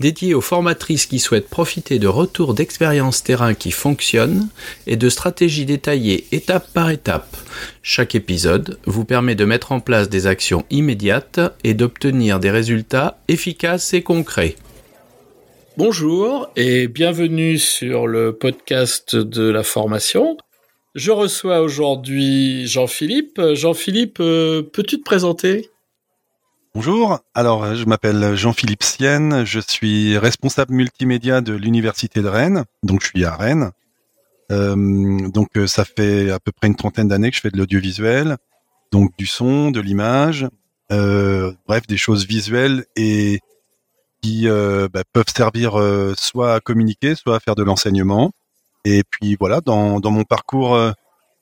[0.00, 4.48] dédié aux formatrices qui souhaitent profiter de retours d'expériences terrain qui fonctionnent
[4.86, 7.36] et de stratégies détaillées étape par étape.
[7.82, 13.18] Chaque épisode vous permet de mettre en place des actions immédiates et d'obtenir des résultats
[13.28, 14.56] efficaces et concrets.
[15.76, 20.36] Bonjour et bienvenue sur le podcast de la formation.
[20.94, 23.40] Je reçois aujourd'hui Jean-Philippe.
[23.52, 25.70] Jean-Philippe, euh, peux-tu te présenter?
[26.80, 33.02] Bonjour, alors je m'appelle Jean-Philippe Sienne, je suis responsable multimédia de l'Université de Rennes, donc
[33.02, 33.72] je suis à Rennes.
[34.52, 37.58] Euh, donc euh, ça fait à peu près une trentaine d'années que je fais de
[37.58, 38.36] l'audiovisuel,
[38.92, 40.46] donc du son, de l'image,
[40.92, 43.40] euh, bref des choses visuelles et
[44.22, 45.82] qui bah, peuvent servir
[46.16, 48.30] soit à communiquer, soit à faire de l'enseignement.
[48.84, 50.78] Et puis voilà, dans, dans mon parcours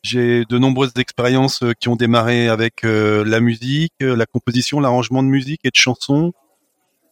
[0.07, 4.79] j'ai de nombreuses expériences euh, qui ont démarré avec euh, la musique, euh, la composition,
[4.79, 6.33] l'arrangement de musique et de chansons,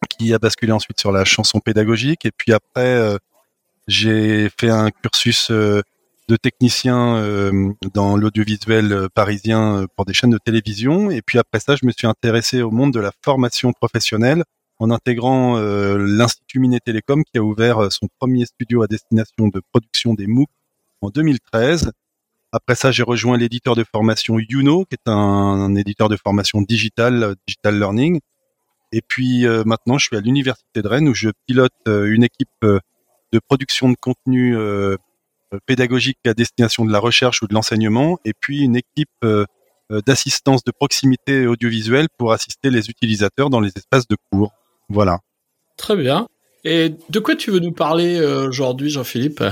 [0.09, 2.25] qui a basculé ensuite sur la chanson pédagogique.
[2.25, 3.19] Et puis après,
[3.89, 11.11] j'ai fait un cursus de technicien dans l'audiovisuel parisien pour des chaînes de télévision.
[11.11, 14.45] Et puis après ça, je me suis intéressé au monde de la formation professionnelle
[14.79, 20.13] en intégrant l'Institut Minet Télécom qui a ouvert son premier studio à destination de production
[20.13, 20.51] des MOOC
[21.01, 21.93] en 2013
[22.55, 27.35] après ça, j'ai rejoint l'éditeur de formation Youno, qui est un, éditeur de formation digital,
[27.49, 28.21] digital learning.
[28.93, 32.23] Et puis euh, maintenant, je suis à l'université de Rennes où je pilote euh, une
[32.23, 32.79] équipe euh,
[33.33, 34.57] de production de contenu
[35.67, 39.27] pédagogique à destination de la recherche ou de l'enseignement, et puis une équipe
[40.07, 44.53] d'assistance de proximité audiovisuelle pour assister les utilisateurs dans les espaces de cours.
[44.89, 45.19] Voilà.
[45.77, 46.29] Très bien.
[46.63, 49.43] Et de quoi tu veux nous parler aujourd'hui, Jean-Philippe?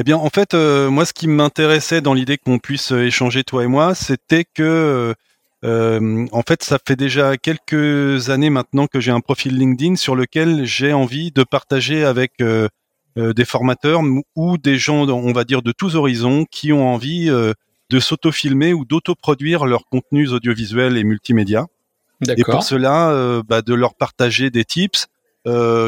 [0.00, 3.44] Eh bien, en fait, euh, moi, ce qui m'intéressait dans l'idée qu'on puisse euh, échanger
[3.44, 5.14] toi et moi, c'était que,
[5.62, 10.16] euh, en fait, ça fait déjà quelques années maintenant que j'ai un profil LinkedIn sur
[10.16, 12.42] lequel j'ai envie de partager avec
[13.16, 14.00] des formateurs
[14.36, 18.86] ou des gens, on va dire, de tous horizons, qui ont envie de s'auto-filmer ou
[18.86, 21.66] d'auto-produire leurs contenus audiovisuels et multimédia.
[22.26, 25.08] Et pour cela, bah, de leur partager des tips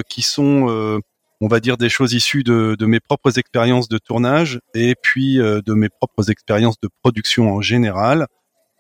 [0.06, 1.00] qui sont
[1.42, 5.60] on va dire des choses issues de, mes propres expériences de tournage et puis euh,
[5.66, 8.28] de mes propres expériences de production en général,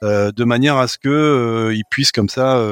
[0.04, 2.64] euh, de manière à ce que euh, ils puissent comme ça,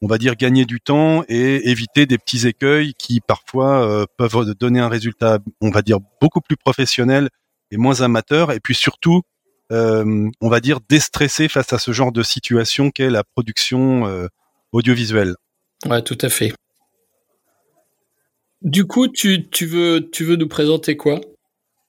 [0.00, 4.78] on va dire gagner du temps et éviter des petits écueils qui parfois peuvent donner
[4.78, 7.28] un résultat, on va dire beaucoup plus professionnel
[7.72, 9.22] et moins amateur, et puis surtout,
[9.70, 14.28] on va dire déstresser face à ce genre de situation qu'est la production
[14.70, 15.34] audiovisuelle.
[15.86, 16.52] Ouais, tout à fait.
[18.66, 21.20] Du coup, tu, veux, tu veux nous présenter quoi?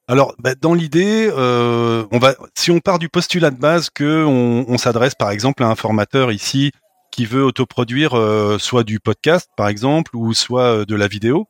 [0.08, 4.24] Alors, bah, dans l'idée, euh, on va, si on part du postulat de base que
[4.24, 6.72] on, s'adresse par exemple à un formateur ici
[7.12, 11.48] qui veut autoproduire euh, soit du podcast par exemple ou soit euh, de la vidéo,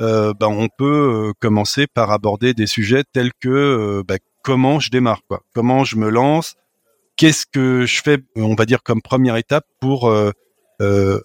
[0.00, 5.44] bah, on peut commencer par aborder des sujets tels que bah, comment je démarre, quoi,
[5.54, 6.56] comment je me lance,
[7.16, 10.10] qu'est-ce que je fais, on va dire comme première étape pour
[10.80, 11.22] me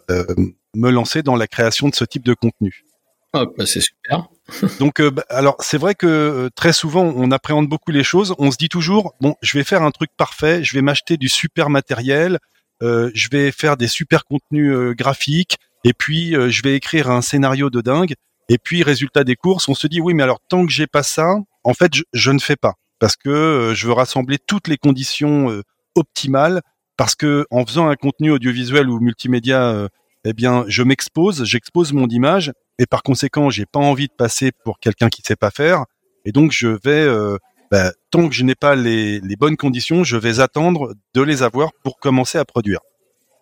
[0.76, 2.86] lancer dans la création de ce type de contenu?
[3.34, 4.28] Ah, bah, c'est super.
[4.80, 8.34] Donc, euh, bah, alors c'est vrai que euh, très souvent on appréhende beaucoup les choses.
[8.40, 11.30] On se dit toujours bon, je vais faire un truc parfait, je vais m'acheter du
[11.30, 12.40] super matériel,
[12.82, 17.70] euh, je vais faire des super contenus graphiques, et puis je vais écrire un scénario
[17.70, 18.16] de dingue.
[18.52, 21.04] Et puis résultat des courses, on se dit oui, mais alors tant que j'ai pas
[21.04, 24.78] ça, en fait, je, je ne fais pas parce que je veux rassembler toutes les
[24.78, 25.62] conditions
[25.96, 26.62] optimales.
[26.98, 29.88] Parce que en faisant un contenu audiovisuel ou multimédia
[30.26, 34.52] eh bien, je m'expose, j'expose mon image, et par conséquent, j'ai pas envie de passer
[34.64, 35.86] pour quelqu'un qui sait pas faire,
[36.26, 37.38] et donc je vais, euh,
[37.72, 41.72] bah, tant que je n'ai pas les, bonnes conditions, je vais attendre de les avoir
[41.84, 42.80] pour commencer à produire.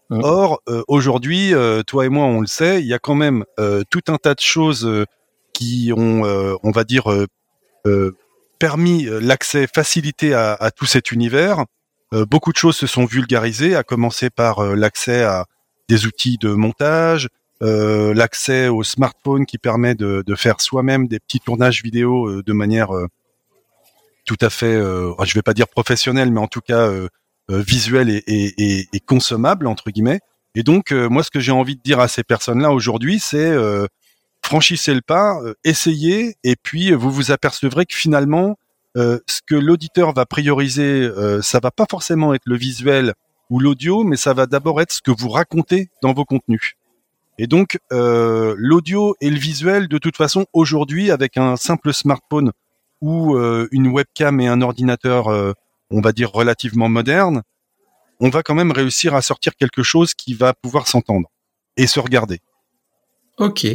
[0.10, 3.44] Or, euh, aujourd'hui, euh, toi et moi, on le sait, il y a quand même
[3.90, 4.90] tout un tas de choses
[5.54, 6.24] qui ont,
[6.64, 7.06] on va dire,
[8.60, 11.66] permis l'accès facilité à, à, tout cet univers.
[12.12, 15.46] beaucoup de choses se sont vulgarisées, à commencer par l'accès à
[15.88, 17.30] des outils de montage,
[17.64, 22.44] euh, l'accès au smartphone qui permet de, de faire soi-même des petits tournages vidéo euh,
[22.44, 23.08] de manière euh,
[24.26, 27.08] tout à fait, euh, je vais pas dire professionnelle, mais en tout cas euh,
[27.50, 30.20] visuelle et, et, et, consommable entre guillemets.
[30.54, 33.56] Et donc moi, ce que j'ai envie de dire à ces personnes-là aujourd'hui, c'est
[34.44, 38.58] franchissez le pas, essayez, et puis vous vous apercevrez que finalement
[38.96, 41.10] ce que l'auditeur va prioriser,
[41.42, 43.14] ça va pas forcément être le visuel
[43.50, 46.74] ou l'audio, mais ça va d'abord être ce que vous racontez dans vos contenus.
[47.38, 52.52] Et donc l'audio et le visuel, de toute façon, aujourd'hui, avec un simple smartphone
[53.02, 53.38] ou
[53.72, 55.28] une webcam et un ordinateur,
[55.90, 57.44] on va dire relativement moderne,
[58.20, 61.30] on va quand même réussir à sortir quelque chose qui va pouvoir s'entendre
[61.78, 62.40] et se regarder.
[63.38, 63.68] Ok.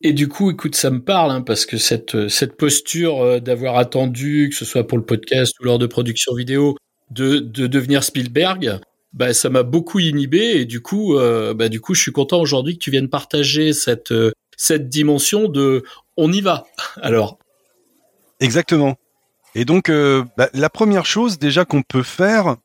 [0.00, 3.78] Et du coup, écoute, ça me parle hein, parce que cette cette posture euh, d'avoir
[3.78, 6.76] attendu, que ce soit pour le podcast ou lors de production vidéo,
[7.10, 8.80] de, de devenir Spielberg,
[9.12, 12.40] bah ça m'a beaucoup inhibé et du coup, euh, bah du coup, je suis content
[12.40, 15.84] aujourd'hui que tu viennes partager cette euh, cette dimension de
[16.16, 16.64] on y va.
[17.02, 17.38] Alors.
[18.40, 18.96] Exactement.
[19.56, 22.56] Et donc, bah, la première chose déjà qu'on peut faire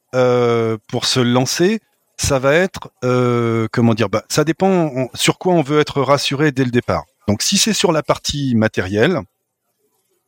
[0.87, 1.81] pour se lancer,
[2.19, 6.51] ça va être euh, comment dire bah, ça dépend sur quoi on veut être rassuré
[6.51, 7.05] dès le départ.
[7.27, 9.21] Donc si c'est sur la partie matérielle,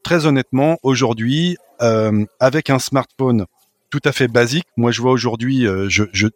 [0.04, 3.46] très honnêtement, aujourd'hui, euh, avec un smartphone
[3.92, 6.28] tout à fait basique, moi je vois aujourd'hui, euh, je, je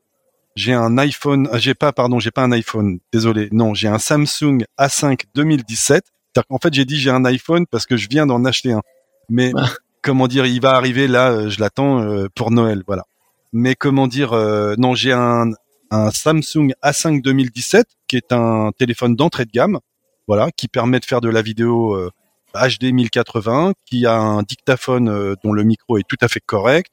[0.56, 4.63] j'ai un iPhone, j'ai pas, pardon, j'ai pas un iPhone, désolé, non, j'ai un Samsung
[4.80, 6.06] A5 2017.
[6.50, 8.81] En fait, j'ai dit j'ai un iPhone parce que je viens d'en acheter un.
[9.30, 9.69] Mais ah.
[10.02, 12.06] comment dire, il va arriver là, je l'attends
[12.36, 13.04] pour Noël, voilà
[13.56, 15.51] mais comment dire, euh, non, j'ai un,
[15.90, 19.80] un Samsung A5 2017 qui est un téléphone d'entrée de gamme,
[20.28, 21.98] voilà, qui permet de faire de la vidéo
[22.54, 26.42] HD euh, 1080, qui a un dictaphone euh, dont le micro est tout à fait
[26.42, 26.92] correct.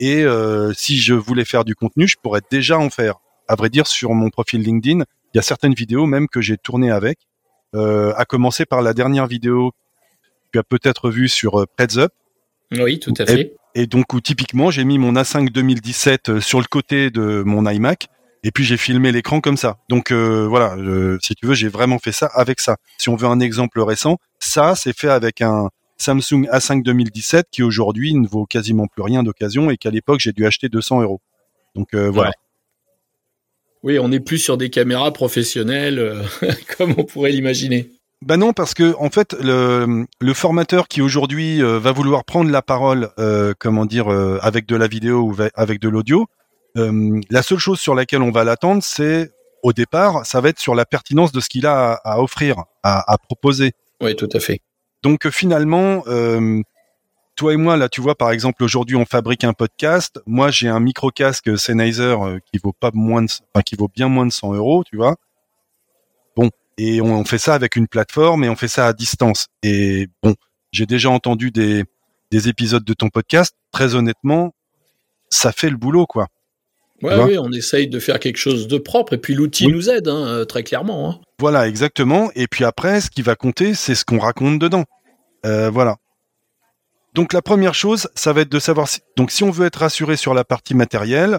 [0.00, 0.24] Et
[0.74, 3.16] si je voulais faire du contenu, je pourrais déjà en faire.
[3.48, 6.56] À vrai dire, sur mon profil LinkedIn, il y a certaines vidéos même que j'ai
[6.56, 7.18] tournées avec,
[7.74, 12.12] à commencer par la dernière vidéo que tu as peut-être vue sur Preds Up.
[12.70, 16.58] Oui, tout à fait et donc où typiquement j'ai mis mon A5 2017 euh, sur
[16.58, 18.08] le côté de mon iMac
[18.42, 19.78] et puis j'ai filmé l'écran comme ça.
[19.88, 20.76] Donc euh, voilà,
[21.20, 22.76] si tu veux, j'ai vraiment fait ça avec ça.
[22.96, 27.62] Si on veut un exemple récent, ça c'est fait avec un Samsung A5 2017 qui
[27.62, 31.20] aujourd'hui ne vaut quasiment plus rien d'occasion et qu'à l'époque j'ai dû acheter 200 euros.
[31.74, 32.32] Donc euh, voilà.
[33.82, 36.22] Oui, on n'est plus sur des caméras professionnelles
[36.76, 37.90] comme on pourrait l'imaginer.
[38.20, 42.50] Ben non, parce que en fait, le, le formateur qui aujourd'hui euh, va vouloir prendre
[42.50, 46.26] la parole, euh, comment dire, euh, avec de la vidéo ou avec de l'audio,
[46.74, 49.32] la seule chose sur laquelle on va l'attendre, c'est
[49.64, 53.12] au départ, ça va être sur la pertinence de ce qu'il a à, offrir, à,
[53.12, 53.72] à, proposer.
[54.00, 54.60] Oui, tout à fait.
[55.02, 56.02] Donc finalement,
[57.36, 60.20] toi et moi, là, tu vois, par exemple, aujourd'hui, on fabrique un podcast.
[60.26, 62.16] Moi, j'ai un micro casque Sennheiser
[62.50, 65.16] qui vaut pas moins, de, enfin, qui vaut bien moins de 100 euros, tu vois
[66.78, 69.48] et on, fait ça avec une plateforme et on fait ça à distance.
[69.62, 70.34] Et bon,
[70.72, 71.84] j'ai déjà entendu des,
[72.30, 73.54] des épisodes de ton podcast.
[73.72, 74.54] Très honnêtement,
[75.28, 76.28] ça fait le boulot, quoi.
[77.02, 80.08] Ouais, oui, on essaye de faire quelque chose de propre et puis l'outil nous aide,
[80.08, 81.10] hein, euh, très clairement.
[81.10, 81.20] Hein.
[81.38, 82.30] Voilà, exactement.
[82.34, 84.84] Et puis après, ce qui va compter, c'est ce qu'on raconte dedans.
[85.46, 85.96] Euh, voilà.
[87.14, 89.78] Donc la première chose, ça va être de savoir si, donc si on veut être
[89.80, 91.38] rassuré sur la partie matérielle,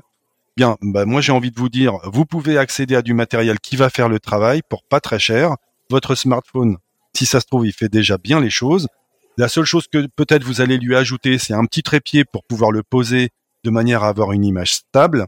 [0.60, 3.78] Bien, bah moi j'ai envie de vous dire, vous pouvez accéder à du matériel qui
[3.78, 5.56] va faire le travail pour pas très cher.
[5.90, 6.76] Votre smartphone,
[7.16, 8.88] si ça se trouve, il fait déjà bien les choses.
[9.38, 12.72] La seule chose que peut-être vous allez lui ajouter, c'est un petit trépied pour pouvoir
[12.72, 13.30] le poser
[13.64, 15.28] de manière à avoir une image stable.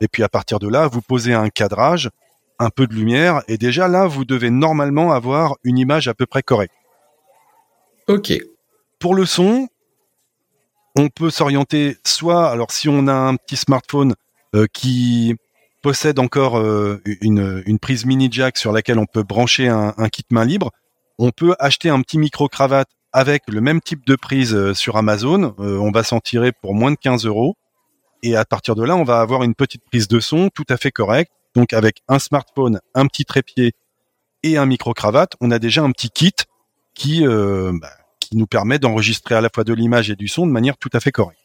[0.00, 2.10] Et puis à partir de là, vous posez un cadrage,
[2.58, 6.26] un peu de lumière, et déjà là, vous devez normalement avoir une image à peu
[6.26, 6.74] près correcte.
[8.08, 8.32] Ok.
[8.98, 9.68] Pour le son,
[10.96, 14.14] on peut s'orienter soit, alors si on a un petit smartphone,
[14.54, 15.34] euh, qui
[15.82, 20.08] possède encore euh, une, une, prise mini jack sur laquelle on peut brancher un, un,
[20.08, 20.70] kit main libre.
[21.18, 24.96] On peut acheter un petit micro cravate avec le même type de prise euh, sur
[24.96, 25.54] Amazon.
[25.58, 27.56] on va s'en tirer pour moins de 15 euros.
[28.22, 30.76] Et à partir de là, on va avoir une petite prise de son tout à
[30.76, 31.32] fait correcte.
[31.54, 33.72] Donc avec un smartphone, un petit trépied
[34.42, 36.34] et un micro cravate, on a déjà un petit kit
[36.94, 40.52] qui bah, qui nous permet d'enregistrer à la fois de l'image et du son de
[40.52, 41.40] manière tout à fait correcte.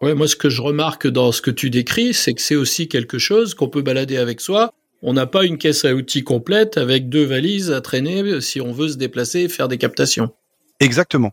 [0.00, 2.88] Ouais, moi, ce que je remarque dans ce que tu décris, c'est que c'est aussi
[2.88, 4.72] quelque chose qu'on peut balader avec soi.
[5.02, 8.72] On n'a pas une caisse à outils complète avec deux valises à traîner si on
[8.72, 10.32] veut se déplacer et faire des captations.
[10.78, 11.32] Exactement.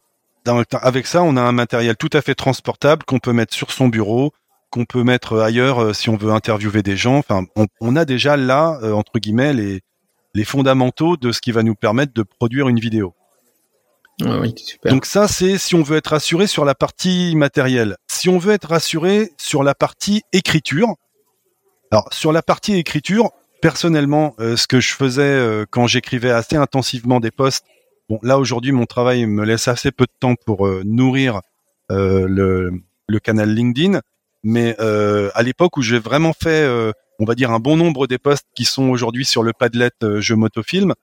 [0.81, 3.87] avec ça, on a un matériel tout à fait transportable qu'on peut mettre sur son
[3.87, 4.33] bureau,
[4.69, 7.17] qu'on peut mettre ailleurs euh, si on veut interviewer des gens.
[7.17, 7.45] Enfin,
[7.79, 9.81] on, a déjà là, euh, entre guillemets, les,
[10.33, 13.13] les fondamentaux de ce qui va nous permettre de produire une vidéo.
[14.85, 17.97] Donc ça, c'est si on veut être rassuré sur la partie matérielle.
[18.07, 20.95] Si on veut être rassuré sur la partie écriture,
[21.91, 23.29] alors sur la partie écriture,
[23.61, 27.65] personnellement, euh, ce que je faisais euh, quand j'écrivais assez intensivement des posts,
[28.09, 31.41] bon là aujourd'hui mon travail me laisse assez peu de temps pour euh, nourrir
[31.89, 32.71] le,
[33.07, 34.01] le, canal LinkedIn,
[34.43, 36.67] mais à l'époque où j'ai vraiment fait,
[37.19, 40.33] on va dire un bon nombre des posts qui sont aujourd'hui sur le Padlet Je
[40.33, 40.93] Motofilm,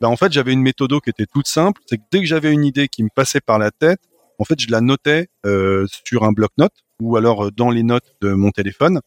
[0.00, 2.52] ben en fait j'avais une méthode qui était toute simple, c'est que dès que j'avais
[2.52, 4.00] une idée qui me passait par la tête,
[4.38, 8.14] en fait je la notais euh, sur un bloc-notes ou alors euh, dans les notes
[8.20, 9.00] de mon téléphone.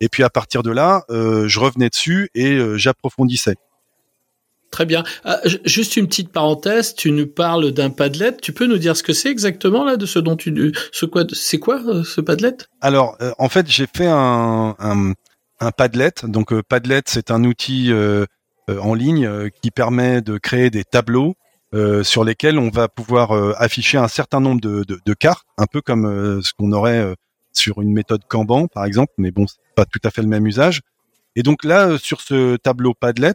[0.00, 3.54] Et puis à partir de là, euh, je revenais dessus et euh, j'approfondissais.
[4.72, 5.04] Très bien.
[5.24, 8.36] Ah, juste une petite parenthèse, tu nous parles d'un Padlet.
[8.38, 11.24] Tu peux nous dire ce que c'est exactement là de ce dont tu ce quoi
[11.32, 12.56] c'est quoi ce Padlet?
[12.80, 15.12] Alors en fait j'ai fait un, un,
[15.60, 16.14] un Padlet.
[16.24, 17.92] Donc Padlet c'est un outil
[18.68, 21.36] en ligne qui permet de créer des tableaux
[21.74, 25.46] euh, sur lesquels on va pouvoir euh, afficher un certain nombre de, de, de cartes,
[25.56, 27.14] un peu comme euh, ce qu'on aurait
[27.52, 30.46] sur une méthode Kanban, par exemple, mais bon, c'est pas tout à fait le même
[30.46, 30.80] usage.
[31.34, 33.32] Et donc là, sur ce tableau Padlet,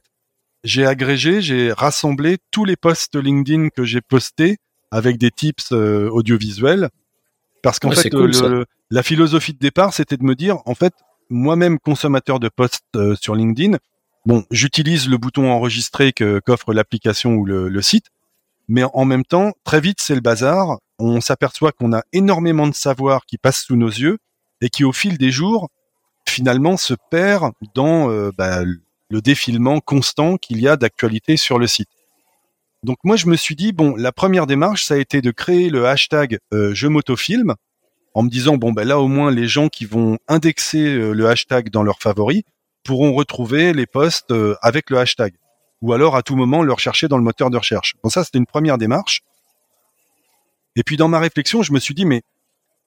[0.67, 4.57] j'ai agrégé, j'ai rassemblé tous les posts LinkedIn que j'ai postés
[4.91, 6.89] avec des tips audiovisuels,
[7.63, 8.13] parce qu'en fait,
[8.89, 10.93] la philosophie de départ, c'était de me dire, en fait,
[11.29, 12.83] moi-même consommateur de posts
[13.19, 13.77] sur LinkedIn,
[14.25, 18.07] bon, j'utilise le bouton enregistrer que qu'offre l'application ou le, le, site,
[18.67, 20.79] mais en même temps, très vite, c'est le bazar.
[20.99, 24.17] On s'aperçoit qu'on a énormément de savoir qui passe sous nos yeux
[24.59, 25.69] et qui, au fil des jours,
[26.27, 28.63] finalement, se perd dans euh, bah,
[29.09, 31.89] le défilement constant qu'il y a d'actualité sur le site.
[32.83, 35.69] Donc moi, je me suis dit, bon, la première démarche, ça a été de créer
[35.69, 37.55] le hashtag euh, je m'autofilme
[38.13, 41.27] en me disant, bon, ben là, au moins, les gens qui vont indexer euh, le
[41.27, 42.43] hashtag dans leurs favoris
[42.83, 45.33] pourront retrouver les posts euh, avec le hashtag
[45.81, 47.95] ou alors à tout moment le rechercher dans le moteur de recherche.
[48.03, 49.21] Bon, ça, c'était une première démarche.
[50.75, 52.21] Et puis dans ma réflexion, je me suis dit, mais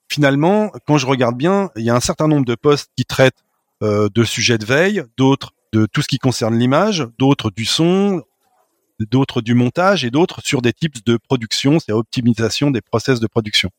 [0.08, 3.44] finalement, quand je regarde bien, il y a un certain nombre de postes qui traitent
[3.82, 8.22] euh, de sujets de veille, d'autres de tout ce qui concerne l'image, d'autres du son,
[8.98, 13.26] d'autres du montage et d'autres sur des types de production, c'est optimisation des process de
[13.26, 13.70] production.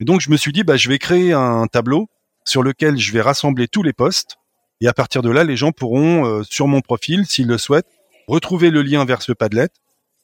[0.00, 2.08] Et donc je me suis dit, bah, je vais créer un tableau
[2.44, 4.36] sur lequel je vais rassembler tous les postes
[4.80, 7.88] et à partir de là, les gens pourront euh, sur mon profil, s'ils le souhaitent,
[8.26, 9.68] retrouver le lien vers ce Padlet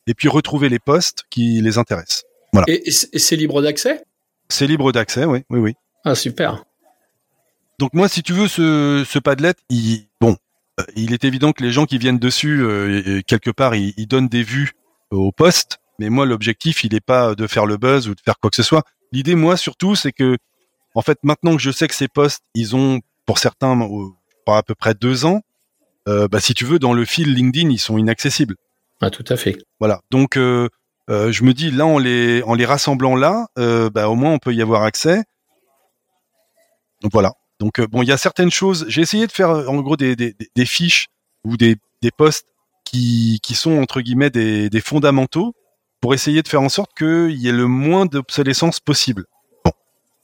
[0.07, 2.25] et puis retrouver les posts qui les intéressent.
[2.53, 2.67] Voilà.
[2.69, 4.05] Et, c'est libre d'accès?
[4.49, 5.75] C'est libre d'accès, oui, oui, oui.
[6.05, 6.65] Ah super.
[7.79, 10.37] Donc moi, si tu veux, ce, ce Padlet, il, bon,
[10.97, 14.29] il est évident que les gens qui viennent dessus, euh, quelque part, ils, ils, donnent
[14.29, 14.73] des vues
[15.11, 15.79] aux posts.
[15.99, 18.57] Mais moi, l'objectif, il n'est pas de faire le buzz ou de faire quoi que
[18.57, 18.83] ce soit.
[19.13, 20.37] L'idée, moi, surtout, c'est que,
[20.95, 23.79] en fait, maintenant que je sais que ces posts, ils ont, pour certains,
[24.47, 25.43] à peu près deux ans,
[26.09, 28.57] euh, bah, si tu veux, dans le fil LinkedIn, ils sont inaccessibles.
[29.01, 29.57] Ah, tout à fait.
[29.79, 30.01] Voilà.
[30.11, 30.69] Donc, euh,
[31.11, 34.39] euh, je me dis là, en les en les rassemblant là, bah, au moins on
[34.39, 35.23] peut y avoir accès.
[37.03, 37.33] Donc voilà.
[37.65, 38.85] Donc bon, il y a certaines choses.
[38.89, 40.35] J'ai essayé de faire en gros des,
[40.67, 41.09] fiches
[41.45, 42.47] ou des, des posts
[42.85, 45.55] qui, sont entre guillemets des, fondamentaux
[46.03, 49.25] pour essayer de faire en sorte qu'il y ait le moins d'obsolescence possible.
[49.65, 49.73] Bon,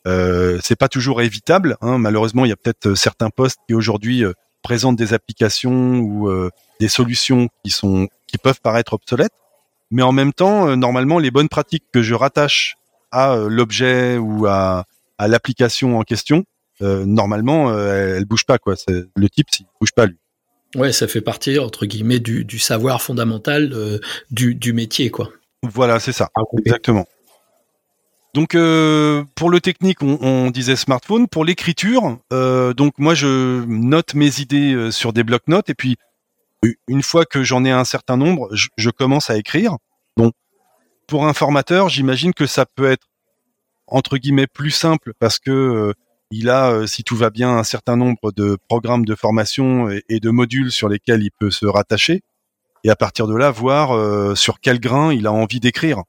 [0.06, 1.78] euh, c'est pas toujours évitable.
[1.80, 1.96] Hein.
[1.96, 4.22] Malheureusement, il y a peut-être certains posts qui aujourd'hui
[4.62, 9.32] présentent des applications ou euh, des solutions qui sont qui peuvent paraître obsolètes,
[9.90, 12.76] mais en même temps, euh, normalement, les bonnes pratiques que je rattache
[13.10, 14.84] à euh, l'objet ou à
[15.18, 16.44] l'application en question,
[16.80, 18.74] normalement, elle, elle bouge pas quoi.
[18.88, 20.16] Le type, il bouge pas lui.
[20.76, 25.30] Ouais, ça fait partie entre guillemets du, du savoir fondamental du, du métier quoi.
[25.62, 27.06] Voilà, c'est ça, ah, exactement.
[28.32, 31.26] Donc euh, pour le technique, on, on, disait smartphone.
[31.26, 35.96] Pour l'écriture, euh, donc moi je note mes idées euh, sur des blocs-notes et puis
[36.88, 39.76] une fois que j'en ai un certain nombre, je, je, commence à écrire.
[40.16, 40.30] Bon,
[41.08, 43.06] pour un formateur, j'imagine que ça peut être
[43.86, 45.92] entre guillemets plus simple parce que euh,
[46.30, 50.02] il a, euh, si tout va bien, un certain nombre de programmes de formation et,
[50.08, 52.22] et, de modules sur lesquels il peut se rattacher
[52.84, 56.04] et à partir de là voir sur quel grain il a envie d'écrire.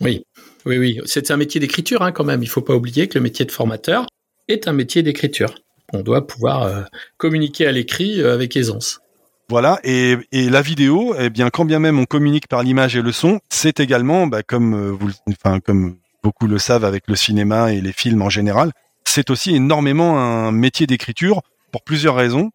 [0.00, 0.24] Oui.
[0.66, 2.42] Oui, oui, c'est un métier d'écriture hein, quand même.
[2.42, 4.06] Il faut pas oublier que le métier de formateur
[4.48, 5.54] est un métier d'écriture.
[5.92, 6.82] On doit pouvoir euh,
[7.16, 9.00] communiquer à l'écrit euh, avec aisance.
[9.48, 13.02] Voilà, et, et, la vidéo, eh bien, quand bien même on communique par l'image et
[13.02, 17.16] le son, c'est également, bah, comme euh, vous, enfin, comme beaucoup le savent avec le
[17.16, 18.70] cinéma et les films en général,
[19.10, 22.50] c'est aussi énormément un métier d'écriture pour plusieurs raisons.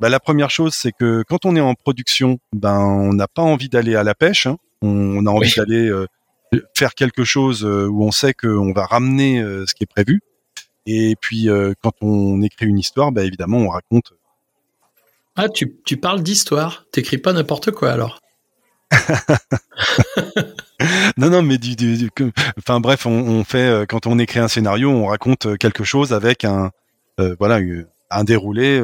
[0.00, 3.42] Bah, la première chose, c'est que quand on est en production, ben, on n'a pas
[3.42, 4.46] envie d'aller à la pêche.
[4.46, 4.58] Hein.
[4.80, 5.90] On, a envie d'aller
[6.76, 10.20] faire quelque chose euh, où on sait qu'on va ramener euh, ce qui est prévu.
[10.86, 14.12] Et puis euh, quand on écrit une histoire, bah, évidemment, on raconte.
[15.36, 16.86] Ah, tu, tu parles d'histoire.
[16.92, 18.20] T'écris pas n'importe quoi alors.
[21.18, 22.10] non, non, mais du, du,
[22.58, 26.44] enfin bref, on, on, fait quand on écrit un scénario, on raconte quelque chose avec
[26.44, 26.70] un,
[27.38, 27.60] voilà,
[28.10, 28.82] un déroulé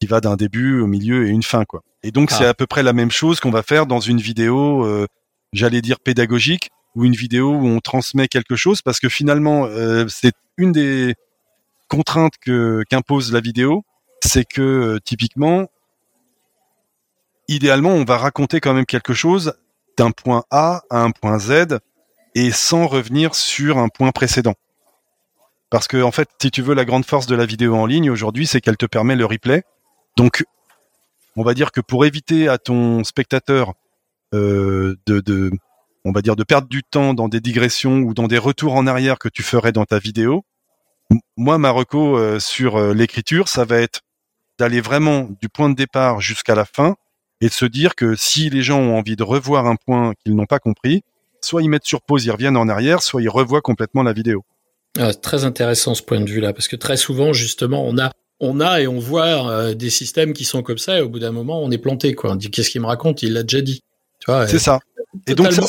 [0.00, 1.82] qui va d'un début au milieu et une fin, quoi.
[2.02, 2.50] Et donc c'est ah.
[2.50, 5.06] à peu près la même chose qu'on va faire dans une vidéo,
[5.52, 10.06] j'allais dire pédagogique, ou une vidéo où on transmet quelque chose parce que finalement euh,
[10.08, 11.14] c'est une des
[11.88, 13.84] contraintes que qu'impose la vidéo,
[14.22, 15.68] c'est que euh, typiquement
[17.48, 19.54] idéalement, on va raconter quand même quelque chose
[20.10, 21.78] point A à un point Z
[22.34, 24.54] et sans revenir sur un point précédent.
[25.70, 28.10] Parce que en fait, si tu veux, la grande force de la vidéo en ligne
[28.10, 29.62] aujourd'hui, c'est qu'elle te permet le replay.
[30.16, 30.44] Donc,
[31.36, 33.72] on va dire que pour éviter à ton spectateur
[34.34, 35.50] euh, de, de,
[36.04, 38.86] on va dire, de perdre du temps dans des digressions ou dans des retours en
[38.86, 40.44] arrière que tu ferais dans ta vidéo,
[41.36, 44.00] moi, ma reco euh, sur euh, l'écriture, ça va être
[44.58, 46.96] d'aller vraiment du point de départ jusqu'à la fin
[47.42, 50.36] et de se dire que si les gens ont envie de revoir un point qu'ils
[50.36, 51.02] n'ont pas compris,
[51.40, 54.44] soit ils mettent sur pause, ils reviennent en arrière, soit ils revoient complètement la vidéo.
[54.96, 58.60] Ah, très intéressant ce point de vue-là, parce que très souvent, justement, on a, on
[58.60, 61.32] a et on voit euh, des systèmes qui sont comme ça, et au bout d'un
[61.32, 62.14] moment, on est planté.
[62.14, 62.30] Quoi.
[62.30, 63.22] On dit qu'est-ce qu'il me raconte?
[63.22, 63.82] Il l'a déjà dit.
[64.46, 64.78] C'est ça.
[65.26, 65.66] Et donc ça,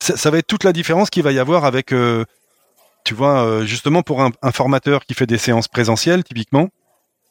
[0.00, 2.24] ça, va être toute la différence qu'il va y avoir avec, euh,
[3.04, 6.70] tu vois, euh, justement pour un, un, formateur qui fait des séances présentielles, typiquement,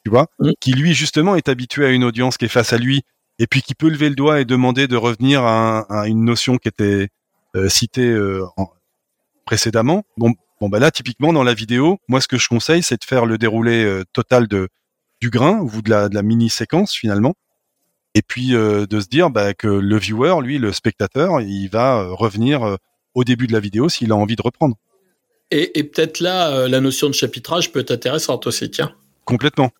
[0.04, 0.50] tu vois, mmh.
[0.58, 3.02] qui lui justement est habitué à une audience qui est face à lui,
[3.38, 6.56] et puis qui peut lever le doigt et demander de revenir à, à une notion
[6.56, 7.08] qui était
[7.56, 8.44] euh, citée euh,
[9.44, 10.04] précédemment.
[10.16, 13.04] Bon, bon bah là typiquement dans la vidéo, moi ce que je conseille c'est de
[13.04, 14.68] faire le déroulé total de
[15.20, 17.34] du grain ou de la, de la mini séquence finalement
[18.14, 21.98] et puis euh, de se dire bah, que le viewer, lui, le spectateur, il va
[21.98, 22.76] euh, revenir euh,
[23.14, 24.76] au début de la vidéo s'il a envie de reprendre.
[25.50, 28.94] Et, et peut-être là, la notion de chapitrage peut être intéressante aussi, tiens.
[29.24, 29.70] Complètement.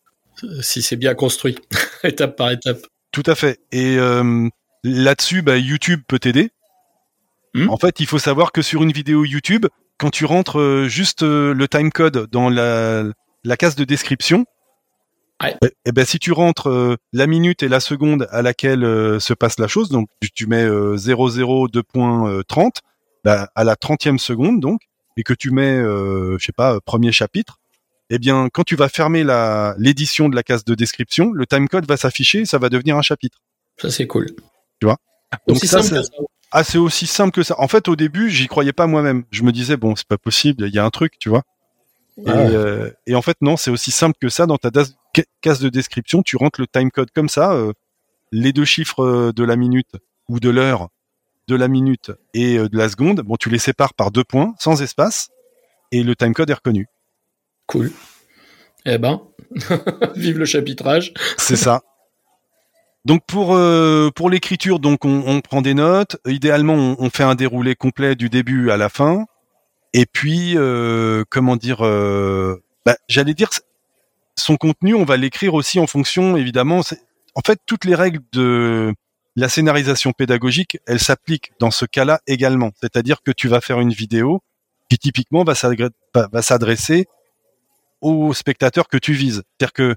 [0.61, 1.57] Si c'est bien construit,
[2.05, 2.87] étape par étape.
[3.15, 3.61] Tout à fait.
[3.73, 3.97] Et
[4.83, 6.51] là-dessus, bah, YouTube peut t'aider.
[7.55, 7.71] Hmm.
[7.71, 9.67] En fait, il faut savoir que sur une vidéo YouTube,
[9.99, 13.05] quand tu rentres juste le timecode dans la,
[13.45, 14.45] la case de description,
[15.43, 18.85] et eh, eh ben si tu rentres euh, la minute et la seconde à laquelle
[18.85, 22.71] euh, se passe la chose, donc tu, mets euh, 002.30,
[23.25, 24.81] bah, à la 30e seconde donc,
[25.17, 27.59] et que tu mets, euh, je sais pas, premier chapitre,
[28.11, 31.87] eh bien quand tu vas fermer la l'édition de la case de description, le timecode
[31.87, 33.39] va s'afficher, et ça va devenir un chapitre.
[33.81, 34.27] Ça c'est cool.
[34.81, 34.99] Tu vois?
[35.49, 35.97] Donc ça, c'est
[36.57, 37.57] ah, c'est aussi simple que ça.
[37.59, 39.25] En fait, au début, j'y croyais pas moi-même.
[39.33, 41.43] Je me disais bon, c'est pas possible, il y a un truc, tu vois.
[42.17, 44.47] Et, euh, et, en fait, non, c'est aussi simple que ça.
[44.47, 44.71] Dans ta
[45.41, 47.73] case de description, tu rentres le timecode comme ça, euh,
[48.31, 49.97] les deux chiffres euh, de la minute
[50.29, 50.91] ou de l'heure,
[51.49, 53.23] de la minute et de la seconde.
[53.23, 55.31] Bon, tu les sépares par deux points, sans espace,
[55.91, 56.87] et le timecode est reconnu.
[57.67, 57.91] Cool.
[58.87, 59.23] Eh ben,
[60.17, 61.15] vive le chapitrage.
[61.39, 61.83] c'est ça.
[63.05, 63.59] Donc pour
[64.15, 66.17] pour l'écriture, donc on, prend des notes.
[66.27, 69.27] Idéalement, on, on, fait un déroulé complet du début à la fin.
[69.95, 73.49] Et puis, euh, comment dire, euh, bah, j'allais dire,
[74.37, 76.81] son contenu, on va l'écrire aussi en fonction, évidemment.
[77.37, 78.93] En fait, toutes les règles de
[79.37, 82.73] la scénarisation pédagogique, elles s'appliquent dans ce cas-là également.
[82.81, 84.43] C'est-à-dire que tu vas faire une vidéo
[84.91, 85.55] qui typiquement va
[86.43, 87.07] s'adresser
[88.05, 89.43] aux spectateurs que tu vises.
[89.59, 89.95] C'est-à-dire que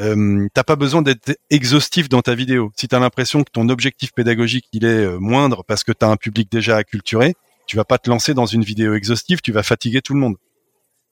[0.00, 2.72] euh, t'as pas besoin d'être exhaustif dans ta vidéo.
[2.76, 6.04] Si tu as l'impression que ton objectif pédagogique il est euh, moindre parce que tu
[6.06, 7.34] as un public déjà acculturé,
[7.66, 10.36] tu vas pas te lancer dans une vidéo exhaustive, tu vas fatiguer tout le monde.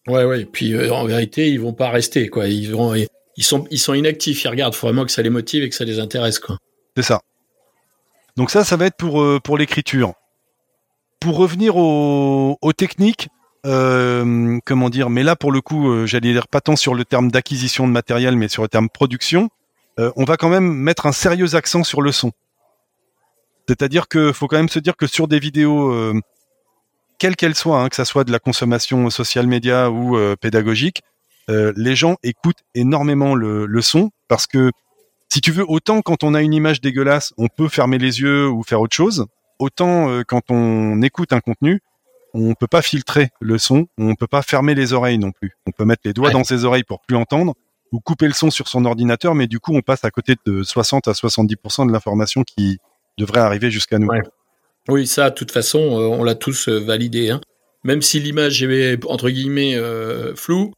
[0.06, 0.46] Ouais, ouais.
[0.46, 2.46] Puis euh, en vérité, ils vont pas rester, quoi.
[2.48, 4.44] Ils vont, ils sont, ils sont inactifs.
[4.44, 4.74] Ils regardent.
[4.74, 6.56] Faut vraiment que ça les motive et que ça les intéresse, quoi.
[6.96, 7.20] C'est ça.
[8.36, 10.14] Donc ça, ça va être pour euh, pour l'écriture.
[11.20, 13.28] Pour revenir aux, aux techniques,
[13.66, 17.04] euh, comment dire Mais là, pour le coup, euh, j'allais dire pas tant sur le
[17.04, 19.50] terme d'acquisition de matériel, mais sur le terme production.
[19.98, 22.32] on va quand même mettre un sérieux accent sur le son.
[23.68, 25.92] C'est-à-dire que faut quand même se dire que sur des vidéos
[27.20, 31.02] quelle qu'elle soit, hein, que ça soit de la consommation social média ou euh, pédagogique,
[31.50, 34.70] euh, les gens écoutent énormément le, le, son parce que
[35.28, 38.48] si tu veux, autant quand on a une image dégueulasse, on peut fermer les yeux
[38.48, 39.26] ou faire autre chose,
[39.58, 41.82] autant euh, quand on écoute un contenu,
[42.34, 45.56] on peut pas filtrer le son, on peut pas fermer les oreilles non plus.
[45.66, 47.54] On peut mettre les doigts dans ses oreilles pour plus entendre
[47.92, 50.62] ou couper le son sur son ordinateur, mais du coup, on passe à côté de
[50.62, 52.78] 60 à 70% de l'information qui
[53.18, 54.08] devrait arriver jusqu'à nous.
[54.88, 57.30] Oui, ça, de toute façon, euh, on l'a tous euh, validé.
[57.30, 57.40] Hein.
[57.84, 60.72] Même si l'image est entre guillemets euh, floue,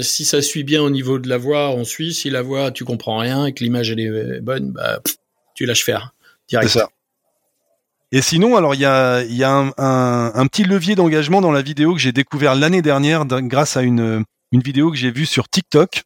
[0.00, 2.14] si ça suit bien au niveau de la voix, on suit.
[2.14, 5.00] Si la voix, tu comprends rien et que l'image elle est bonne, bah,
[5.54, 6.14] tu lâches faire
[6.48, 6.70] direct.
[6.70, 6.88] C'est ça.
[8.10, 9.22] Et sinon, alors il y a,
[9.76, 14.24] un, petit levier d'engagement dans la vidéo que j'ai découvert l'année dernière grâce à une,
[14.52, 16.02] vidéo que j'ai vue sur TikTok.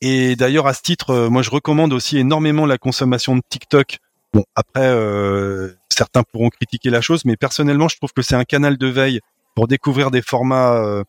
[0.00, 3.98] Et d'ailleurs, à ce titre, moi je recommande aussi énormément la consommation de TikTok.
[4.32, 8.44] Bon, après, euh, certains pourront critiquer la chose, mais personnellement, je trouve que c'est un
[8.44, 9.20] canal de veille
[9.58, 11.02] pour découvrir des formats, euh,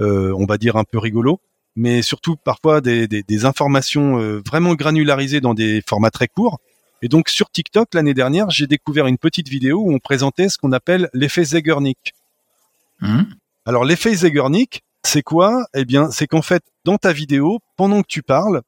[0.00, 1.38] euh, on va dire un peu rigolos,
[1.76, 6.60] mais surtout parfois des, informations euh, vraiment granularisées dans des formats très courts.
[7.02, 10.58] Et donc sur TikTok l'année dernière, j'ai découvert une petite vidéo où on présentait ce
[10.58, 12.14] qu'on appelle l'effet Zeigarnik.
[13.00, 13.22] Mmh.
[13.64, 15.64] Alors l'effet Zeigarnik, c'est quoi?
[15.74, 18.62] Eh bien, c'est qu'en fait, dans ta vidéo, pendant que tu parles,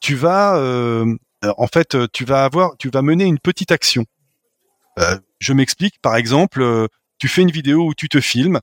[0.00, 0.58] tu vas
[1.42, 4.06] en fait, tu vas avoir, tu vas mener une petite action.
[5.38, 6.00] je m'explique.
[6.00, 8.60] Par exemple, tu fais une vidéo où tu te filmes,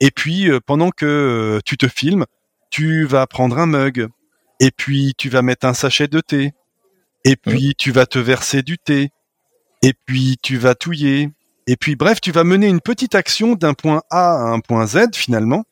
[0.00, 2.26] et puis pendant que tu te filmes,
[2.70, 4.08] tu vas prendre un mug,
[4.60, 6.52] et puis tu vas mettre un sachet de thé,
[7.24, 9.10] et puis tu vas te verser du thé,
[9.82, 11.30] et puis tu vas touiller,
[11.66, 14.86] et puis bref, tu vas mener une petite action d'un point A à un point
[14.86, 15.64] Z finalement,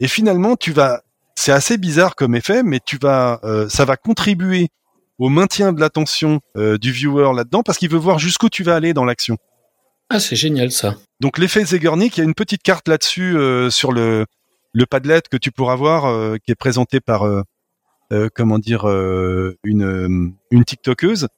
[0.00, 1.02] et finalement tu vas,
[1.34, 4.68] c'est assez bizarre comme effet, mais tu vas, euh, ça va contribuer
[5.18, 8.74] au maintien de l'attention euh, du viewer là-dedans parce qu'il veut voir jusqu'où tu vas
[8.74, 9.38] aller dans l'action.
[10.10, 10.96] Ah, c'est génial ça.
[11.20, 14.26] Donc l'effet Zegornik, il y a une petite carte là-dessus euh, sur le
[14.72, 17.24] le Padlet que tu pourras voir, qui est présenté par
[18.34, 18.86] comment dire
[19.64, 21.28] une une TikTokeuse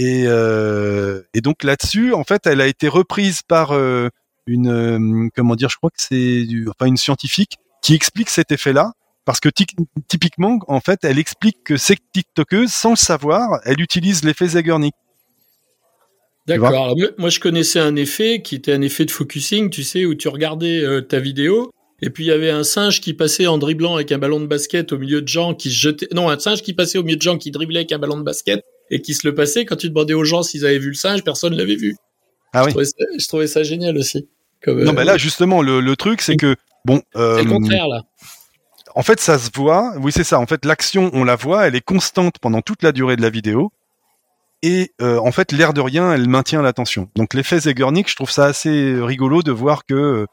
[0.00, 4.08] euh, et, donc là-dessus, en fait, elle a été reprise par euh,
[4.46, 8.92] une, euh, comment dire, je crois que c'est, enfin une scientifique qui explique cet effet-là,
[9.24, 9.48] parce que
[10.08, 14.94] typiquement, en fait, elle explique que cette TikTokeuse, sans le savoir, elle utilise l'effet Zeigarnik.
[16.46, 16.96] D'accord.
[17.18, 20.28] Moi, je connaissais un effet qui était un effet de focusing, tu sais, où tu
[20.28, 24.12] regardais ta vidéo et puis il y avait un singe qui passait en dribblant avec
[24.12, 26.08] un ballon de basket au milieu de gens qui se jetaient.
[26.14, 28.22] Non, un singe qui passait au milieu de gens qui driblaient avec un ballon de
[28.22, 29.64] basket et qui se le passait.
[29.64, 31.96] Quand tu demandais aux gens s'ils avaient vu le singe, personne l'avait vu.
[32.52, 32.72] Ah oui.
[33.18, 34.28] Je trouvais ça, génial aussi.
[34.62, 37.02] Comme, non, mais là justement, le, truc, c'est que bon.
[37.16, 38.02] Euh, c'est le contraire là.
[38.94, 39.92] En fait, ça se voit.
[40.00, 40.40] Oui, c'est ça.
[40.40, 43.30] En fait, l'action, on la voit, elle est constante pendant toute la durée de la
[43.30, 43.70] vidéo.
[44.62, 47.08] Et euh, en fait, l'air de rien, elle maintient l'attention.
[47.14, 50.26] Donc l'effet Zeigarnik, je trouve ça assez rigolo de voir que, euh,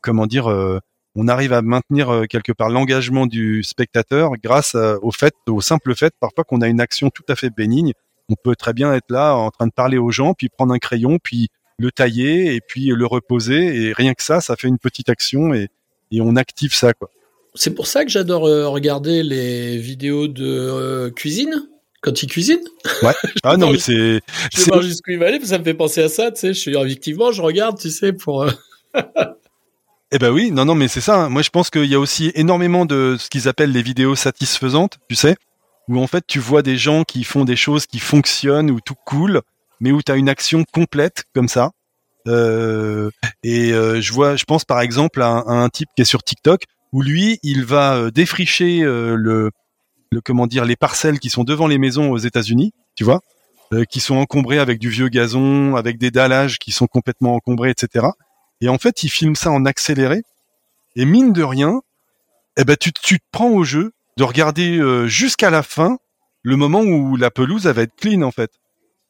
[0.00, 0.80] comment dire,
[1.14, 5.60] on arrive à maintenir euh, quelque part l'engagement du spectateur grâce euh, au fait, au
[5.60, 7.92] simple fait parfois qu'on a une action tout à fait bénigne.
[8.28, 10.78] On peut très bien être là en train de parler aux gens, puis prendre un
[10.78, 11.48] crayon, puis
[11.78, 15.52] le tailler et puis le reposer et rien que ça, ça fait une petite action
[15.52, 15.68] et,
[16.10, 17.10] et on active ça quoi.
[17.54, 21.68] C'est pour ça que j'adore euh, regarder les vidéos de cuisine
[22.00, 22.60] quand il cuisine.
[23.02, 23.12] Ouais.
[23.42, 24.22] ah non mais c'est.
[24.54, 26.30] Je sais pas jusqu'où il va aller, ça me fait penser à ça.
[26.30, 28.46] Tu sais, je suis effectivement, je regarde, tu sais, pour.
[30.14, 31.24] Eh ben oui, non, non, mais c'est ça.
[31.24, 31.28] Hein.
[31.30, 34.98] Moi, je pense qu'il y a aussi énormément de ce qu'ils appellent les vidéos satisfaisantes,
[35.08, 35.36] tu sais,
[35.88, 38.94] où en fait tu vois des gens qui font des choses qui fonctionnent ou tout
[39.06, 39.40] cool,
[39.80, 41.70] mais où tu as une action complète comme ça.
[42.28, 43.10] Euh,
[43.42, 46.64] et euh, je vois, je pense par exemple à un, type qui est sur TikTok
[46.92, 49.50] où lui, il va euh, défricher le,
[50.10, 53.20] le comment dire les parcelles qui sont devant les maisons aux États-Unis, tu vois,
[53.88, 58.08] qui sont encombrées avec du vieux gazon, avec des dallages qui sont complètement encombrés, etc.
[58.62, 60.22] Et en fait, il filme ça en accéléré.
[60.94, 61.82] Et mine de rien,
[62.56, 65.98] eh ben, tu, tu te prends au jeu de regarder euh, jusqu'à la fin
[66.42, 68.50] le moment où la pelouse va être clean, en fait.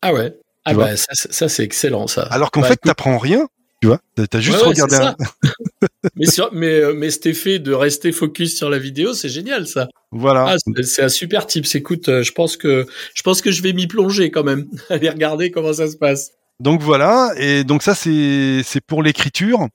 [0.01, 0.35] Ah ouais.
[0.65, 2.23] ah bah, ça, ça c'est excellent, ça.
[2.23, 3.47] Alors qu'en bah, fait, tu t'apprends rien.
[3.83, 4.95] Tu vois, t'as juste regardé.
[4.95, 5.17] Un...
[6.15, 9.88] mais, mais, euh, mais cet effet de rester focus sur la vidéo, c'est génial, ça.
[10.12, 10.55] Voilà.
[10.55, 11.67] Ah, c'est un super type.
[11.75, 15.11] Écoute, euh, je pense que je pense que je vais m'y plonger quand même, aller
[15.11, 16.31] regarder comment ça se passe.
[16.61, 19.69] Donc voilà, et donc ça c'est pour l'écriture.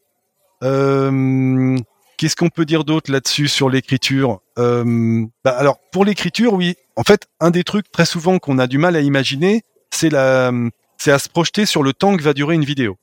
[0.64, 1.78] Euh,
[2.18, 4.40] Qu'est-ce qu'on peut dire d'autre là-dessus sur l'écriture?
[4.58, 6.76] Euh, bah Alors pour l'écriture, oui.
[6.96, 9.62] En fait, un des trucs très souvent qu'on a du mal à imaginer,
[9.92, 10.52] c'est la,
[10.98, 12.98] c'est à se projeter sur le temps que va durer une vidéo.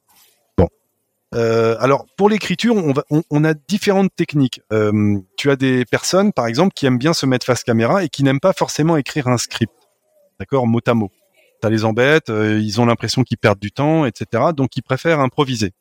[0.58, 0.68] Bon.
[1.36, 2.74] Euh, alors pour l'écriture,
[3.30, 4.62] on, a différentes techniques.
[5.36, 8.24] Tu as des personnes, par exemple, qui aiment bien se mettre face caméra et qui
[8.24, 9.72] n'aiment pas forcément écrire un script,
[10.40, 11.12] d'accord, mot à mot
[11.64, 14.52] ça les embête, euh, ils ont l'impression qu'ils perdent du temps, etc.
[14.54, 15.72] Donc ils préfèrent improviser.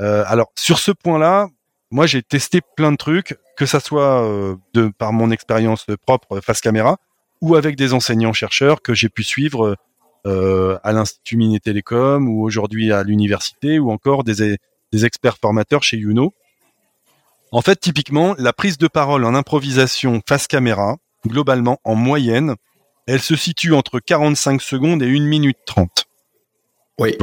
[0.00, 1.48] Euh, alors sur ce point-là,
[1.90, 6.40] moi j'ai testé plein de trucs, que ça soit euh, de par mon expérience propre
[6.40, 6.96] face caméra
[7.42, 9.76] ou avec des enseignants chercheurs que j'ai pu suivre
[10.24, 14.56] à l'Institut Mini Télécom ou aujourd'hui à l'université ou encore des,
[14.90, 16.34] des experts formateurs chez Uno.
[17.52, 22.56] En fait, typiquement, la prise de parole en improvisation face caméra, globalement, en moyenne,
[23.06, 26.06] elle se situe entre 45 secondes et 1 minute 30.
[26.98, 27.16] Oui.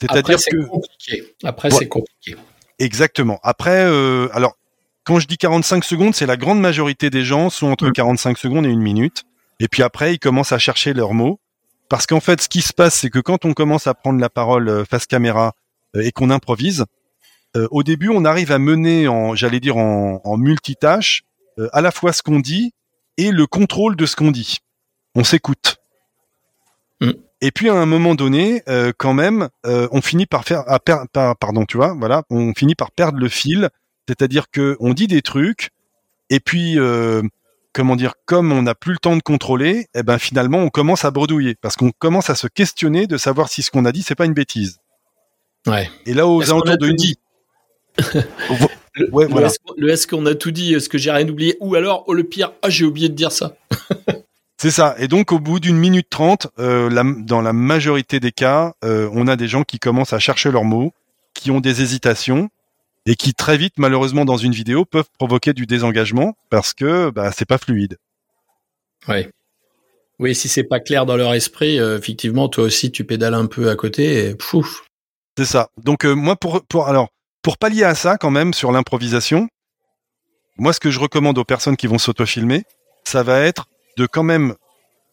[0.00, 1.34] C'est-à-dire que compliqué.
[1.44, 2.36] Après c'est compliqué.
[2.78, 3.38] Exactement.
[3.42, 4.56] Après euh, alors
[5.04, 8.36] quand je dis 45 secondes, c'est la grande majorité des gens sont entre 45 mm.
[8.36, 9.24] secondes et 1 minute
[9.60, 11.40] et puis après ils commencent à chercher leurs mots
[11.88, 14.30] parce qu'en fait ce qui se passe c'est que quand on commence à prendre la
[14.30, 15.52] parole euh, face caméra
[15.96, 16.84] euh, et qu'on improvise
[17.70, 21.22] au début on arrive à mener en j'allais dire en, en multitâche
[21.72, 22.74] à la fois ce qu'on dit
[23.16, 24.58] et le contrôle de ce qu'on dit
[25.16, 25.78] on s'écoute.
[27.00, 27.12] Mm.
[27.40, 30.78] Et puis à un moment donné, euh, quand même, euh, on finit par faire, à
[30.78, 33.68] pardon, tu vois, voilà, on finit par perdre le fil.
[34.08, 35.70] C'est-à-dire que on dit des trucs,
[36.30, 37.22] et puis euh,
[37.72, 41.04] comment dire, comme on n'a plus le temps de contrôler, eh ben finalement on commence
[41.04, 44.02] à bredouiller parce qu'on commence à se questionner de savoir si ce qu'on a dit
[44.02, 44.78] c'est pas une bêtise.
[45.66, 45.90] Ouais.
[46.06, 47.16] Et là aux alentours de dit.
[48.94, 49.26] le, ouais,
[49.88, 52.52] est-ce qu'on a tout dit Est-ce que j'ai rien oublié Ou alors, oh, le pire,
[52.62, 53.56] ah j'ai oublié de dire ça.
[54.58, 54.94] C'est ça.
[54.98, 59.08] Et donc au bout d'une minute trente, euh, la- dans la majorité des cas, euh,
[59.12, 60.92] on a des gens qui commencent à chercher leurs mots,
[61.34, 62.48] qui ont des hésitations
[63.04, 67.30] et qui très vite, malheureusement, dans une vidéo, peuvent provoquer du désengagement parce que bah,
[67.32, 67.98] c'est pas fluide.
[69.08, 69.30] Ouais.
[70.18, 73.46] Oui, si c'est pas clair dans leur esprit, euh, effectivement, toi aussi, tu pédales un
[73.46, 74.84] peu à côté et pouf.
[75.36, 75.68] C'est ça.
[75.76, 77.10] Donc euh, moi, pour, pour alors
[77.42, 79.48] pour pallier à ça, quand même, sur l'improvisation,
[80.56, 82.64] moi, ce que je recommande aux personnes qui vont s'autofilmer,
[83.04, 84.54] ça va être de quand même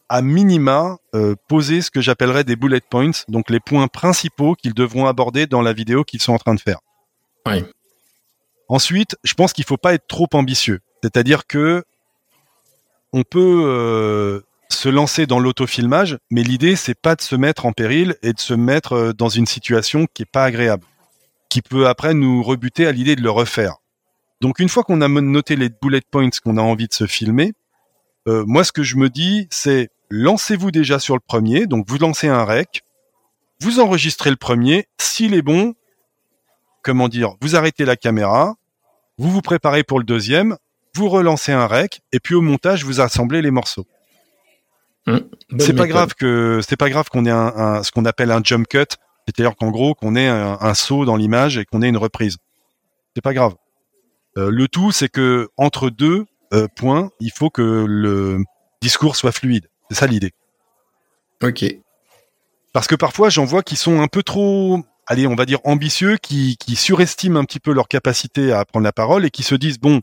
[0.10, 4.74] à minima euh, poser ce que j'appellerais des bullet points, donc les points principaux qu'ils
[4.74, 6.80] devront aborder dans la vidéo qu'ils sont en train de faire.
[8.70, 10.80] Ensuite, je pense qu'il faut pas être trop ambitieux.
[11.02, 11.84] C'est-à-dire que
[13.12, 17.72] on peut euh, se lancer dans l'autofilmage, mais l'idée c'est pas de se mettre en
[17.72, 20.86] péril et de se mettre euh, dans une situation qui est pas agréable,
[21.50, 23.76] qui peut après nous rebuter à l'idée de le refaire.
[24.42, 27.54] Donc une fois qu'on a noté les bullet points qu'on a envie de se filmer,
[28.28, 31.98] euh, moi ce que je me dis c'est lancez-vous déjà sur le premier, donc vous
[31.98, 32.84] lancez un rec,
[33.62, 35.74] vous enregistrez le premier, s'il est bon,
[36.84, 38.56] comment dire, vous arrêtez la caméra,
[39.18, 40.58] vous vous préparez pour le deuxième,
[40.96, 43.88] vous relancez un rec, et puis au montage, vous assemblez les morceaux.
[45.50, 48.32] Bonne C'est pas grave que c'est pas grave qu'on ait un, un- ce qu'on appelle
[48.32, 48.86] un jump cut,
[49.26, 52.38] c'est-à-dire qu'en gros qu'on ait un, un saut dans l'image et qu'on ait une reprise.
[53.16, 53.56] C'est pas grave.
[54.38, 58.40] Euh, le tout, c'est que entre deux euh, points, il faut que le
[58.82, 59.70] discours soit fluide.
[59.90, 60.32] C'est ça l'idée.
[61.42, 61.66] Ok.
[62.74, 66.18] Parce que parfois, j'en vois qui sont un peu trop, allez, on va dire ambitieux,
[66.18, 69.56] qui, qui surestiment un petit peu leur capacité à prendre la parole et qui se
[69.56, 70.02] disent bon,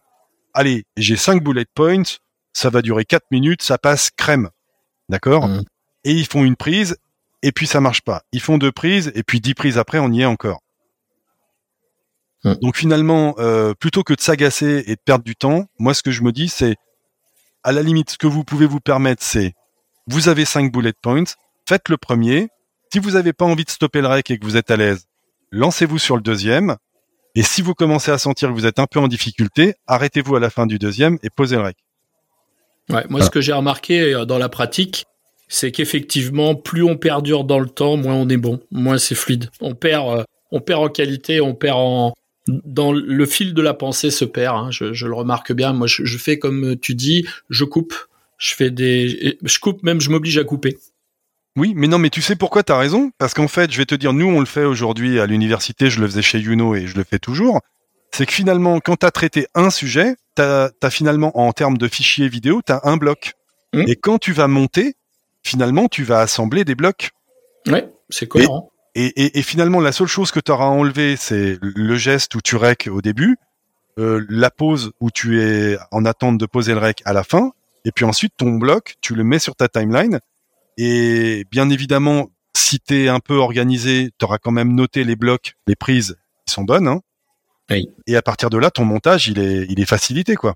[0.55, 2.03] allez, j'ai cinq bullet points,
[2.53, 4.51] ça va durer quatre minutes, ça passe crème,
[5.09, 5.65] d'accord Mhm.
[6.05, 6.97] Et ils font une prise
[7.43, 8.23] et puis ça marche pas.
[8.33, 10.61] Ils font deux prises et puis dix prises après, on y est encore.
[12.44, 12.57] Mhm.
[12.62, 16.11] Donc finalement, euh, plutôt que de s'agacer et de perdre du temps, moi ce que
[16.11, 16.76] je me dis, c'est
[17.62, 19.55] à la limite, ce que vous pouvez vous permettre, c'est
[20.07, 21.24] vous avez cinq bullet points,
[21.68, 22.48] faites le premier.
[22.92, 25.07] Si vous n'avez pas envie de stopper le rec et que vous êtes à l'aise,
[25.53, 26.76] lancez-vous sur le deuxième.
[27.37, 30.40] Et si vous commencez à sentir que vous êtes un peu en difficulté, arrêtez-vous à
[30.40, 31.76] la fin du deuxième et posez le rec.
[32.88, 35.07] Ouais, moi, ce que j'ai remarqué euh, dans la pratique,
[35.46, 39.48] c'est qu'effectivement, plus on perdure dans le temps, moins on est bon, moins c'est fluide.
[39.61, 42.14] On perd, euh, on perd en qualité, on perd en
[42.65, 44.57] dans le fil de la pensée se perd.
[44.57, 44.71] hein.
[44.71, 45.73] Je, je le remarque bien.
[45.73, 47.95] Moi, je, je fais comme tu dis, je coupe.
[48.39, 50.79] Je fais des, je coupe même, je m'oblige à couper.
[51.57, 53.11] Oui, mais non, mais tu sais pourquoi t'as raison?
[53.19, 56.01] Parce qu'en fait, je vais te dire, nous, on le fait aujourd'hui à l'université, je
[56.01, 57.61] le faisais chez Youno et je le fais toujours.
[58.13, 62.29] C'est que finalement, quand t'as traité un sujet, t'as as finalement, en termes de fichiers
[62.29, 63.35] vidéo, t'as un bloc.
[63.75, 63.85] Mhm.
[63.89, 64.95] Et quand tu vas monter,
[65.43, 67.11] finalement, tu vas assembler des blocs.
[67.69, 68.70] Ouais, c'est cohérent.
[68.94, 72.40] Et, et, et finalement, la seule chose que tu auras enlevé, c'est le geste où
[72.40, 73.37] tu rec au début,
[73.98, 77.53] euh, la pause où tu es en attente de poser le rec à la fin,
[77.85, 80.18] et puis ensuite ton bloc, tu le mets sur ta timeline.
[80.76, 85.16] Et bien évidemment, si tu es un peu organisé, tu auras quand même noté les
[85.16, 86.88] blocs, les prises qui sont bonnes.
[86.88, 87.00] Hein.
[87.70, 87.88] Oui.
[88.09, 90.55] Et à partir de là, ton montage, il est, il est facilité, quoi.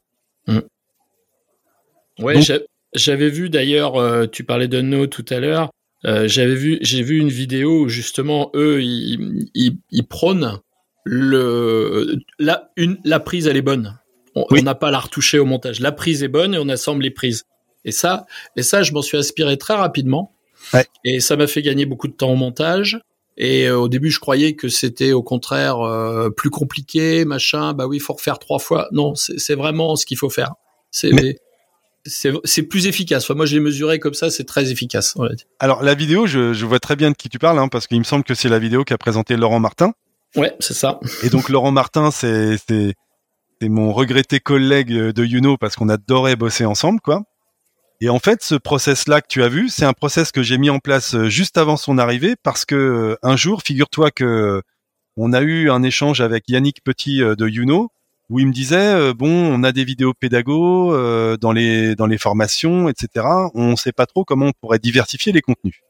[2.19, 2.59] Ouais, Donc- j'a-
[2.95, 5.71] j'avais vu d'ailleurs, euh, tu parlais de No tout à l'heure.
[6.07, 10.61] Euh, j'avais vu, j'ai vu une vidéo où justement eux, ils, ils, ils prônent
[11.05, 13.99] le la une la prise elle est bonne.
[14.35, 14.63] On Oui.
[14.63, 15.79] n'a pas à la retoucher au montage.
[15.81, 17.45] La prise est bonne et on assemble les prises.
[17.85, 20.33] Et ça, et ça, je m'en suis inspiré très rapidement.
[20.73, 20.87] Ouais.
[21.05, 22.99] Et ça m'a fait gagner beaucoup de temps au montage.
[23.37, 27.75] Et euh, au début, je croyais que c'était au contraire euh, plus compliqué, machin.
[27.75, 28.89] Bah oui, faut refaire trois fois.
[28.93, 30.55] Non, c'est c'est vraiment ce qu'il faut faire.
[30.91, 31.37] C'est Mais-
[32.07, 33.25] c'est plus efficace.
[33.25, 35.15] Enfin, moi, je l'ai mesuré comme ça, c'est très efficace.
[35.59, 37.99] Alors, la vidéo, je, je vois très bien de qui tu parles, hein, parce qu'il
[37.99, 39.93] me semble que c'est la vidéo qu'a présenté Laurent Martin.
[40.37, 40.99] Ouais, c'est ça.
[41.23, 42.59] Et donc Laurent Martin, c'est
[43.63, 47.23] mon regretté collègue de Youno parce qu'on adorait bosser ensemble, quoi.
[48.01, 50.69] Et en fait, ce process-là que tu as vu, c'est un process que j'ai mis
[50.69, 54.61] en place euh, juste avant son arrivée parce que euh, un jour, figure-toi que euh,
[55.17, 57.93] on a eu un échange avec Yannick Petit de Youno
[58.31, 62.07] où il me disait euh, bon, on a des vidéos pédago euh, dans les dans
[62.07, 63.27] les formations, etc.
[63.55, 65.81] On sait pas trop comment on pourrait diversifier les contenus.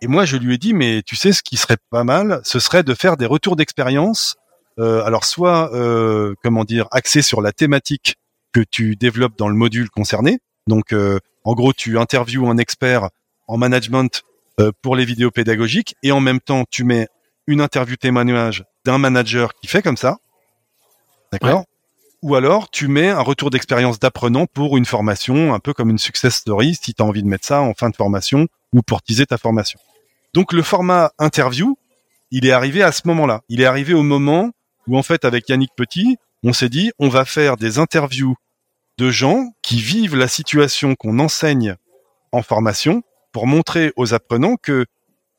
[0.00, 2.58] Et moi, je lui ai dit, mais tu sais, ce qui serait pas mal, ce
[2.60, 4.36] serait de faire des retours d'expérience.
[4.78, 8.14] euh, alors, soit, euh, comment dire, axés sur la thématique
[8.52, 10.38] que tu développes dans le module concerné.
[10.68, 13.08] Donc, euh, en gros, tu interviews un expert
[13.48, 14.22] en management
[14.60, 17.08] euh, pour les vidéos pédagogiques et en même temps, tu mets
[17.48, 20.18] une interview témoignage d'un manager qui fait comme ça.
[21.32, 21.64] D'accord
[22.22, 25.98] Ou alors, tu mets un retour d'expérience d'apprenant pour une formation, un peu comme une
[25.98, 29.02] success story, si tu as envie de mettre ça en fin de formation ou pour
[29.02, 29.78] teaser ta formation.
[30.34, 31.76] Donc le format interview,
[32.30, 33.42] il est arrivé à ce moment-là.
[33.48, 34.50] Il est arrivé au moment
[34.86, 38.36] où en fait avec Yannick Petit, on s'est dit on va faire des interviews
[38.98, 41.76] de gens qui vivent la situation qu'on enseigne
[42.32, 44.86] en formation pour montrer aux apprenants que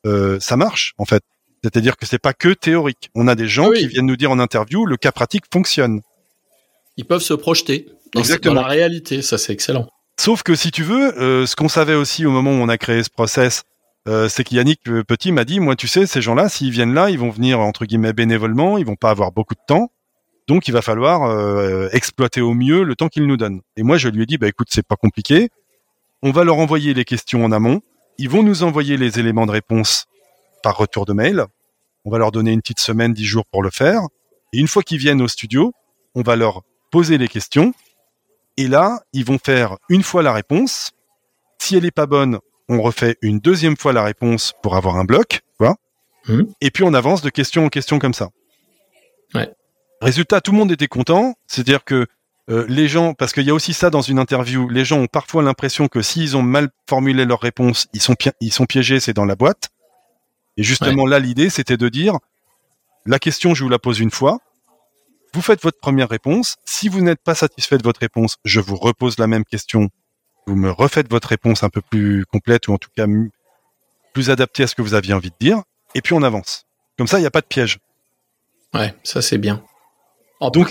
[0.06, 1.22] euh, ça marche en fait.
[1.62, 3.10] C'est-à-dire que c'est pas que théorique.
[3.14, 6.00] On a des gens qui viennent nous dire en interview le cas pratique fonctionne.
[6.96, 9.88] Ils peuvent se projeter dans, dans la réalité, ça c'est excellent.
[10.18, 12.76] Sauf que si tu veux, euh, ce qu'on savait aussi au moment où on a
[12.76, 13.62] créé ce process,
[14.08, 17.18] euh, c'est qu'Yannick Petit m'a dit, moi tu sais, ces gens-là, s'ils viennent là, ils
[17.18, 19.90] vont venir entre guillemets bénévolement, ils vont pas avoir beaucoup de temps,
[20.48, 23.60] donc il va falloir euh, exploiter au mieux le temps qu'ils nous donnent.
[23.76, 25.48] Et moi je lui ai dit, bah écoute, c'est pas compliqué,
[26.22, 27.80] on va leur envoyer les questions en amont,
[28.18, 30.06] ils vont nous envoyer les éléments de réponse
[30.62, 31.44] par retour de mail,
[32.04, 34.02] on va leur donner une petite semaine, dix jours pour le faire,
[34.52, 35.72] et une fois qu'ils viennent au studio,
[36.14, 37.72] on va leur poser les questions,
[38.56, 40.92] et là, ils vont faire une fois la réponse.
[41.58, 45.04] Si elle est pas bonne, on refait une deuxième fois la réponse pour avoir un
[45.04, 45.76] bloc, quoi.
[46.28, 46.42] Mmh.
[46.60, 48.28] Et puis on avance de question en question comme ça.
[49.34, 49.50] Ouais.
[50.00, 51.34] Résultat, tout le monde était content.
[51.46, 52.06] C'est-à-dire que
[52.50, 55.06] euh, les gens, parce qu'il y a aussi ça dans une interview, les gens ont
[55.06, 59.12] parfois l'impression que s'ils ont mal formulé leur réponse, ils sont, ils sont piégés, c'est
[59.12, 59.68] dans la boîte.
[60.60, 62.18] Et justement là, l'idée, c'était de dire,
[63.06, 64.40] la question, je vous la pose une fois.
[65.32, 66.56] Vous faites votre première réponse.
[66.66, 69.88] Si vous n'êtes pas satisfait de votre réponse, je vous repose la même question.
[70.46, 73.06] Vous me refaites votre réponse un peu plus complète ou en tout cas
[74.12, 75.62] plus adaptée à ce que vous aviez envie de dire.
[75.94, 76.66] Et puis on avance.
[76.98, 77.78] Comme ça, il n'y a pas de piège.
[78.74, 79.64] Ouais, ça c'est bien.
[80.40, 80.68] En, Donc,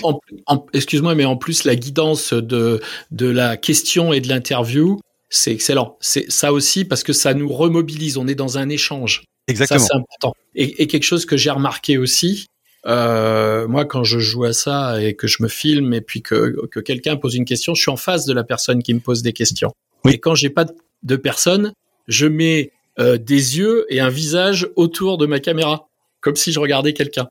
[0.72, 5.00] excuse-moi, mais en plus la guidance de de la question et de l'interview,
[5.30, 5.96] c'est excellent.
[5.98, 8.18] C'est ça aussi parce que ça nous remobilise.
[8.18, 9.24] On est dans un échange.
[9.50, 9.80] Exactement.
[9.80, 10.34] Ça c'est important.
[10.54, 12.46] Et, et, quelque chose que j'ai remarqué aussi,
[12.86, 16.66] euh, moi, quand je joue à ça et que je me filme et puis que,
[16.70, 19.22] que quelqu'un pose une question, je suis en face de la personne qui me pose
[19.22, 19.72] des questions.
[20.08, 20.64] Et quand j'ai pas
[21.02, 21.72] de personne,
[22.08, 25.88] je mets euh, des yeux et un visage autour de ma caméra,
[26.20, 27.28] comme si je regardais quelqu'un.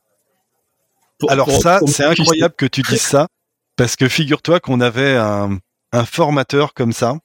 [1.28, 3.28] Alors ça, c'est incroyable que tu dises ça,
[3.76, 5.58] parce que figure-toi qu'on avait un,
[5.92, 7.18] un, formateur comme ça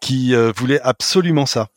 [0.00, 1.68] qui euh, voulait absolument ça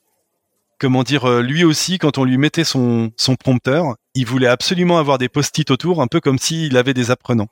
[0.80, 4.98] comment dire, euh, lui aussi, quand on lui mettait son, son prompteur, il voulait absolument
[4.98, 7.50] avoir des post-it autour, un peu comme s'il avait des apprenants.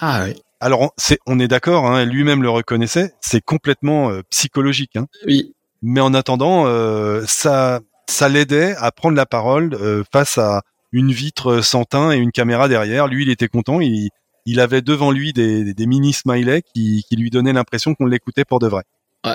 [0.00, 0.34] Ah oui.
[0.60, 0.92] Alors,
[1.26, 4.96] on est d'accord, hein, lui-même le reconnaissait, c'est complètement euh, psychologique.
[4.96, 5.06] Hein.
[5.26, 5.54] Oui.
[5.82, 11.60] Mais en attendant, euh, ça, ça l'aidait à prendre la parole face à une vitre
[11.60, 13.06] sans teint et une caméra derrière.
[13.06, 13.80] Lui, il était content.
[13.80, 14.10] Il,
[14.44, 18.44] il avait devant lui des, des mini smileys qui, qui lui donnaient l'impression qu'on l'écoutait
[18.44, 18.82] pour de vrai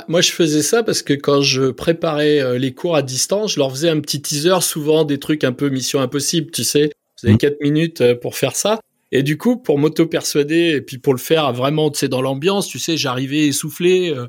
[0.07, 3.59] moi, je faisais ça parce que quand je préparais euh, les cours à distance, je
[3.59, 6.91] leur faisais un petit teaser, souvent des trucs un peu mission impossible, tu sais.
[7.21, 7.39] Vous avez mmh.
[7.39, 8.79] quatre minutes euh, pour faire ça.
[9.11, 12.67] Et du coup, pour m'auto-persuader et puis pour le faire vraiment, tu sais, dans l'ambiance,
[12.67, 14.27] tu sais, j'arrivais essoufflé euh,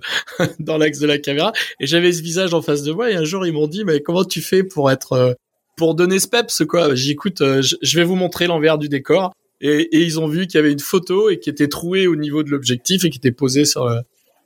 [0.59, 3.11] dans l'axe de la caméra et j'avais ce visage en face de moi.
[3.11, 5.37] Et un jour, ils m'ont dit, mais comment tu fais pour être,
[5.77, 6.95] pour donner ce peps, quoi?
[6.95, 9.33] J'écoute, je vais vous montrer l'envers du décor.
[9.61, 12.17] Et, et, ils ont vu qu'il y avait une photo et qui était trouée au
[12.17, 13.89] niveau de l'objectif et qui était posée sur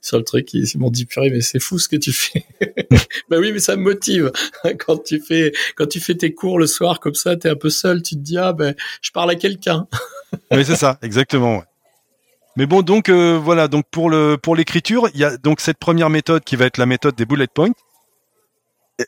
[0.01, 0.53] sur le truc.
[0.53, 2.45] Ils m'ont dit purée, mais c'est fou ce que tu fais.
[3.29, 4.31] bah oui, mais ça me motive.
[4.79, 7.69] quand tu fais, quand tu fais tes cours le soir comme ça, t'es un peu
[7.69, 9.87] seul, tu te dis ah ben je parle à quelqu'un.
[10.51, 11.63] oui, c'est ça, exactement.
[12.55, 15.77] Mais bon, donc euh, voilà, donc pour le pour l'écriture, il y a donc cette
[15.77, 17.71] première méthode qui va être la méthode des bullet points.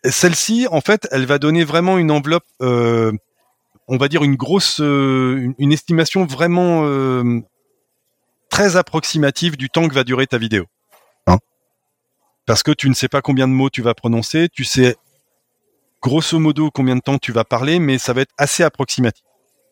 [0.05, 3.11] Celle-ci, en fait, elle va donner vraiment une enveloppe, euh,
[3.89, 6.85] on va dire une grosse, euh, une, estimation vraiment
[8.49, 10.65] très approximative du temps que va durer ta vidéo
[12.45, 14.95] parce que tu ne sais pas combien de mots tu vas prononcer, tu sais
[16.01, 19.23] grosso modo combien de temps tu vas parler, mais ça va être assez approximatif.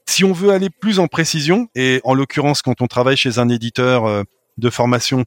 [0.08, 3.50] Si on veut aller plus en précision, et en l'occurrence quand on travaille chez un
[3.50, 4.24] éditeur euh,
[4.58, 5.26] de formation,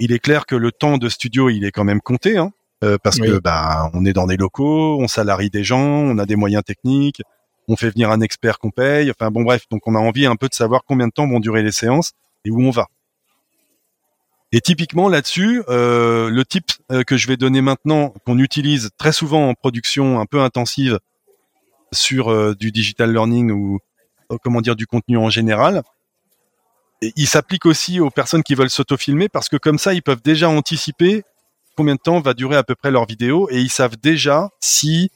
[0.00, 2.50] il est clair que le temps de studio il est quand même compté, hein,
[2.84, 6.26] euh, parce que bah on est dans des locaux, on salarie des gens, on a
[6.26, 7.22] des moyens techniques,
[7.68, 10.36] on fait venir un expert qu'on paye, enfin bon bref, donc on a envie un
[10.36, 12.12] peu de savoir combien de temps vont durer les séances
[12.44, 12.86] et où on va.
[14.52, 19.12] Et typiquement là-dessus, euh, le type euh, que je vais donner maintenant, qu'on utilise très
[19.12, 21.00] souvent en production un peu intensive
[21.92, 23.78] sur euh, du digital learning ou
[24.42, 25.82] comment dire du contenu en général,
[27.02, 30.22] et il s'applique aussi aux personnes qui veulent s'autofilmer parce que comme ça, ils peuvent
[30.22, 31.22] déjà anticiper
[31.76, 35.10] combien de temps va durer à peu près leur vidéo et ils savent déjà si,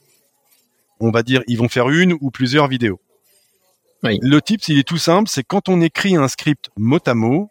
[0.99, 2.99] on va dire, ils vont faire une ou plusieurs vidéos.
[4.03, 7.49] Le type, il est tout simple, c'est quand on écrit un script mot à mot,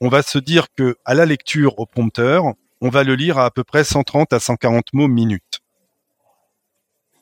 [0.00, 2.44] on va se dire que à la lecture au prompteur,
[2.80, 5.60] on va le lire à à peu près 130 à 140 mots minute.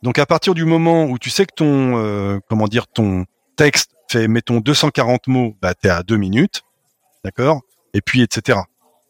[0.02, 3.24] Donc à partir du moment où tu sais que ton euh, comment dire ton
[3.56, 6.62] texte fait mettons 240 mots, bah t'es à 2 minutes,
[7.24, 7.62] d'accord?
[7.94, 8.60] Et puis etc.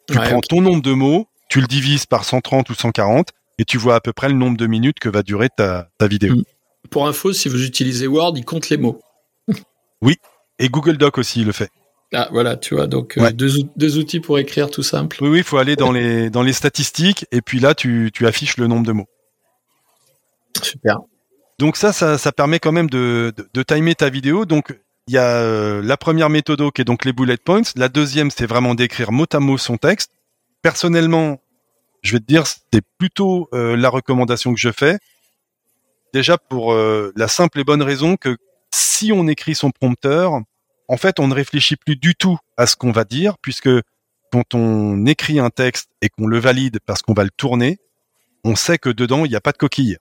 [0.07, 3.79] Tu prends ton nombre de mots, tu le divises par 130 ou 140 et tu
[3.79, 6.37] vois à peu près le nombre de minutes que va durer ta, ta vidéo.
[6.37, 6.45] Mm.
[6.91, 9.01] Pour info, si vous utilisez Word, il compte les mots.
[10.03, 10.17] oui,
[10.59, 11.71] et Google Doc aussi le fait.
[12.15, 15.19] Ah voilà, tu vois, donc euh, deux, outils pour écrire tout simple.
[15.21, 18.27] Oui, oui, il faut aller dans les dans les statistiques et puis là tu, tu
[18.27, 19.09] affiches le nombre de mots.
[20.62, 20.99] Super.
[21.59, 24.45] Donc ça, ça, ça permet quand même de, de, de timer ta vidéo.
[24.45, 27.62] Donc il y a euh, la première méthode qui est donc les bullet points.
[27.77, 30.11] La deuxième, c'est vraiment d'écrire mot à mot son texte.
[30.62, 31.41] Personnellement,
[32.03, 34.99] je vais te dire, c'est plutôt euh, la recommandation que je fais.
[36.15, 38.37] Déjà pour euh, la simple et bonne raison que
[38.73, 40.41] si on écrit son prompteur,
[40.89, 43.70] en fait, on ne réfléchit plus du tout à ce qu'on va dire, puisque
[44.32, 47.78] quand on écrit un texte et qu'on le valide parce qu'on va le tourner,
[48.45, 49.97] on sait que dedans, il n'y a pas de coquille.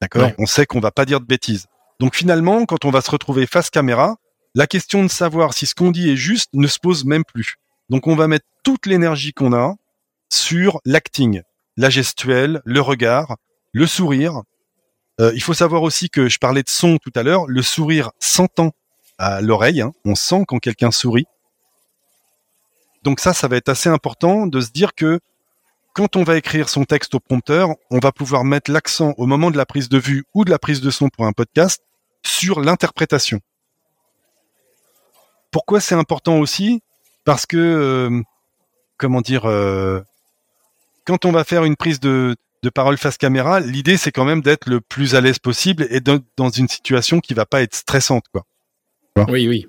[0.00, 1.66] D'accord On sait qu'on va pas dire de bêtises.
[2.00, 4.16] Donc finalement, quand on va se retrouver face caméra,
[4.54, 7.56] la question de savoir si ce qu'on dit est juste ne se pose même plus.
[7.88, 9.76] Donc on va mettre toute l'énergie qu'on a
[10.28, 11.42] sur l'acting,
[11.76, 13.36] la gestuelle, le regard,
[13.72, 14.42] le sourire.
[15.20, 18.10] Euh, il faut savoir aussi que je parlais de son tout à l'heure, le sourire
[18.18, 18.72] s'entend
[19.22, 19.92] à l'oreille, hein.
[20.04, 21.26] on sent quand quelqu'un sourit.
[23.04, 25.20] Donc ça, ça va être assez important de se dire que
[25.94, 29.52] quand on va écrire son texte au prompteur, on va pouvoir mettre l'accent au moment
[29.52, 31.82] de la prise de vue ou de la prise de son pour un podcast
[32.24, 33.40] sur l'interprétation.
[35.52, 36.82] Pourquoi c'est important aussi?
[37.24, 38.22] Parce que, euh,
[38.96, 40.00] comment dire, euh,
[41.04, 42.34] quand on va faire une prise de,
[42.74, 46.50] parole face caméra, l'idée c'est quand même d'être le plus à l'aise possible et dans
[46.50, 48.44] une situation qui va pas être stressante, quoi.
[49.16, 49.66] Oui, oui.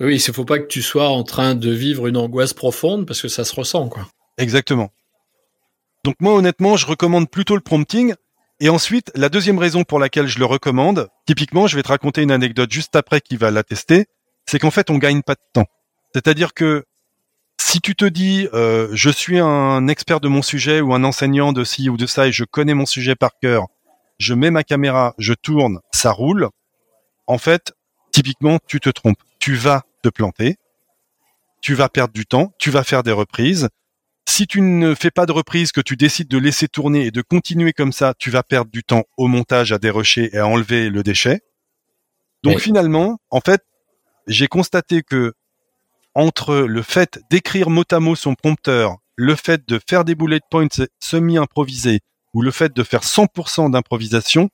[0.00, 3.06] Oui, il ne faut pas que tu sois en train de vivre une angoisse profonde
[3.06, 4.08] parce que ça se ressent, quoi.
[4.38, 4.90] Exactement.
[6.04, 8.14] Donc moi, honnêtement, je recommande plutôt le prompting.
[8.60, 12.22] Et ensuite, la deuxième raison pour laquelle je le recommande, typiquement, je vais te raconter
[12.22, 14.06] une anecdote juste après qui va l'attester,
[14.46, 15.66] c'est qu'en fait, on gagne pas de temps.
[16.14, 16.84] C'est-à-dire que
[17.60, 21.52] si tu te dis, euh, je suis un expert de mon sujet ou un enseignant
[21.52, 23.66] de ci ou de ça et je connais mon sujet par cœur,
[24.18, 26.48] je mets ma caméra, je tourne, ça roule.
[27.26, 27.72] En fait,
[28.14, 29.18] typiquement, tu te trompes.
[29.40, 30.56] Tu vas te planter,
[31.60, 33.68] tu vas perdre du temps, tu vas faire des reprises.
[34.26, 37.22] Si tu ne fais pas de reprise, que tu décides de laisser tourner et de
[37.22, 40.90] continuer comme ça, tu vas perdre du temps au montage, à dérocher et à enlever
[40.90, 41.40] le déchet.
[42.44, 43.62] Donc finalement, en fait,
[44.28, 45.32] j'ai constaté que
[46.14, 50.40] entre le fait d'écrire mot à mot son prompteur, le fait de faire des bullet
[50.50, 50.68] points
[51.00, 52.00] semi-improvisés
[52.32, 54.50] ou le fait de faire 100% d'improvisation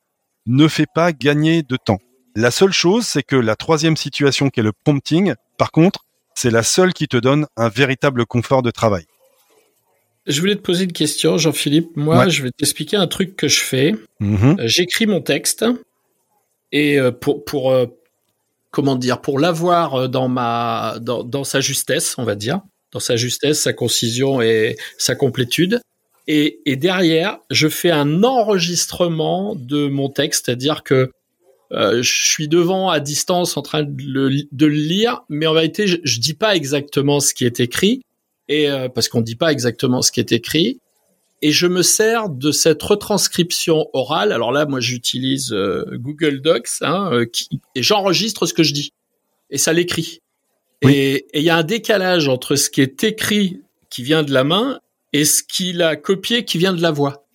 [0.46, 1.98] ne fait pas gagner de temps.
[2.36, 6.04] La seule chose, c'est que la troisième situation qui est le prompting, par contre,
[6.34, 9.04] c'est la seule qui te donne un véritable confort de travail.
[10.26, 11.96] Je voulais te poser une question, Jean-Philippe.
[11.96, 13.94] Moi, je vais t'expliquer un truc que je fais.
[14.20, 14.60] Mm-hmm.
[14.60, 15.64] Euh, j'écris mon texte
[16.72, 17.86] et euh, pour pour euh,
[18.70, 22.60] comment dire pour l'avoir dans ma dans, dans sa justesse, on va dire,
[22.92, 25.80] dans sa justesse, sa concision et sa complétude.
[26.28, 31.10] Et, et derrière, je fais un enregistrement de mon texte, c'est-à-dire que
[31.72, 35.86] je suis devant à distance en train de le, de le lire, mais en vérité,
[35.86, 38.02] je, je dis pas exactement ce qui est écrit,
[38.48, 40.80] et euh, parce qu'on dit pas exactement ce qui est écrit.
[41.42, 44.32] Et je me sers de cette retranscription orale.
[44.32, 48.92] Alors là, moi, j'utilise euh, Google Docs, hein, qui, et j'enregistre ce que je dis,
[49.50, 50.20] et ça l'écrit.
[50.82, 53.60] Et il y a un décalage entre ce qui est écrit,
[53.90, 54.80] qui vient de la main,
[55.12, 57.26] et ce qu'il a copié, qui vient de la voix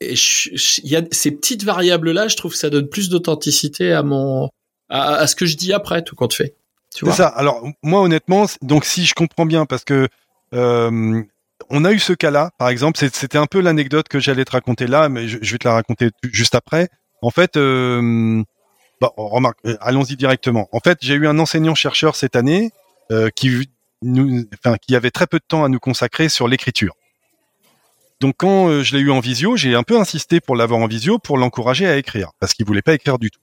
[0.00, 4.02] il y a ces petites variables là, je trouve que ça donne plus d'authenticité à
[4.02, 4.50] mon
[4.88, 6.54] à, ce que je dis après tout compte fait.
[6.90, 7.28] C'est ça.
[7.28, 10.08] Alors moi honnêtement, donc si je comprends bien, parce que
[10.54, 11.22] euh,
[11.70, 14.86] on a eu ce cas-là, par exemple, c'était un peu l'anecdote que j'allais te raconter
[14.86, 16.88] là, mais je, vais te la raconter juste après.
[17.22, 18.42] En fait, euh,
[19.00, 20.68] bah, remarque, euh, allons-y directement.
[20.72, 22.70] En fait, j'ai eu un enseignant chercheur cette année
[23.10, 23.68] euh, qui
[24.02, 26.94] nous, enfin, qui avait très peu de temps à nous consacrer sur l'écriture.
[28.20, 30.86] Donc quand euh, je l'ai eu en visio, j'ai un peu insisté pour l'avoir en
[30.86, 33.40] visio pour l'encourager à écrire parce qu'il voulait pas écrire du tout.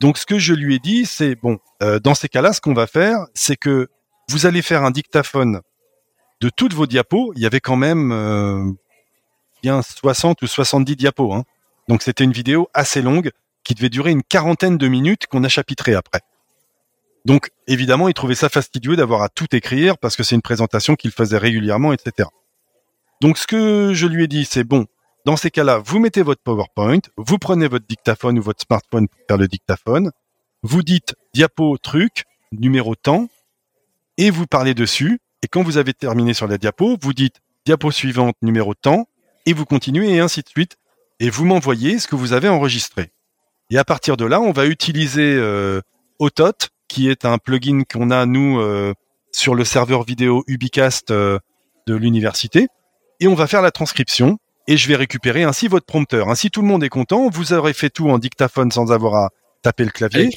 [0.00, 2.74] Donc ce que je lui ai dit, c'est bon, euh, dans ces cas-là, ce qu'on
[2.74, 3.88] va faire, c'est que
[4.28, 5.60] vous allez faire un dictaphone
[6.40, 7.32] de toutes vos diapos.
[7.36, 8.64] Il y avait quand même euh,
[9.62, 11.32] bien 60 ou 70 diapos.
[11.32, 11.44] Hein.
[11.88, 13.30] Donc c'était une vidéo assez longue
[13.64, 16.20] qui devait durer une quarantaine de minutes qu'on a chapitré après.
[17.24, 20.94] Donc évidemment, il trouvait ça fastidieux d'avoir à tout écrire parce que c'est une présentation
[20.94, 22.28] qu'il faisait régulièrement, etc.
[23.20, 24.86] Donc ce que je lui ai dit, c'est bon,
[25.24, 29.20] dans ces cas-là, vous mettez votre PowerPoint, vous prenez votre dictaphone ou votre smartphone pour
[29.26, 30.10] faire le dictaphone,
[30.62, 33.28] vous dites diapo truc, numéro temps,
[34.16, 35.20] et vous parlez dessus.
[35.42, 39.08] Et quand vous avez terminé sur la diapo, vous dites diapo suivante, numéro temps,
[39.46, 40.76] et vous continuez et ainsi de suite.
[41.20, 43.10] Et vous m'envoyez ce que vous avez enregistré.
[43.70, 45.80] Et à partir de là, on va utiliser euh,
[46.20, 48.94] Autot, qui est un plugin qu'on a nous euh,
[49.32, 51.38] sur le serveur vidéo Ubicast euh,
[51.86, 52.68] de l'université
[53.20, 56.28] et on va faire la transcription et je vais récupérer ainsi votre prompteur.
[56.28, 59.30] Ainsi tout le monde est content, vous aurez fait tout en dictaphone sans avoir à
[59.62, 60.30] taper le clavier.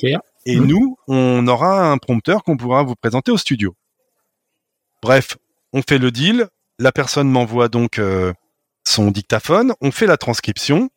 [0.46, 3.76] Et nous, on aura un prompteur qu'on pourra vous présenter au studio.
[5.02, 5.38] Bref,
[5.74, 6.48] on fait le deal.
[6.80, 8.34] La personne m'envoie donc euh,
[8.84, 9.74] son dictaphone.
[9.82, 10.90] On fait la transcription.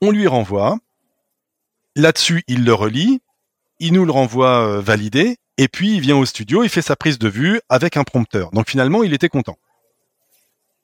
[0.00, 0.78] On lui renvoie.
[1.96, 3.20] Là-dessus, il le relit.
[3.80, 5.38] Il nous le renvoie euh, validé.
[5.56, 8.52] Et puis, il vient au studio, il fait sa prise de vue avec un prompteur.
[8.52, 9.58] Donc finalement, il était content.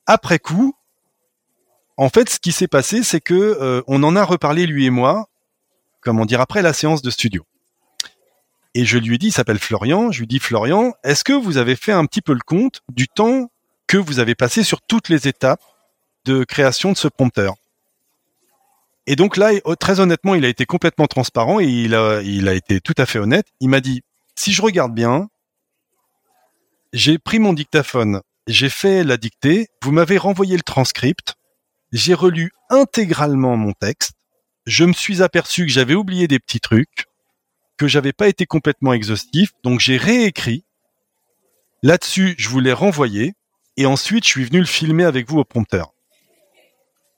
[0.06, 0.74] Après coup,
[1.96, 4.90] en fait, ce qui s'est passé, c'est que euh, on en a reparlé lui et
[4.90, 5.28] moi,
[6.00, 7.46] comment dire, après la séance de studio.
[8.74, 11.58] Et je lui ai dit, il s'appelle Florian, je lui dis Florian, est-ce que vous
[11.58, 13.50] avez fait un petit peu le compte du temps
[13.86, 15.62] que vous avez passé sur toutes les étapes
[16.24, 17.54] de création de ce prompteur?
[19.06, 22.94] Et donc là, très honnêtement, il a été complètement transparent et il a été tout
[22.96, 23.46] à fait honnête.
[23.60, 24.02] Il m'a dit,
[24.34, 25.28] si je regarde bien,
[26.92, 31.34] j'ai pris mon dictaphone, j'ai fait la dictée, vous m'avez renvoyé le transcript,
[31.92, 34.12] j'ai relu intégralement mon texte,
[34.66, 37.06] je me suis aperçu que j'avais oublié des petits trucs,
[37.76, 40.64] que j'avais pas été complètement exhaustif, donc j'ai réécrit.
[41.82, 43.34] Là-dessus, je voulais renvoyer,
[43.76, 45.92] et ensuite je suis venu le filmer avec vous au prompteur.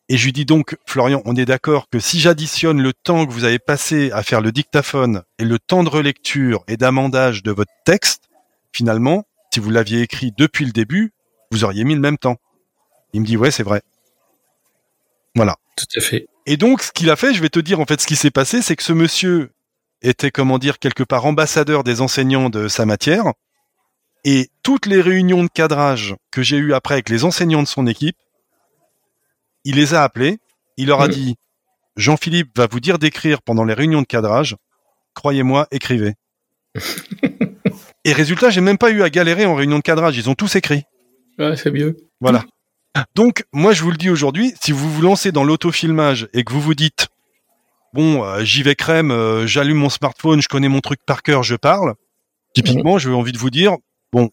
[0.08, 3.32] Et je lui dis donc, Florian, on est d'accord que si j'additionne le temps que
[3.32, 7.50] vous avez passé à faire le dictaphone et le temps de relecture et d'amendage de
[7.50, 8.28] votre texte,
[8.72, 11.12] finalement, si vous l'aviez écrit depuis le début,
[11.50, 12.36] vous auriez mis le même temps.
[13.12, 13.82] Il me dit, ouais, c'est vrai.
[15.34, 15.56] Voilà.
[15.76, 16.26] Tout à fait.
[16.46, 18.30] Et donc, ce qu'il a fait, je vais te dire, en fait, ce qui s'est
[18.30, 19.50] passé, c'est que ce monsieur
[20.02, 23.32] était, comment dire, quelque part ambassadeur des enseignants de sa matière.
[24.24, 27.86] Et toutes les réunions de cadrage que j'ai eues après avec les enseignants de son
[27.86, 28.16] équipe,
[29.64, 30.38] il les a appelés,
[30.76, 31.36] il leur a dit
[31.96, 34.56] Jean-Philippe va vous dire d'écrire pendant les réunions de cadrage.
[35.14, 36.14] Croyez-moi, écrivez.
[38.04, 40.16] Et résultat, j'ai même pas eu à galérer en réunion de cadrage.
[40.16, 40.84] Ils ont tous écrit.
[41.38, 41.96] Ouais, c'est mieux.
[42.20, 42.44] Voilà.
[43.14, 46.52] Donc, moi, je vous le dis aujourd'hui, si vous vous lancez dans l'autofilmage et que
[46.52, 47.08] vous vous dites,
[47.92, 51.42] bon, euh, j'y vais crème, euh, j'allume mon smartphone, je connais mon truc par cœur,
[51.42, 51.94] je parle.
[52.54, 53.76] Typiquement, j'ai envie de vous dire,
[54.12, 54.30] bon,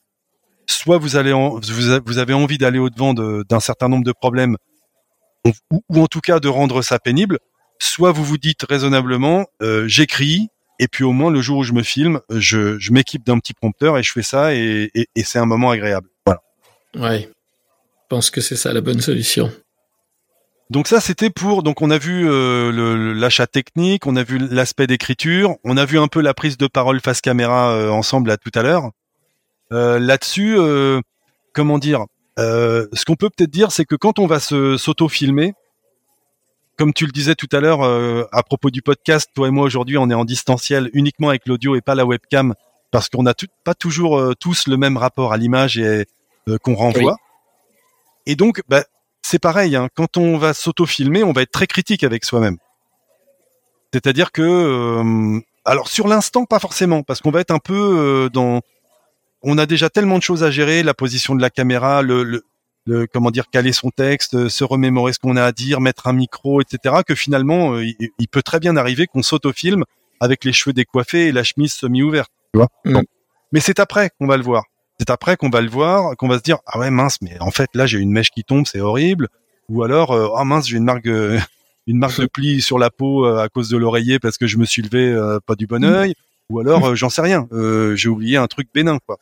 [0.65, 4.55] soit vous allez, vous, avez envie d'aller au devant d'un certain nombre de problèmes
[5.45, 7.39] ou, en tout cas de rendre ça pénible,
[7.79, 10.47] soit vous vous dites raisonnablement, euh, j'écris,
[10.79, 13.97] et puis au moins le jour où je me filme, je, m'équipe d'un petit prompteur
[13.97, 16.07] et je fais ça, et c'est un moment agréable.
[16.95, 19.51] Ouais, je pense que c'est ça la bonne solution.
[20.69, 21.61] Donc ça, c'était pour.
[21.61, 25.99] Donc on a vu euh, l'achat technique, on a vu l'aspect d'écriture, on a vu
[25.99, 28.91] un peu la prise de parole face caméra euh, ensemble à tout à l'heure.
[29.71, 30.99] Euh, Là-dessus, euh,
[31.53, 32.05] comment dire
[32.39, 35.53] euh, ce qu'on peut peut-être dire, c'est que quand on va s'auto-filmer,
[36.77, 39.65] comme tu le disais tout à l'heure euh, à propos du podcast, toi et moi
[39.65, 42.55] aujourd'hui, on est en distanciel uniquement avec l'audio et pas la webcam,
[42.89, 46.05] parce qu'on n'a pas toujours tous le même rapport à l'image et
[46.63, 47.17] qu'on renvoie.
[48.25, 48.83] Et donc, bah,
[49.21, 49.75] c'est pareil.
[49.75, 52.57] Hein, quand on va s'auto-filmer, on va être très critique avec soi-même.
[53.93, 58.61] C'est-à-dire que, alors sur l'instant, pas forcément, parce qu'on va être un peu dans
[59.43, 62.43] on a déjà tellement de choses à gérer, la position de la caméra, le,
[62.85, 66.07] le, comment dire, caler son texte, euh, se remémorer ce qu'on a à dire, mettre
[66.07, 66.95] un micro, etc.
[67.05, 69.83] Que finalement, euh, il, peut très bien arriver qu'on saute-au-film
[70.19, 72.31] avec les cheveux décoiffés et la chemise semi-ouverte.
[72.53, 73.01] Tu vois.
[73.51, 74.63] Mais c'est après qu'on va le voir.
[75.03, 77.51] C'est après qu'on va le voir, qu'on va se dire ah ouais mince, mais en
[77.51, 79.27] fait là j'ai une mèche qui tombe, c'est horrible.
[79.69, 81.07] Ou alors euh, ah mince j'ai une marque
[81.87, 84.65] une marque de pli sur la peau à cause de l'oreiller parce que je me
[84.65, 85.13] suis levé
[85.45, 85.93] pas du bon mm.
[85.93, 86.13] oeil.
[86.49, 87.47] Ou alors j'en sais rien,
[87.95, 89.17] j'ai oublié un truc bénin quoi.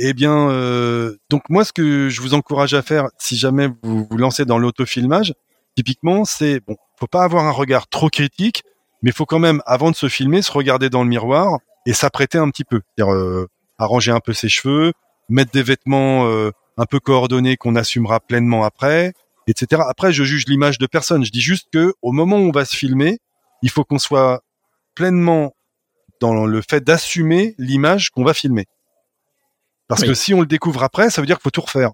[0.00, 4.06] Eh bien, euh, donc moi, ce que je vous encourage à faire, si jamais vous
[4.10, 5.34] vous lancez dans l'autofilmage,
[5.76, 8.64] typiquement, c'est bon, faut pas avoir un regard trop critique,
[9.02, 12.38] mais faut quand même, avant de se filmer, se regarder dans le miroir et s'apprêter
[12.38, 13.46] un petit peu, euh,
[13.78, 14.92] arranger un peu ses cheveux,
[15.28, 19.12] mettre des vêtements euh, un peu coordonnés qu'on assumera pleinement après,
[19.46, 19.82] etc.
[19.88, 21.24] Après, je juge l'image de personne.
[21.24, 23.18] Je dis juste que au moment où on va se filmer,
[23.62, 24.42] il faut qu'on soit
[24.94, 25.54] pleinement
[26.20, 28.66] dans le fait d'assumer l'image qu'on va filmer.
[29.88, 31.90] Parce que si on le découvre après, ça veut dire qu'il faut tout refaire.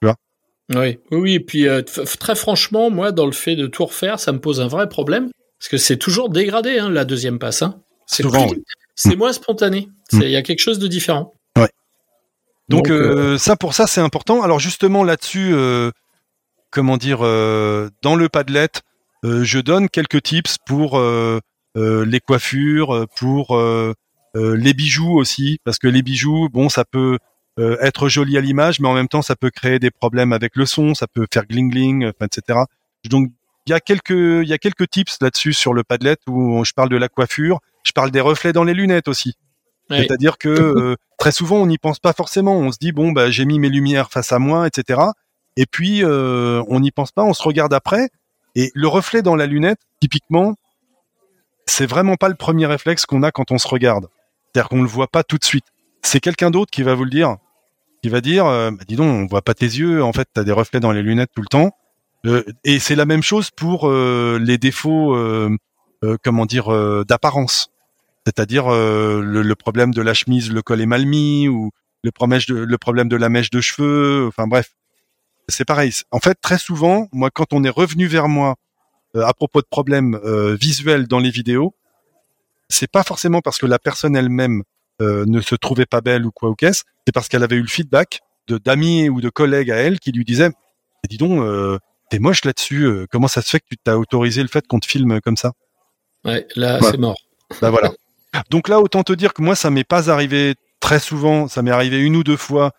[0.00, 0.16] Tu vois?
[0.74, 1.34] Oui, oui.
[1.34, 4.60] Et puis euh, très franchement, moi, dans le fait de tout refaire, ça me pose
[4.60, 7.62] un vrai problème parce que c'est toujours dégradé hein, la deuxième passe.
[7.62, 7.82] Hein.
[8.06, 8.22] C'est
[9.00, 9.88] c'est moins spontané.
[10.12, 10.22] Mm.
[10.22, 11.34] Il y a quelque chose de différent.
[11.56, 11.70] Ouais.
[12.68, 14.42] Donc, euh, euh, ça, pour ça, c'est important.
[14.42, 15.54] Alors justement là-dessus,
[16.70, 18.70] comment dire, dans le Padlet,
[19.22, 21.00] je donne quelques tips pour
[21.74, 23.56] les coiffures, pour
[24.36, 27.18] euh, les bijoux aussi, parce que les bijoux, bon, ça peut
[27.58, 30.54] euh, être joli à l'image, mais en même temps, ça peut créer des problèmes avec
[30.54, 32.60] le son, ça peut faire gling gling, etc.
[33.06, 33.30] Donc,
[33.66, 36.72] il y a quelques, il y a quelques tips là-dessus sur le Padlet où je
[36.72, 39.34] parle de la coiffure, je parle des reflets dans les lunettes aussi.
[39.90, 42.56] C'est-à-dire que euh, très souvent, on n'y pense pas forcément.
[42.58, 45.00] On se dit bon, bah, j'ai mis mes lumières face à moi, etc.
[45.56, 47.24] Et puis, on n'y pense pas.
[47.24, 48.10] On se regarde après.
[48.54, 50.54] Et le reflet dans la lunette, typiquement,
[51.66, 54.08] c'est vraiment pas le premier réflexe qu'on a quand on se regarde.
[54.52, 55.66] C'est-à-dire qu'on le voit pas tout de suite.
[56.02, 57.36] C'est quelqu'un d'autre qui va vous le dire,
[58.02, 60.40] qui va dire, euh, bah, dis donc, on voit pas tes yeux, en fait, tu
[60.40, 61.72] as des reflets dans les lunettes tout le temps.
[62.26, 65.16] Euh, et c'est la même chose pour euh, les défauts,
[66.24, 67.70] comment dire, d'apparence.
[68.28, 71.70] C'est-à-dire le, problème de la chemise, le col est mal mis, ou
[72.04, 74.26] le problème de, le problème de la mèche de cheveux.
[74.28, 74.74] Enfin bref,
[75.48, 75.92] c'est pareil.
[76.10, 78.56] En fait, très souvent, moi, quand on est revenu vers moi
[79.14, 80.20] à propos de problèmes
[80.60, 81.74] visuels dans les vidéos,
[82.68, 84.62] c'est pas forcément parce que la personne elle-même
[85.00, 87.62] euh, ne se trouvait pas belle ou quoi ou qu'est-ce, c'est parce qu'elle avait eu
[87.62, 90.50] le feedback de d'amis ou de collègues à elle qui lui disaient
[91.08, 91.78] dis donc euh,
[92.10, 94.80] t'es moche là-dessus, euh, comment ça se fait que tu t'as autorisé le fait qu'on
[94.80, 95.52] te filme comme ça?
[96.24, 97.16] Ouais, là c'est mort.
[97.62, 97.92] Bah voilà.
[98.50, 101.70] Donc là autant te dire que moi ça m'est pas arrivé très souvent, ça m'est
[101.70, 102.72] arrivé une ou deux fois.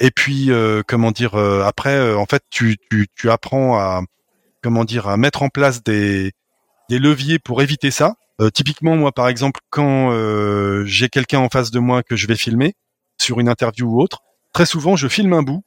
[0.00, 0.50] Et puis
[0.86, 4.02] comment dire après en fait tu, tu tu apprends à
[4.62, 6.32] comment dire à mettre en place des
[6.88, 11.48] des leviers pour éviter ça euh, typiquement, moi, par exemple, quand euh, j'ai quelqu'un en
[11.48, 12.74] face de moi que je vais filmer
[13.18, 14.22] sur une interview ou autre,
[14.52, 15.64] très souvent, je filme un bout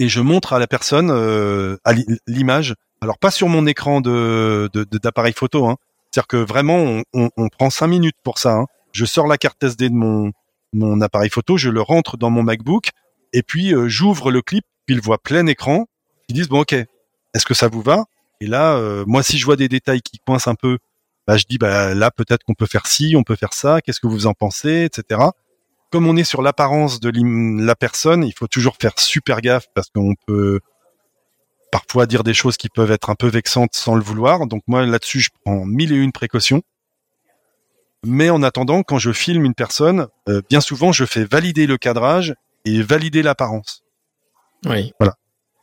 [0.00, 1.92] et je montre à la personne euh, à
[2.26, 2.74] l'image.
[3.00, 5.76] Alors pas sur mon écran de d'appareil photo, hein.
[6.16, 8.54] C'est-à-dire que vraiment, on, prend cinq minutes pour ça.
[8.54, 8.64] Hein.
[8.92, 12.88] Je sors la carte SD de mon appareil photo, je le rentre dans mon MacBook
[13.34, 15.84] et puis j'ouvre le clip, puis il voit plein écran.
[16.28, 18.04] Ils disent bon ok, est-ce que ça vous va?
[18.40, 20.78] Et là, moi, si je vois des détails qui coincent un peu
[21.26, 24.00] bah, je dis bah là peut-être qu'on peut faire ci, on peut faire ça, qu'est-ce
[24.00, 25.20] que vous en pensez, etc.
[25.90, 27.12] Comme on est sur l'apparence de
[27.62, 30.60] la personne, il faut toujours faire super gaffe parce qu'on peut
[31.76, 34.46] parfois dire des choses qui peuvent être un peu vexantes sans le vouloir.
[34.46, 36.62] Donc moi là-dessus, je prends mille et une précautions.
[38.02, 41.76] Mais en attendant, quand je filme une personne, euh, bien souvent, je fais valider le
[41.76, 43.82] cadrage et valider l'apparence.
[44.64, 44.94] Oui.
[44.98, 45.16] Voilà.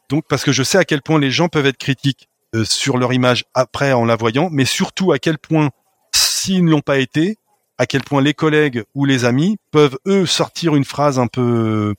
[0.09, 2.99] Donc parce que je sais à quel point les gens peuvent être critiques euh, sur
[2.99, 5.71] leur image après en la voyant, mais surtout à quel point,
[6.13, 7.39] s'ils ne l'ont pas été,
[7.79, 11.95] à quel point les collègues ou les amis peuvent eux sortir une phrase un peu,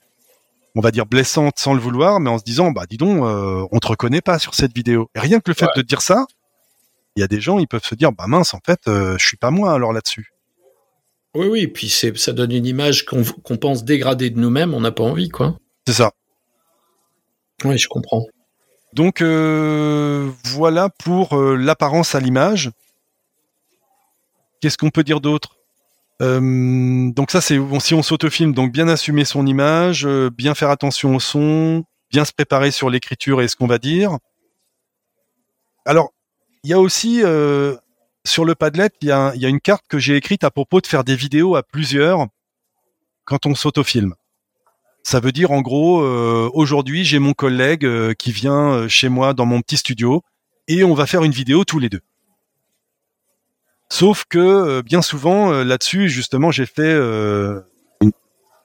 [0.74, 3.66] on va dire blessante sans le vouloir, mais en se disant bah dis donc, euh,
[3.70, 5.10] on te reconnaît pas sur cette vidéo.
[5.14, 6.26] Et rien que le fait de dire ça,
[7.16, 9.26] il y a des gens, ils peuvent se dire bah mince, en fait, euh, je
[9.26, 10.32] suis pas moi alors là-dessus.
[11.34, 14.80] Oui, oui, puis c'est, ça donne une image qu'on, qu'on pense dégrader de nous-mêmes, on
[14.80, 15.58] n'a pas envie, quoi.
[15.86, 16.12] C'est ça.
[17.64, 18.24] Oui, je comprends.
[18.92, 22.70] Donc euh, voilà pour euh, l'apparence à l'image.
[24.60, 25.53] Qu'est-ce qu'on peut dire d'autre?
[26.22, 30.70] Euh, Donc ça c'est bon, si on s'autofilme, donc bien assumer son image, bien faire
[30.70, 34.18] attention au son, bien se préparer sur l'écriture et ce qu'on va dire.
[35.84, 36.12] Alors
[36.62, 37.22] il y a aussi
[38.26, 40.80] sur le Padlet, il y a, y a une carte que j'ai écrite à propos
[40.80, 42.26] de faire des vidéos à plusieurs
[43.24, 44.14] quand on s'autofilme.
[45.02, 49.10] Ça veut dire en gros, euh, aujourd'hui j'ai mon collègue euh, qui vient euh, chez
[49.10, 50.22] moi dans mon petit studio
[50.66, 52.00] et on va faire une vidéo tous les deux.
[53.94, 56.98] Sauf que bien souvent là-dessus, justement, j'ai fait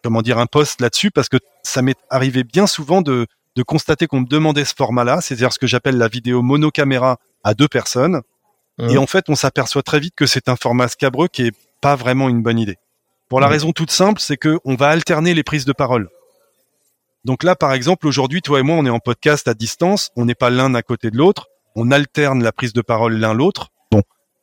[0.03, 4.07] comment dire un post là-dessus parce que ça m'est arrivé bien souvent de, de constater
[4.07, 8.21] qu'on me demandait ce format-là, c'est-à-dire ce que j'appelle la vidéo monocaméra à deux personnes.
[8.89, 11.95] Et en fait, on s'aperçoit très vite que c'est un format scabreux qui est pas
[11.95, 12.77] vraiment une bonne idée.
[13.27, 16.09] Pour la raison toute simple, c'est que on va alterner les prises de parole.
[17.23, 20.25] Donc là, par exemple, aujourd'hui, toi et moi, on est en podcast à distance, on
[20.25, 23.69] n'est pas l'un à côté de l'autre, on alterne la prise de parole l'un l'autre.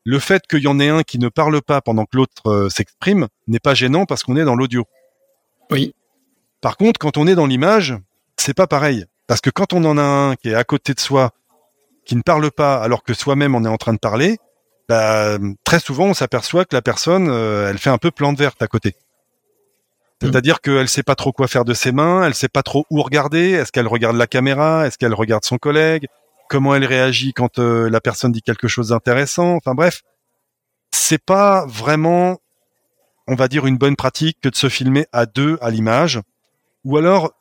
[0.08, 2.68] Le fait qu'il y en ait un qui ne parle pas pendant que l'autre euh,
[2.68, 4.84] s'exprime n'est pas gênant parce qu'on est dans l'audio.
[5.68, 5.96] Oui.
[6.60, 7.98] Par contre, quand on est dans l'image,
[8.36, 9.06] c'est pas pareil.
[9.26, 11.32] Parce que quand on en a un qui est à côté de soi,
[12.04, 14.38] qui ne parle pas alors que soi-même on est en train de parler,
[14.88, 18.62] bah, très souvent on s'aperçoit que la personne, euh, elle fait un peu plante verte
[18.62, 18.94] à côté.
[20.22, 23.02] C'est-à-dire qu'elle sait pas trop quoi faire de ses mains, elle sait pas trop où
[23.02, 23.50] regarder.
[23.50, 24.86] Est-ce qu'elle regarde la caméra?
[24.86, 26.06] Est-ce qu'elle regarde son collègue?
[26.48, 30.02] Comment elle réagit quand euh, la personne dit quelque chose d'intéressant Enfin bref,
[30.92, 32.38] c'est pas vraiment,
[33.26, 36.20] on va dire, une bonne pratique que de se filmer à deux à l'image.
[36.84, 37.32] Ou alors,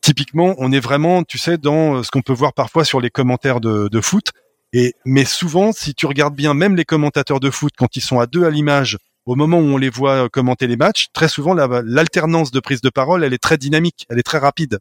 [0.00, 3.10] typiquement, on est vraiment, tu sais, dans euh, ce qu'on peut voir parfois sur les
[3.10, 4.30] commentaires de, de foot.
[4.72, 8.20] Et mais souvent, si tu regardes bien, même les commentateurs de foot, quand ils sont
[8.20, 11.54] à deux à l'image au moment où on les voit commenter les matchs, très souvent
[11.54, 14.78] l'alternance de prise de parole, elle est très dynamique, elle est très rapide.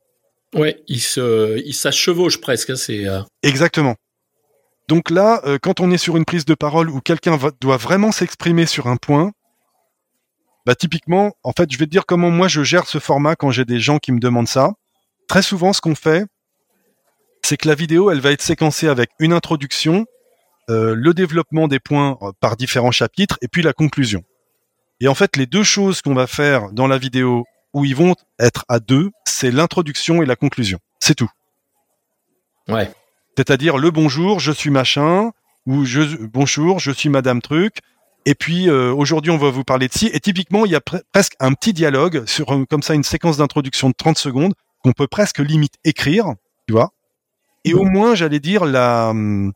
[0.56, 2.70] Ouais, il se, il presque.
[2.72, 3.22] Hein, c'est euh.
[3.44, 3.96] exactement.
[4.88, 8.12] Donc là, euh, quand on est sur une prise de parole où quelqu'un doit vraiment
[8.12, 9.32] s'exprimer sur un point,
[10.66, 13.52] bah typiquement, en fait, je vais te dire comment moi je gère ce format quand
[13.52, 14.74] j'ai des gens qui me demandent ça.
[15.28, 16.26] Très souvent, ce qu'on fait,
[17.44, 20.06] c'est que la vidéo, elle va être séquencée avec une introduction,
[20.72, 24.24] euh, le développement des points par différents chapitres et puis la conclusion.
[25.00, 28.16] Et en fait, les deux choses qu'on va faire dans la vidéo où ils vont
[28.40, 30.80] être à deux, c'est l'introduction et la conclusion.
[31.00, 31.30] C'est tout.
[32.68, 32.92] Ouais.
[33.38, 35.32] C'est-à-dire le bonjour, je suis machin,
[35.66, 37.78] ou je bonjour, je suis Madame Truc.
[38.26, 40.10] Et puis euh, aujourd'hui, on va vous parler de ci.
[40.14, 43.90] Et typiquement, il y a presque un petit dialogue sur comme ça une séquence d'introduction
[43.90, 44.54] de 30 secondes
[44.84, 46.26] qu'on peut presque limite écrire,
[46.68, 46.92] tu vois.
[47.66, 49.54] Et au moins, j'allais dire la hum,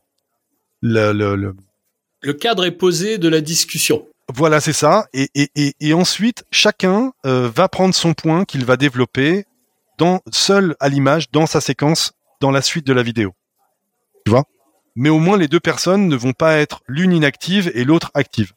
[0.80, 1.12] le,
[2.22, 4.06] le cadre est posé de la discussion.
[4.32, 5.06] Voilà, c'est ça.
[5.12, 9.44] Et, et, et, et, ensuite, chacun euh, va prendre son point qu'il va développer
[9.98, 13.32] dans seul à l'image, dans sa séquence, dans la suite de la vidéo.
[14.24, 14.44] Tu vois?
[14.96, 18.52] Mais au moins, les deux personnes ne vont pas être l'une inactive et l'autre active.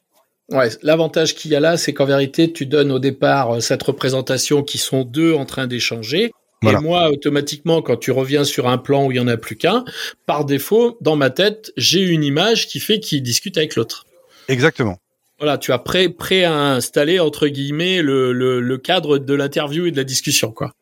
[0.50, 3.82] Ouais, l'avantage qu'il y a là, c'est qu'en vérité, tu donnes au départ euh, cette
[3.82, 6.32] représentation qui sont deux en train d'échanger.
[6.62, 9.56] Et moi, automatiquement, quand tu reviens sur un plan où il y en a plus
[9.56, 9.84] qu'un,
[10.26, 14.06] par défaut, dans ma tête, j'ai une image qui fait qu'il discute avec l'autre.
[14.48, 14.98] Exactement.
[15.38, 19.86] Voilà, tu as prêt, prêt à installer entre guillemets le, le, le cadre de l'interview
[19.86, 20.72] et de la discussion, quoi.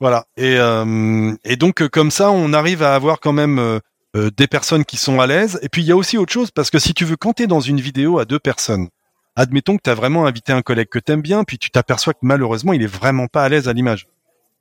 [0.00, 0.26] Voilà.
[0.36, 3.78] Et, euh, et donc comme ça, on arrive à avoir quand même euh,
[4.16, 5.60] euh, des personnes qui sont à l'aise.
[5.62, 7.46] Et puis il y a aussi autre chose parce que si tu veux quand es
[7.46, 8.88] dans une vidéo à deux personnes,
[9.36, 12.20] admettons que tu as vraiment invité un collègue que t'aimes bien, puis tu t'aperçois que
[12.22, 14.08] malheureusement il est vraiment pas à l'aise à l'image.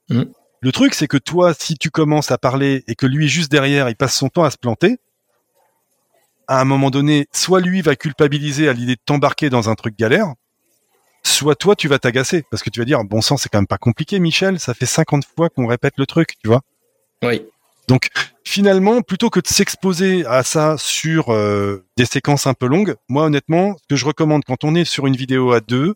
[0.10, 0.24] Mmh.
[0.64, 3.90] Le truc, c'est que toi, si tu commences à parler et que lui juste derrière,
[3.90, 5.00] il passe son temps à se planter,
[6.52, 9.98] à un moment donné, soit lui va culpabiliser à l'idée de t'embarquer dans un truc
[9.98, 10.34] galère,
[11.24, 13.68] soit toi tu vas t'agacer parce que tu vas dire bon sang c'est quand même
[13.68, 16.60] pas compliqué Michel, ça fait 50 fois qu'on répète le truc, tu vois.
[17.24, 17.46] Oui.
[17.88, 18.10] Donc
[18.44, 23.24] finalement, plutôt que de s'exposer à ça sur euh, des séquences un peu longues, moi
[23.24, 25.96] honnêtement, ce que je recommande quand on est sur une vidéo à deux,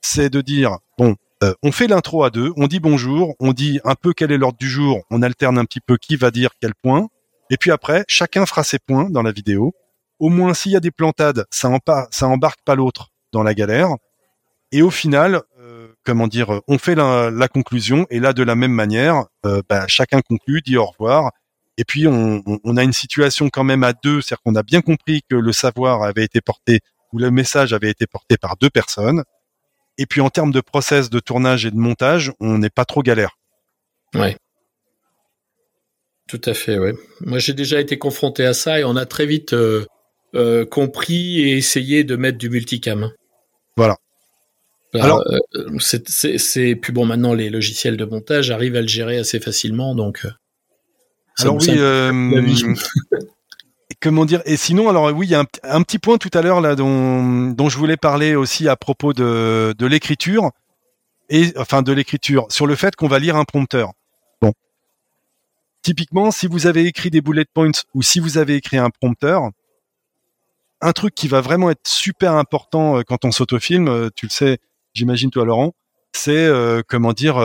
[0.00, 3.78] c'est de dire bon, euh, on fait l'intro à deux, on dit bonjour, on dit
[3.84, 6.50] un peu quel est l'ordre du jour, on alterne un petit peu qui va dire
[6.60, 7.06] quel point,
[7.50, 9.72] et puis après chacun fera ses points dans la vidéo
[10.22, 11.78] au moins s'il y a des plantades, ça, en
[12.12, 13.88] ça embarque pas l'autre dans la galère.
[14.70, 18.70] Et au final, euh, comment dire, on fait la, conclusion et là de la même
[18.70, 21.32] manière, euh, bah, chacun conclut, dit au revoir.
[21.76, 22.40] Et puis on,
[22.76, 26.04] a une situation quand même à deux, c'est-à-dire qu'on a bien compris que le savoir
[26.04, 26.78] avait été porté
[27.12, 29.24] ou le message avait été porté par deux personnes.
[29.98, 33.02] Et puis en termes de process de tournage et de montage, on n'est pas trop
[33.02, 33.38] galère.
[34.14, 34.36] Ouais.
[36.28, 36.92] Tout à fait, ouais.
[37.22, 39.84] Moi, j'ai déjà été confronté à ça et on a très vite euh,
[40.34, 43.10] euh, compris et essayé de mettre du multicam.
[43.76, 43.96] Voilà.
[44.94, 49.40] Alors, euh, c'est puis bon maintenant les logiciels de montage arrivent à le gérer assez
[49.40, 50.24] facilement donc.
[50.24, 50.30] Euh,
[51.38, 51.68] alors oui.
[54.00, 56.60] comment dire Et sinon, alors oui, il y a un, petit point tout à l'heure
[56.60, 60.50] là dont, dont je voulais parler aussi à propos de, de l'écriture
[61.30, 63.92] et enfin de l'écriture sur le fait qu'on va lire un prompteur.
[64.42, 64.52] Bon,
[65.82, 69.50] typiquement, si vous avez écrit des bullet points ou si vous avez écrit un prompteur,
[70.82, 74.30] un truc qui va vraiment être super important euh, quand on s'autofilme, euh, tu le
[74.30, 74.58] sais,
[74.92, 75.74] j'imagine toi Laurent,
[76.12, 77.36] c'est euh, comment dire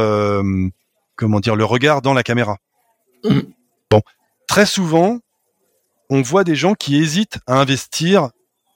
[1.16, 2.58] comment dire le regard dans la caméra.
[3.24, 3.40] Mm.
[3.90, 4.02] Bon,
[4.48, 5.20] très souvent,
[6.10, 8.30] on voit des gens qui hésitent à investir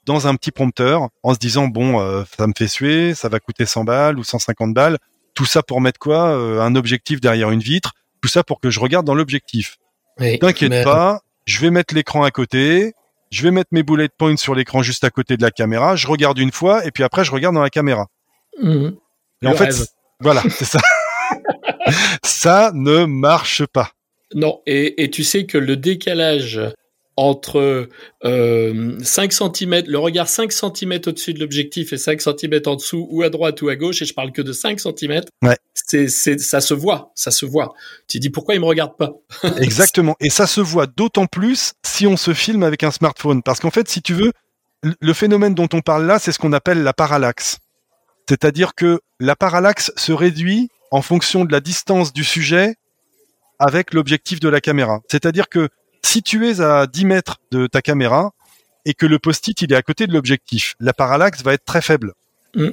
[0.06, 3.66] dans un petit prompteur en se disant bon, ça me fait suer, ça va coûter
[3.66, 4.98] 100 balles ou 150 balles,
[5.34, 8.80] tout ça pour mettre quoi Un objectif derrière une vitre, tout ça pour que je
[8.80, 9.76] regarde dans l'objectif.
[10.18, 12.94] T'inquiète pas, je vais mettre l'écran à côté,
[13.32, 16.06] je vais mettre mes bullet points sur l'écran juste à côté de la caméra, je
[16.06, 18.06] regarde une fois et puis après je regarde dans la caméra.
[18.60, 18.90] Mmh.
[19.42, 19.74] Et en fait,
[20.20, 20.78] voilà, c'est ça.
[22.22, 23.90] ça ne marche pas.
[24.34, 26.60] Non, et, et, tu sais que le décalage
[27.16, 27.88] entre
[28.24, 33.06] euh, 5 cm, le regard 5 cm au-dessus de l'objectif et 5 cm en dessous,
[33.10, 35.56] ou à droite ou à gauche, et je parle que de 5 cm, ouais.
[35.74, 37.74] c'est, c'est, ça se voit, ça se voit.
[38.08, 39.12] Tu dis pourquoi il me regarde pas?
[39.58, 43.60] Exactement, et ça se voit d'autant plus si on se filme avec un smartphone, parce
[43.60, 44.32] qu'en fait, si tu veux,
[44.82, 47.58] le phénomène dont on parle là, c'est ce qu'on appelle la parallaxe.
[48.28, 52.76] C'est-à-dire que la parallaxe se réduit en fonction de la distance du sujet
[53.58, 55.00] avec l'objectif de la caméra.
[55.08, 55.68] C'est-à-dire que
[56.04, 58.32] si tu es à 10 mètres de ta caméra
[58.84, 61.82] et que le post-it il est à côté de l'objectif, la parallaxe va être très
[61.82, 62.12] faible.
[62.54, 62.70] Mm.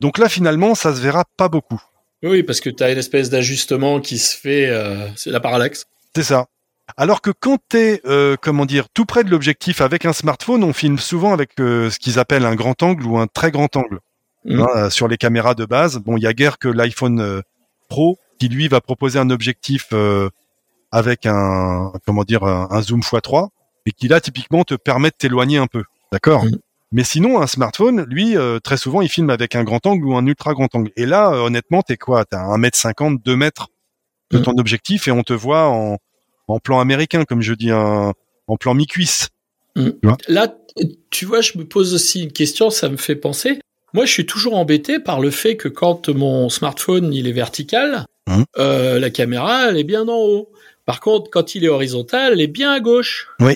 [0.00, 1.80] Donc là finalement ça se verra pas beaucoup.
[2.22, 5.86] Oui, parce que tu as une espèce d'ajustement qui se fait, euh, c'est la parallaxe.
[6.14, 6.46] C'est ça.
[6.96, 10.64] Alors que quand tu es, euh, comment dire, tout près de l'objectif avec un smartphone,
[10.64, 13.74] on filme souvent avec euh, ce qu'ils appellent un grand angle ou un très grand
[13.76, 14.00] angle.
[14.44, 14.60] Mm.
[14.60, 17.42] Hein, sur les caméras de base, bon, il y a guère que l'iPhone
[17.88, 19.88] Pro qui lui va proposer un objectif
[20.92, 23.48] avec un comment dire un, zoom x3
[23.86, 25.84] et qui là typiquement te permet de t'éloigner un peu.
[26.12, 26.44] D'accord?
[26.44, 26.56] Mm.
[26.92, 30.16] Mais sinon un smartphone, lui euh, très souvent il filme avec un grand angle ou
[30.16, 30.90] un ultra grand angle.
[30.96, 32.24] Et là euh, honnêtement, t'es quoi?
[32.24, 33.68] T'as un mètre cinquante, deux mètres
[34.30, 34.42] de mm.
[34.42, 35.98] ton objectif et on te voit en,
[36.48, 38.12] en plan américain comme je dis un,
[38.46, 39.28] en plan mi-cuisse.
[39.76, 39.90] Mm.
[40.28, 40.54] Là,
[41.10, 43.60] tu vois, je me pose aussi une question, ça me fait penser.
[43.92, 48.06] Moi, je suis toujours embêté par le fait que quand mon smartphone il est vertical,
[48.58, 50.52] euh, la caméra elle est bien en haut.
[50.90, 53.28] Par contre, quand il est horizontal, il est bien à gauche.
[53.38, 53.54] Oui.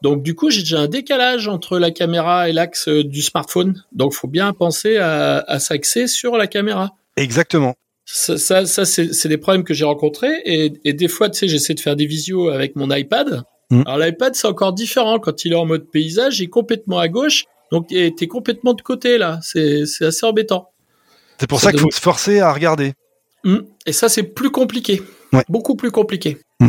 [0.00, 3.82] Donc du coup, j'ai déjà un décalage entre la caméra et l'axe du smartphone.
[3.90, 6.92] Donc faut bien penser à, à s'axer sur la caméra.
[7.16, 7.74] Exactement.
[8.04, 11.48] Ça, ça, ça c'est des problèmes que j'ai rencontrés et, et, des fois, tu sais,
[11.48, 13.42] j'essaie de faire des visios avec mon iPad.
[13.70, 13.82] Mmh.
[13.86, 17.08] Alors l'iPad, c'est encore différent quand il est en mode paysage, il est complètement à
[17.08, 19.40] gauche, donc t'es complètement de côté là.
[19.42, 20.70] C'est assez embêtant.
[21.40, 22.92] C'est pour ça, qu'il faut se forcer à regarder.
[23.42, 23.58] Mmh.
[23.84, 25.02] Et ça, c'est plus compliqué.
[25.32, 25.44] Ouais.
[25.48, 26.38] Beaucoup plus compliqué.
[26.60, 26.68] Mmh.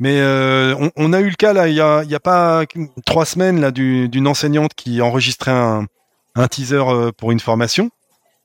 [0.00, 2.64] Mais euh, on, on, a eu le cas là, il y a, y a pas
[3.04, 5.86] trois semaines là d'une enseignante qui enregistrait un,
[6.36, 7.90] un teaser euh, pour une formation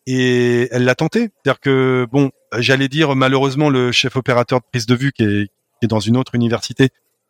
[0.08, 1.30] et elle l'a tenté.
[1.44, 5.48] C'est-à-dire que bon, j'allais dire malheureusement le chef opérateur de prise de vue qui est,
[5.48, 6.90] qui est dans une autre université,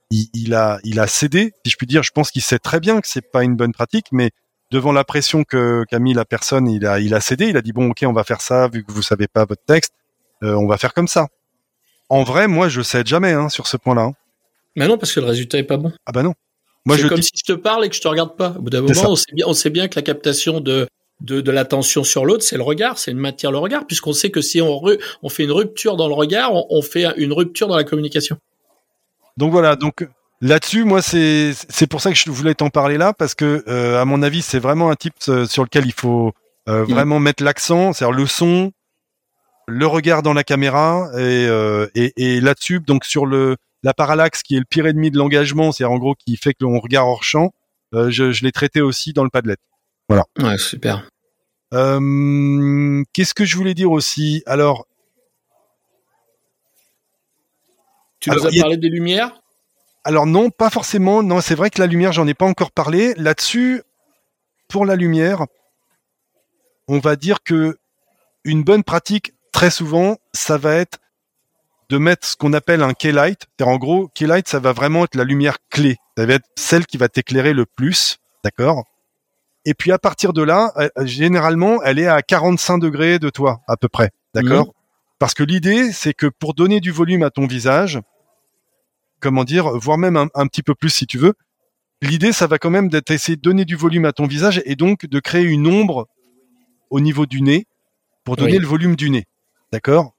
[0.10, 2.04] il, il, a il a cédé, si je puis dire.
[2.04, 4.32] Je pense qu'il sait très bien que c'est pas une bonne pratique, mais
[4.72, 7.48] devant la pression que qu'a mis la personne, il a il a cédé.
[7.48, 9.64] Il a dit bon ok, on va faire ça vu que vous savez pas votre
[9.66, 9.94] texte,
[10.44, 11.28] euh, on va faire comme ça.
[12.10, 14.04] En vrai, moi je cède jamais hein, sur ce point-là.
[14.04, 14.14] Hein.
[14.76, 15.92] Mais non, parce que le résultat est pas bon.
[16.06, 16.34] Ah bah non.
[16.86, 18.56] Moi, je comme si je te parle et que je te regarde pas.
[18.58, 20.88] Au bout d'un moment, on sait bien, on sait bien que la captation de
[21.22, 24.30] de, de l'attention sur l'autre, c'est le regard, c'est une matière le regard, puisqu'on sait
[24.30, 24.82] que si on,
[25.22, 28.38] on fait une rupture dans le regard, on, on, fait une rupture dans la communication.
[29.38, 30.06] Donc voilà, donc
[30.42, 34.02] là-dessus, moi, c'est c'est pour ça que je voulais t'en parler là, parce que euh,
[34.02, 36.34] à mon avis, c'est vraiment un type euh, sur lequel il faut
[36.68, 36.90] euh, mm.
[36.90, 38.72] vraiment mettre l'accent, c'est-à-dire le son,
[39.68, 44.44] le regard dans la caméra, et, euh, et, et là-dessus, donc sur le la parallaxe
[44.44, 47.08] qui est le pire ennemi de l'engagement, c'est-à-dire en gros qui fait que l'on regarde
[47.08, 47.54] hors champ,
[47.94, 49.58] euh, je, je l'ai traité aussi dans le Padlet.
[50.08, 50.24] Voilà.
[50.40, 51.10] Ouais, super.
[51.74, 54.42] Euh, Qu'est-ce que je voulais dire aussi?
[54.46, 54.88] Alors,
[58.22, 59.42] tu nous as parlé des lumières?
[60.06, 61.24] Alors non, pas forcément.
[61.24, 63.14] Non, c'est vrai que la lumière, j'en ai pas encore parlé.
[63.16, 63.84] Là-dessus,
[64.70, 65.46] pour la lumière,
[66.88, 67.78] on va dire que
[68.46, 71.00] une bonne pratique, très souvent, ça va être
[71.90, 73.46] de mettre ce qu'on appelle un key-light.
[73.62, 75.98] En gros, key-light, ça va vraiment être la lumière clé.
[76.18, 78.84] Ça va être celle qui va t'éclairer le plus, d'accord?
[79.66, 83.78] Et puis à partir de là, généralement, elle est à 45 degrés de toi, à
[83.78, 84.10] peu près.
[84.34, 84.68] D'accord?
[84.68, 84.72] Mmh.
[85.20, 88.02] Parce que l'idée, c'est que pour donner du volume à ton visage,
[89.22, 91.34] comment dire, voire même un, petit peu plus si tu veux,
[92.02, 94.76] l'idée, ça va quand même d'être essayer de donner du volume à ton visage et
[94.76, 96.10] donc de créer une ombre
[96.90, 97.66] au niveau du nez
[98.26, 99.26] pour donner le volume du nez.
[99.74, 100.14] D'accord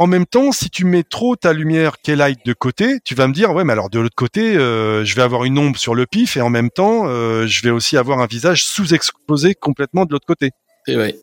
[0.00, 3.32] en même temps, si tu mets trop ta lumière light de côté, tu vas me
[3.32, 6.06] dire ouais, mais alors de l'autre côté, euh, je vais avoir une ombre sur le
[6.06, 10.12] pif et en même temps, euh, je vais aussi avoir un visage sous-exposé complètement de
[10.12, 10.52] l'autre côté.
[10.86, 11.18] Et ouais.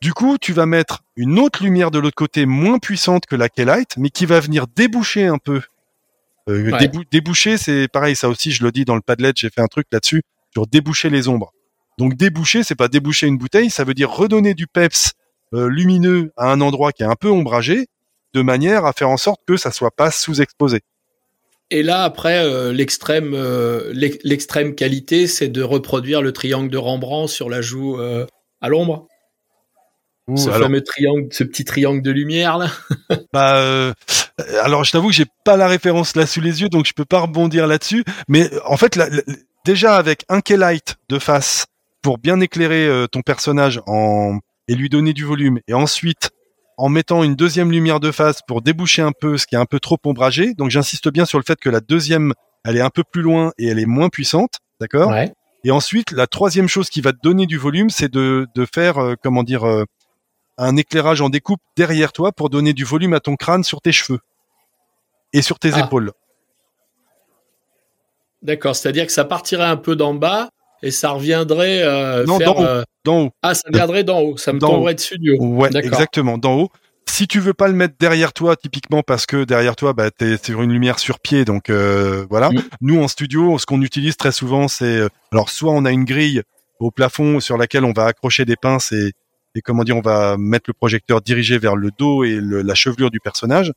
[0.00, 3.48] Du coup, tu vas mettre une autre lumière de l'autre côté moins puissante que la
[3.58, 5.60] light, mais qui va venir déboucher un peu.
[6.48, 6.72] Euh,
[7.12, 9.88] déboucher, c'est pareil, ça aussi, je le dis dans le Padlet, j'ai fait un truc
[9.92, 10.22] là-dessus
[10.54, 11.52] sur déboucher les ombres.
[11.98, 15.12] Donc déboucher, c'est pas déboucher une bouteille, ça veut dire redonner du peps
[15.52, 17.88] lumineux à un endroit qui est un peu ombragé,
[18.34, 20.82] de manière à faire en sorte que ça soit pas sous-exposé.
[21.70, 23.92] Et là, après, euh, l'extrême euh,
[24.24, 27.98] l'extrême qualité, c'est de reproduire le triangle de Rembrandt sur la joue
[28.60, 29.06] à l'ombre.
[30.36, 32.70] Ce fameux triangle, ce petit triangle de lumière là.
[33.32, 33.92] bah,
[34.62, 37.04] alors je t'avoue que j'ai pas la référence là sous les yeux, donc je peux
[37.04, 38.04] pas rebondir là-dessus.
[38.28, 38.96] Mais en fait,
[39.64, 41.66] déjà avec un K-light de face
[42.00, 44.38] pour bien éclairer ton personnage en
[44.70, 45.58] et lui donner du volume.
[45.66, 46.30] Et ensuite,
[46.78, 49.66] en mettant une deuxième lumière de face pour déboucher un peu ce qui est un
[49.66, 50.54] peu trop ombragé.
[50.54, 53.50] Donc j'insiste bien sur le fait que la deuxième, elle est un peu plus loin
[53.58, 55.12] et elle est moins puissante, d'accord?
[55.64, 58.96] Et ensuite, la troisième chose qui va te donner du volume, c'est de, de faire,
[58.96, 59.84] euh, comment dire, euh,
[60.56, 63.92] un éclairage en découpe derrière toi pour donner du volume à ton crâne sur tes
[63.92, 64.20] cheveux
[65.32, 65.80] et sur tes ah.
[65.80, 66.12] épaules.
[68.40, 70.48] D'accord, c'est-à-dire que ça partirait un peu d'en bas
[70.82, 73.30] et ça reviendrait euh, non, faire, euh, d'en haut.
[73.42, 74.36] Ah, ça viendrait d'en haut.
[74.36, 75.44] Ça me tomberait dessus du haut.
[75.44, 76.68] Ouais, exactement, d'en haut.
[77.06, 80.36] Si tu veux pas le mettre derrière toi, typiquement parce que derrière toi, bah, t'es
[80.36, 82.50] sur une lumière sur pied, donc euh, voilà.
[82.50, 82.62] Mm.
[82.82, 85.00] Nous en studio, ce qu'on utilise très souvent, c'est
[85.32, 86.42] alors soit on a une grille
[86.78, 89.12] au plafond sur laquelle on va accrocher des pinces et,
[89.54, 93.10] et comment dire, on va mettre le projecteur dirigé vers le dos et la chevelure
[93.10, 93.72] du personnage.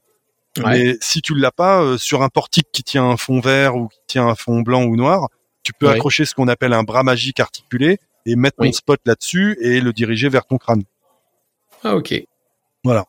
[0.64, 4.00] Mais si tu l'as pas sur un portique qui tient un fond vert ou qui
[4.06, 5.30] tient un fond blanc ou noir,
[5.64, 9.58] tu peux accrocher ce qu'on appelle un bras magique articulé et mettre ton spot là-dessus
[9.62, 10.84] et le diriger vers ton crâne.
[11.84, 12.14] Ah ok.
[12.84, 13.06] Voilà.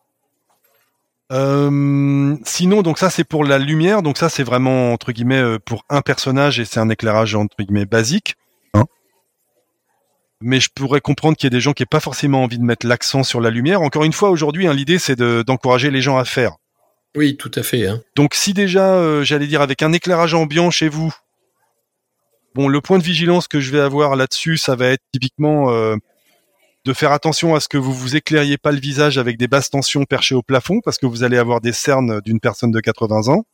[1.32, 5.58] Euh, sinon, donc ça c'est pour la lumière, donc ça c'est vraiment entre guillemets euh,
[5.58, 8.34] pour un personnage et c'est un éclairage entre guillemets basique.
[8.74, 8.84] Hein.
[10.40, 12.64] Mais je pourrais comprendre qu'il y ait des gens qui n'aient pas forcément envie de
[12.64, 13.80] mettre l'accent sur la lumière.
[13.80, 16.56] Encore une fois, aujourd'hui, hein, l'idée c'est d'encourager les gens à faire.
[17.16, 17.86] Oui, tout à fait.
[17.86, 18.02] Hein.
[18.16, 21.14] Donc si déjà, euh, j'allais dire, avec un éclairage ambiant chez vous,
[22.54, 25.96] Bon, le point de vigilance que je vais avoir là-dessus, ça va être typiquement euh,
[26.84, 29.70] de faire attention à ce que vous vous éclairiez pas le visage avec des basses
[29.70, 33.28] tensions perchées au plafond, parce que vous allez avoir des cernes d'une personne de 80
[33.32, 33.44] ans.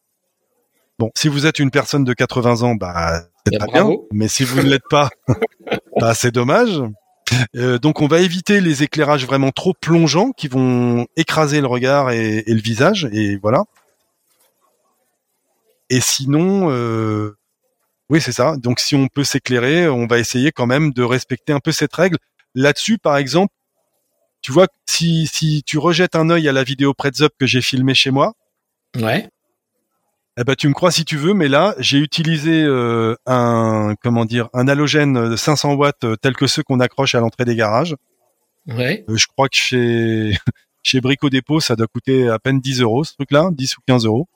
[0.99, 3.91] Bon, si vous êtes une personne de 80 ans, bah c'est Bah, pas bien.
[4.13, 5.09] Mais si vous ne l'êtes pas,
[5.99, 6.83] bah c'est dommage.
[7.57, 12.11] Euh, donc on va éviter les éclairages vraiment trop plongeants qui vont écraser le regard
[12.11, 13.65] et, et le visage et voilà.
[15.89, 17.37] Et sinon, euh,
[18.11, 18.57] oui c'est ça.
[18.59, 21.95] Donc si on peut s'éclairer, on va essayer quand même de respecter un peu cette
[21.95, 22.19] règle.
[22.55, 23.55] Là-dessus, par exemple,
[24.43, 27.61] tu vois, si si tu rejettes un œil à la vidéo Pretz Up que j'ai
[27.63, 28.35] filmée chez moi,
[28.97, 29.29] Ouais.
[30.39, 34.25] eh ben, tu me crois si tu veux, mais là, j'ai utilisé euh, un comment
[34.25, 37.55] dire un halogène de 500 watts euh, tel que ceux qu'on accroche à l'entrée des
[37.55, 37.95] garages.
[38.67, 39.05] Ouais.
[39.09, 40.37] Euh, je crois que chez
[40.83, 44.07] chez Brico Dépôt, ça doit coûter à peine 10 euros ce truc-là, 10 ou 15
[44.07, 44.27] euros.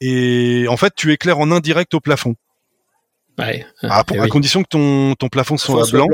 [0.00, 2.36] Et en fait, tu éclaires en indirect au plafond,
[3.38, 3.64] Ouais.
[3.82, 4.28] à, Eh à oui.
[4.28, 6.06] condition que ton ton plafond soit blanc.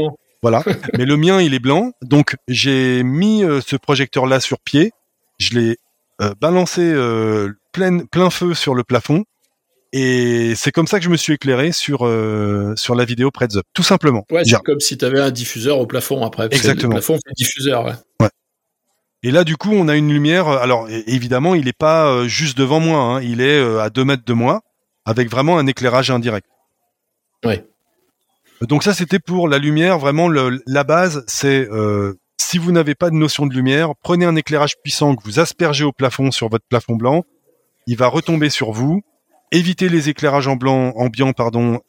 [0.43, 0.63] Voilà.
[0.99, 1.93] Mais le mien, il est blanc.
[2.03, 4.93] Donc, j'ai mis euh, ce projecteur-là sur pied.
[5.39, 5.77] Je l'ai
[6.21, 9.25] euh, balancé euh, plein, plein feu sur le plafond.
[9.97, 13.57] Et c'est comme ça que je me suis éclairé sur euh, sur la vidéo Pretz
[13.57, 14.25] Up, tout simplement.
[14.31, 16.47] Ouais, c'est comme si tu avais un diffuseur au plafond après.
[16.47, 16.95] Exactement.
[16.95, 18.29] Le plafond, c'est diffuseur, ouais.
[19.23, 20.49] Et là, du coup, on a une lumière.
[20.49, 22.99] euh, Alors, évidemment, il n'est pas euh, juste devant moi.
[22.99, 24.61] hein, il est euh, à deux mètres de moi,
[25.07, 26.47] avec vraiment un éclairage indirect.
[27.45, 27.65] Ouais.
[28.63, 29.99] Donc ça, c'était pour la lumière.
[29.99, 34.25] Vraiment, le- la base, c'est euh, si vous n'avez pas de notion de lumière, prenez
[34.25, 37.25] un éclairage puissant que vous aspergez au plafond sur votre plafond blanc.
[37.87, 39.03] Il va retomber sur vous.
[39.53, 41.81] Évitez les éclairages en blanc, ambiant, pardon,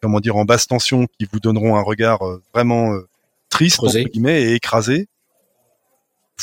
[0.00, 3.08] comment dire, en basse tension, qui vous donneront un regard euh, vraiment euh,
[3.50, 5.08] triste entre guillemets et écrasé.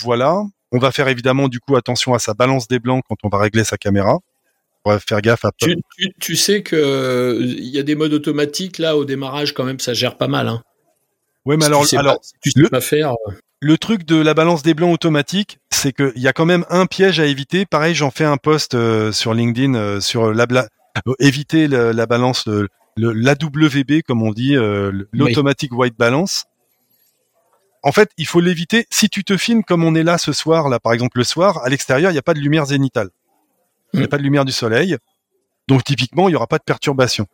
[0.01, 0.43] Voilà.
[0.71, 3.39] On va faire évidemment du coup attention à sa balance des blancs quand on va
[3.39, 4.19] régler sa caméra.
[4.85, 8.13] Va faire gaffe à Tu, tu, tu sais que euh, il y a des modes
[8.13, 10.47] automatiques là au démarrage quand même, ça gère pas mal.
[10.47, 10.63] Hein.
[11.45, 13.11] Ouais, mais Si alors, tu sais alors pas, si tu sais le- pas faire.
[13.27, 16.65] euh, le truc de la balance des blancs automatique, c'est qu'il y a quand même
[16.69, 17.65] un piège à éviter.
[17.67, 20.67] Pareil, j'en fais un post euh, sur LinkedIn euh, sur la bla-
[21.07, 22.47] euh, éviter le- la balance,
[22.97, 26.45] l'AWB comme on dit, euh, l'automatic white balance.
[27.83, 28.85] En fait, il faut l'éviter.
[28.91, 31.63] Si tu te filmes comme on est là ce soir, là par exemple le soir,
[31.63, 33.09] à l'extérieur, il n'y a pas de lumière zénitale.
[33.93, 34.09] Il n'y a Mm.
[34.09, 34.97] pas de lumière du soleil.
[35.67, 37.27] Donc typiquement, il n'y aura pas de perturbation.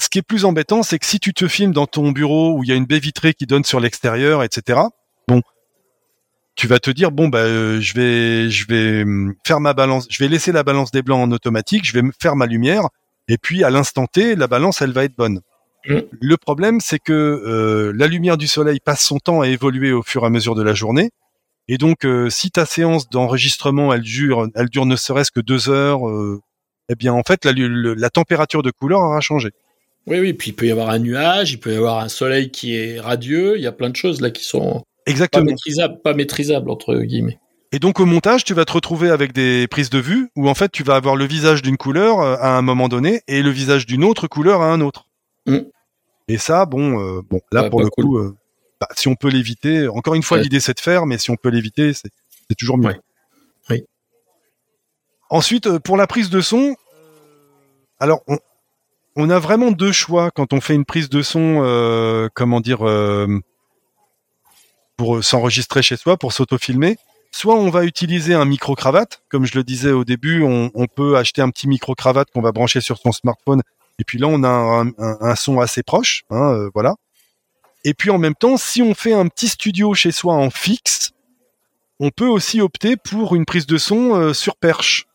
[0.00, 2.64] Ce qui est plus embêtant, c'est que si tu te filmes dans ton bureau où
[2.64, 4.80] il y a une baie vitrée qui donne sur l'extérieur, etc.
[5.28, 5.40] Bon,
[6.56, 10.06] tu vas te dire bon bah euh, je vais je vais hum, faire ma balance,
[10.10, 12.88] je vais laisser la balance des blancs en automatique, je vais faire ma lumière
[13.28, 15.40] et puis à l'instant T, la balance elle va être bonne.
[15.86, 15.98] Mm.
[16.20, 20.02] Le problème c'est que euh, la lumière du soleil passe son temps à évoluer au
[20.02, 21.10] fur et à mesure de la journée.
[21.68, 25.70] Et donc, euh, si ta séance d'enregistrement, elle dure, elle dure ne serait-ce que deux
[25.70, 26.40] heures, euh,
[26.90, 29.50] eh bien, en fait, la, lu- le- la température de couleur aura changé.
[30.06, 30.34] Oui, oui.
[30.34, 33.00] Puis il peut y avoir un nuage, il peut y avoir un soleil qui est
[33.00, 33.56] radieux.
[33.56, 35.44] Il y a plein de choses là qui sont pas Exactement.
[35.46, 37.38] maîtrisables, pas maîtrisables entre guillemets.
[37.72, 40.54] Et donc au montage, tu vas te retrouver avec des prises de vue où en
[40.54, 43.48] fait tu vas avoir le visage d'une couleur euh, à un moment donné et le
[43.50, 45.08] visage d'une autre couleur à un autre.
[45.46, 45.58] Mm.
[46.28, 48.04] Et ça, bon, euh, bon, là Ouais, pour pas le cool.
[48.04, 48.36] coup, euh,
[48.80, 50.42] bah, si on peut l'éviter, encore une fois, Ouais.
[50.42, 52.10] l'idée c'est de faire, mais si on peut l'éviter, c'est
[52.58, 52.88] toujours mieux.
[52.88, 53.00] Ouais.
[53.70, 53.84] Oui.
[55.30, 56.74] Ensuite, euh, pour la prise de son, euh,
[57.98, 58.38] alors on,
[59.16, 62.86] on a vraiment deux choix quand on fait une prise de son, euh, comment dire,
[62.86, 63.26] euh,
[64.96, 66.96] pour s'enregistrer chez soi, pour s'autofilmer.
[67.32, 71.16] Soit on va utiliser un micro-cravate, comme je le disais au début, on, on peut
[71.16, 73.62] acheter un petit micro-cravate qu'on va brancher sur son smartphone,
[73.98, 76.94] et puis là on a un, un- un son assez proche, hein, euh, voilà.
[77.84, 81.12] Et puis en même temps, si on fait un petit studio chez soi en fixe,
[82.00, 85.06] on peut aussi opter pour une prise de son euh, sur perche.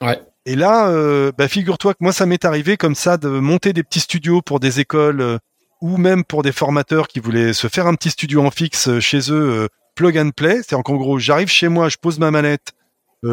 [0.00, 0.20] Ouais.
[0.46, 3.82] Et là, euh, bah, figure-toi que moi, ça m'est arrivé comme ça de monter des
[3.82, 5.38] petits studios pour des écoles euh,
[5.80, 9.32] ou même pour des formateurs qui voulaient se faire un petit studio en fixe chez
[9.32, 10.60] eux, plug and play.
[10.62, 12.72] C'est en gros, j'arrive chez moi, je pose ma manette,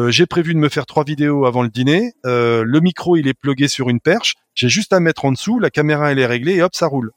[0.08, 3.68] j'ai prévu de me faire trois vidéos avant le dîner, le micro il est plugué
[3.68, 6.62] sur une perche, j'ai juste à mettre en dessous, la caméra elle est réglée et
[6.62, 7.12] hop, ça roule.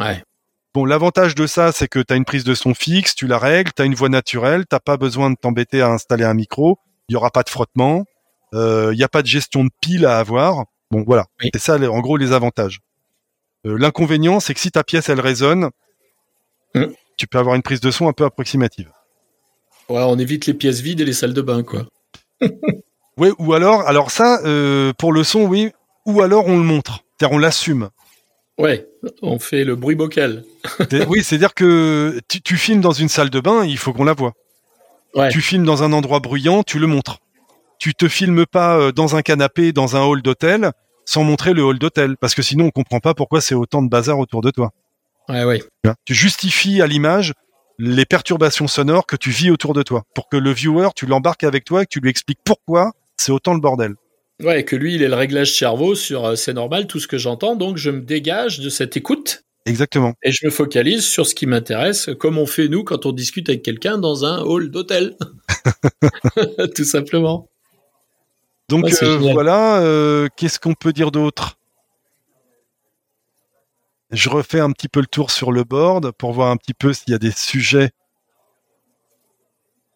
[0.00, 0.22] Ouais.
[0.74, 3.38] Bon, l'avantage de ça, c'est que tu as une prise de son fixe, tu la
[3.38, 6.78] règles, tu as une voix naturelle, t'as pas besoin de t'embêter à installer un micro,
[7.08, 8.04] il y aura pas de frottement,
[8.52, 10.64] il n'y a pas de gestion de pile à avoir.
[10.90, 11.50] Bon, voilà, Oui.
[11.54, 12.80] c'est ça, en gros, les avantages.
[13.66, 15.70] Euh, L'inconvénient, c'est que si ta pièce, elle résonne,
[16.74, 16.86] Mm.
[17.16, 18.90] tu peux avoir une prise de son un peu approximative.
[19.88, 21.86] Ouais, on évite les pièces vides et les salles de bain, quoi.
[23.18, 25.72] Oui, ou alors, alors ça, euh, pour le son, oui,
[26.04, 27.88] ou alors on le montre, c'est-à-dire on l'assume.
[28.58, 28.88] Ouais,
[29.22, 30.44] on fait le bruit bocal.
[30.90, 34.04] C'est- oui, c'est-à-dire que tu, tu filmes dans une salle de bain, il faut qu'on
[34.04, 34.32] la voie.
[35.14, 35.28] Ouais.
[35.30, 37.18] Tu filmes dans un endroit bruyant, tu le montres.
[37.78, 40.72] Tu te filmes pas euh, dans un canapé, dans un hall d'hôtel,
[41.04, 43.88] sans montrer le hall d'hôtel, parce que sinon on comprend pas pourquoi c'est autant de
[43.88, 44.72] bazar autour de toi.
[45.28, 45.62] Ouais, ouais.
[46.04, 47.32] Tu justifies à l'image
[47.78, 51.44] les perturbations sonores que tu vis autour de toi, pour que le viewer, tu l'embarques
[51.44, 53.94] avec toi et que tu lui expliques pourquoi c'est autant le bordel.
[54.42, 57.16] Ouais, que lui, il est le réglage cerveau sur euh, c'est normal, tout ce que
[57.16, 59.44] j'entends, donc je me dégage de cette écoute.
[59.64, 60.14] Exactement.
[60.22, 63.48] Et je me focalise sur ce qui m'intéresse, comme on fait nous quand on discute
[63.48, 65.16] avec quelqu'un dans un hall d'hôtel.
[66.76, 67.48] tout simplement.
[68.68, 71.58] Donc euh, voilà, euh, qu'est-ce qu'on peut dire d'autre?
[74.10, 76.92] Je refais un petit peu le tour sur le board pour voir un petit peu
[76.92, 77.90] s'il y a des sujets.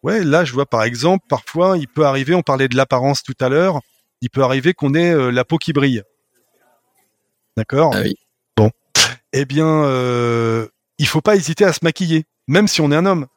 [0.03, 3.35] Ouais, là je vois par exemple, parfois il peut arriver, on parlait de l'apparence tout
[3.39, 3.81] à l'heure,
[4.21, 6.03] il peut arriver qu'on ait euh, la peau qui brille.
[7.57, 7.91] D'accord?
[7.95, 8.15] Ah oui.
[8.55, 8.71] Bon.
[9.33, 10.67] Eh bien, euh,
[10.97, 13.27] il faut pas hésiter à se maquiller, même si on est un homme.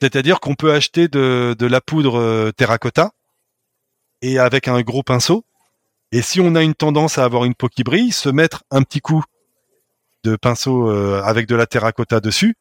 [0.00, 3.12] C'est-à-dire qu'on peut acheter de, de la poudre euh, terracotta
[4.20, 5.44] et avec un gros pinceau.
[6.10, 8.82] Et si on a une tendance à avoir une peau qui brille, se mettre un
[8.82, 9.22] petit coup
[10.24, 12.56] de pinceau euh, avec de la terracotta dessus,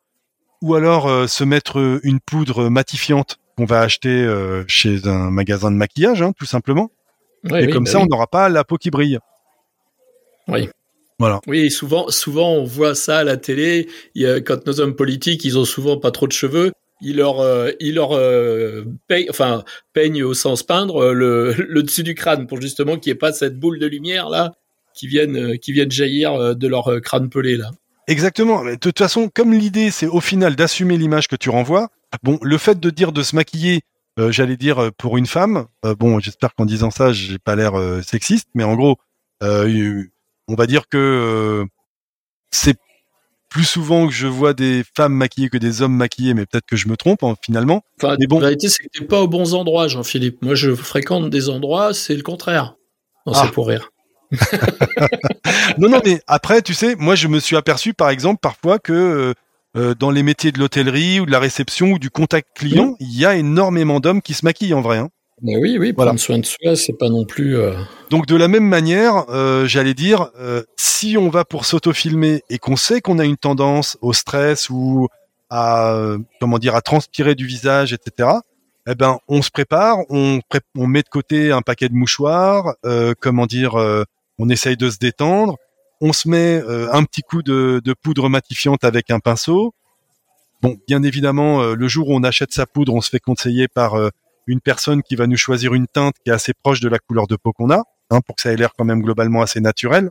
[0.61, 4.32] ou alors se mettre une poudre matifiante qu'on va acheter
[4.67, 6.91] chez un magasin de maquillage, hein, tout simplement
[7.45, 9.19] et comme bah ça, on n'aura pas la peau qui brille.
[10.47, 10.69] Oui.
[11.19, 11.39] Voilà.
[11.47, 13.87] Oui, souvent, souvent, on voit ça à la télé.
[14.15, 17.17] Il y a, quand nos hommes politiques, ils ont souvent pas trop de cheveux, ils
[17.17, 19.63] leur, euh, ils leur euh, peignent, enfin,
[19.93, 23.19] peignent au sens peindre euh, le, le dessus du crâne pour justement qu'il n'y ait
[23.19, 24.53] pas cette boule de lumière là
[24.95, 27.71] qui vienne, euh, qui vienne jaillir de leur crâne pelé là.
[28.07, 28.65] Exactement.
[28.65, 31.89] De toute façon, comme l'idée, c'est au final d'assumer l'image que tu renvoies.
[32.23, 33.81] Bon, le fait de dire de se maquiller,
[34.22, 35.65] euh, j'allais dire euh, pour une femme.
[35.86, 38.97] Euh, bon, j'espère qu'en disant ça, j'ai pas l'air sexiste, mais en gros,
[39.41, 41.65] on va dire que
[42.51, 42.78] c'est
[43.49, 46.78] plus souvent que je vois des femmes maquillées que des hommes maquillés, mais peut-être que
[46.78, 47.84] je me trompe hein, finalement.
[48.01, 48.39] Enfin, mais bon.
[48.39, 50.41] La vérité, c'est que t'es pas aux bons endroits, Jean-Philippe.
[50.41, 52.76] Moi, je fréquente des endroits, c'est le contraire.
[53.26, 53.51] Non, c'est ah.
[53.51, 53.89] pour rire.
[55.78, 59.34] non, non, mais après, tu sais, moi, je me suis aperçu, par exemple, parfois que
[59.78, 63.17] euh, dans les métiers de l'hôtellerie ou de la réception ou du contact client, il
[63.17, 64.97] y a énormément d'hommes qui se maquillent en vrai.
[64.97, 65.09] Hein.
[65.41, 67.57] Mais oui, oui, prendre soin de soi, c'est pas non plus.
[67.57, 67.74] Euh...
[68.09, 72.57] Donc de la même manière, euh, j'allais dire, euh, si on va pour s'autofilmer et
[72.59, 75.07] qu'on sait qu'on a une tendance au stress ou
[75.49, 75.95] à
[76.39, 78.30] comment dire à transpirer du visage, etc.
[78.88, 80.39] Eh ben, on se prépare, on,
[80.78, 82.76] on met de côté un paquet de mouchoirs,
[83.19, 83.76] comment dire,
[84.38, 85.57] on essaye de se détendre
[86.02, 89.74] on se met euh, un petit coup de, poudre matifiante avec un pinceau.
[90.62, 93.68] Bon, bien évidemment, euh, le jour où on achète sa poudre, on se fait conseiller
[93.68, 94.10] par euh,
[94.47, 97.28] une personne qui va nous choisir une teinte qui est assez proche de la couleur
[97.28, 100.10] de peau qu'on a, hein, pour que ça ait l'air quand même globalement assez naturel.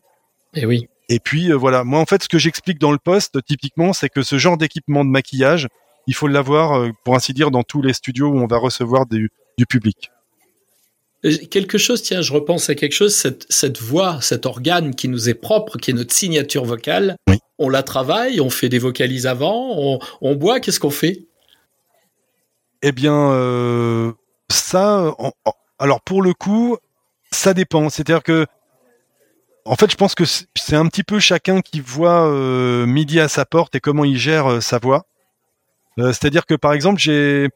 [0.55, 0.88] Et eh oui.
[1.09, 4.22] Et puis voilà, moi en fait, ce que j'explique dans le poste, typiquement, c'est que
[4.22, 5.66] ce genre d'équipement de maquillage,
[6.07, 9.30] il faut l'avoir, pour ainsi dire, dans tous les studios où on va recevoir du
[9.68, 10.11] public.
[11.22, 15.28] Quelque chose, tiens, je repense à quelque chose, cette, cette voix, cet organe qui nous
[15.28, 17.16] est propre, qui est notre signature vocale,
[17.58, 21.26] on la travaille, on fait des vocalises avant, on, on boit, qu'est-ce qu'on fait?
[22.82, 24.12] Eh bien, euh,
[24.50, 25.14] ça,
[25.78, 26.78] alors pour le coup,
[27.30, 27.90] ça dépend.
[27.90, 28.46] C'est-à-dire que,
[29.64, 33.28] en fait, je pense que c'est un petit peu chacun qui voit euh, midi à
[33.28, 35.04] sa porte et comment il gère euh, sa voix.
[35.98, 37.48] Euh, c'est-à-dire que, par exemple, j'ai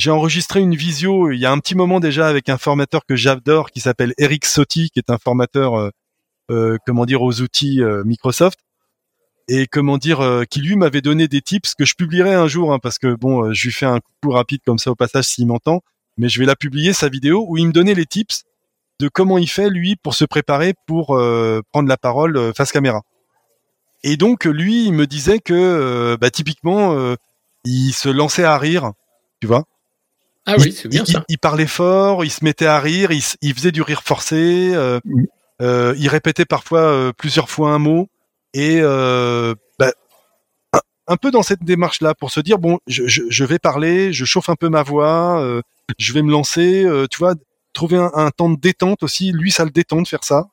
[0.00, 3.16] j'ai enregistré une visio il y a un petit moment déjà avec un formateur que
[3.16, 5.90] j'adore qui s'appelle Eric Sotti, qui est un formateur, euh,
[6.50, 8.58] euh comment dire, aux outils euh, Microsoft
[9.46, 12.72] et comment dire, euh, qui lui m'avait donné des tips que je publierai un jour,
[12.72, 15.46] hein, parce que bon, je lui fais un coup rapide comme ça au passage s'il
[15.46, 15.82] m'entend,
[16.16, 18.44] mais je vais la publier sa vidéo où il me donnait les tips
[19.00, 21.08] de comment il fait lui pour se préparer pour
[21.72, 23.02] prendre la parole face caméra.
[24.02, 27.14] Et donc lui, il me disait que bah, typiquement,
[27.64, 28.92] il se lançait à rire,
[29.40, 29.64] tu vois.
[30.46, 31.24] Ah oui, c'est bien il, ça.
[31.28, 34.98] Il, parlait fort, il se mettait à rire, il, faisait du rire forcé, euh,
[35.60, 38.08] euh, il répétait parfois euh, plusieurs fois un mot
[38.54, 39.92] et bah,
[41.06, 44.48] un, peu dans cette démarche-là pour se dire bon, je, je, vais parler, je chauffe
[44.48, 45.60] un peu ma voix,
[45.98, 47.34] je vais me lancer, tu vois,
[47.72, 49.32] trouver un, un, temps de détente aussi.
[49.32, 50.48] Lui, ça le détend de faire ça.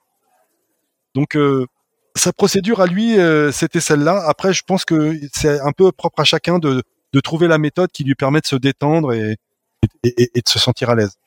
[1.16, 1.38] Donc
[2.16, 3.16] sa procédure à lui,
[3.52, 4.24] c'était celle-là.
[4.28, 6.84] Après, je pense que c'est un peu propre à chacun de,
[7.14, 9.38] de trouver la méthode qui lui permet de se détendre et,
[10.04, 11.18] et, de se sentir à l'aise.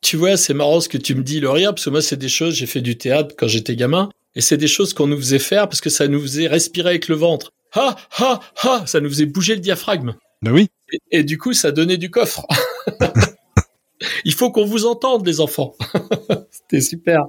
[0.00, 2.16] Tu vois, c'est marrant ce que tu me dis, le rire, parce que moi, c'est
[2.16, 5.18] des choses, j'ai fait du théâtre quand j'étais gamin, et c'est des choses qu'on nous
[5.18, 7.52] faisait faire parce que ça nous faisait respirer avec le ventre.
[7.74, 10.14] Ha, ha, ha, ça nous faisait bouger le diaphragme.
[10.42, 10.68] Ben oui.
[11.10, 12.46] Et, du coup, ça donnait du coffre.
[14.24, 15.74] Il faut qu'on vous entende, les enfants.
[16.50, 17.24] C'était super.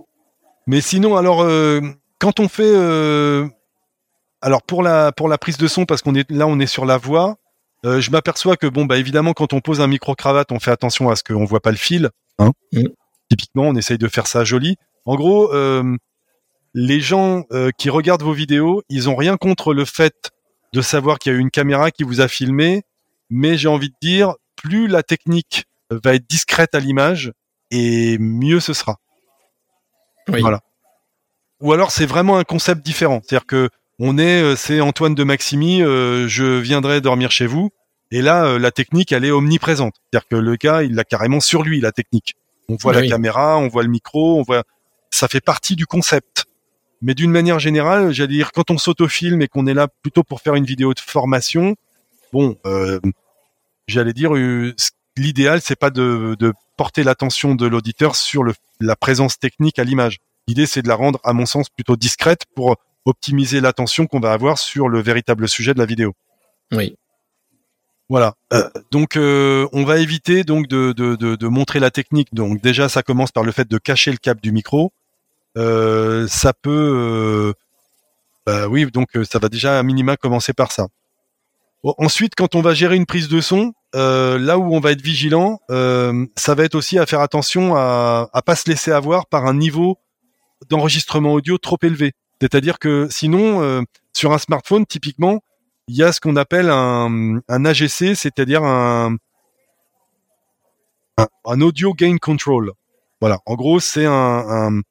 [0.66, 1.82] Mais sinon, alors, euh,
[2.20, 3.48] quand on fait, euh,
[4.42, 6.86] alors pour la pour la prise de son, parce qu'on est là, on est sur
[6.86, 7.38] la voix.
[7.86, 10.72] Euh, je m'aperçois que bon bah évidemment quand on pose un micro cravate, on fait
[10.72, 12.10] attention à ce qu'on voit pas le fil.
[12.40, 12.88] Hein mm.
[13.30, 14.78] Typiquement, on essaye de faire ça joli.
[15.06, 15.98] En gros, euh,
[16.74, 20.32] les gens euh, qui regardent vos vidéos, ils ont rien contre le fait
[20.74, 22.84] de savoir qu'il y a une caméra qui vous a filmé,
[23.30, 27.32] mais j'ai envie de dire, plus la technique va être discrète à l'image,
[27.72, 28.98] et mieux ce sera.
[30.28, 30.42] Oui.
[30.42, 30.62] Voilà.
[31.60, 33.22] Ou alors c'est vraiment un concept différent.
[33.24, 33.70] C'est-à-dire que
[34.06, 37.70] on est, euh, c'est Antoine de Maximi, euh, je viendrai dormir chez vous.
[38.12, 39.96] Et là, euh, la technique, elle est omniprésente.
[39.96, 42.36] C'est-à-dire que le gars, il l'a carrément sur lui, la technique.
[42.68, 44.64] On voit Ah la caméra, on voit le micro, on voit.
[45.10, 46.44] Ça fait partie du concept.
[47.02, 50.42] Mais d'une manière générale, j'allais dire, quand on s'autofilme et qu'on est là plutôt pour
[50.42, 51.78] faire une vidéo de formation,
[52.34, 53.00] bon, euh,
[53.88, 54.76] j'allais dire, euh,
[55.16, 59.86] l'idéal, c'est pas de, de porter l'attention de l'auditeur sur le, la présence technique à
[59.86, 60.18] l'image.
[60.50, 62.76] L'idée, c'est de la rendre, à mon sens, plutôt discrète pour
[63.06, 66.14] optimiser l'attention qu'on va avoir sur le véritable sujet de la vidéo.
[66.72, 66.96] Oui.
[68.10, 68.36] Voilà.
[68.52, 72.34] Euh, donc, euh, on va éviter donc de, de, de, de montrer la technique.
[72.34, 74.92] Donc, déjà, ça commence par le fait de cacher le câble du micro.
[75.58, 77.54] Euh, ça peut,
[78.46, 80.88] bah oui, donc ça va déjà à minima commencer par ça.
[81.84, 85.02] Bon, ensuite, quand on va gérer une prise de son, là où on va être
[85.02, 89.46] vigilant, ça va être aussi à faire attention à, à pas se laisser avoir par
[89.46, 89.98] un niveau
[90.70, 92.14] d'enregistrement audio trop élevé.
[92.44, 95.42] C'est-à-dire que sinon, euh, sur un smartphone, typiquement,
[95.88, 99.16] il y a ce qu'on appelle un, un AGC, c'est-à-dire un,
[101.18, 102.74] un, un audio gain control.
[103.22, 103.40] Voilà.
[103.46, 104.82] En gros, c'est un,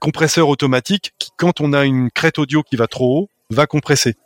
[0.00, 4.16] compresseur automatique qui, quand on a une crête audio qui va trop haut, va compresser.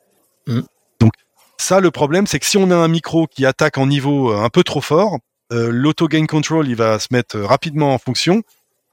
[0.47, 0.61] Mm.
[1.01, 1.12] Donc,
[1.59, 4.43] ça, le problème, c'est que si on a un micro qui attaque en niveau euh,
[4.43, 5.19] un peu trop fort,
[5.53, 8.43] euh, l'auto gain control, il va se mettre rapidement en fonction.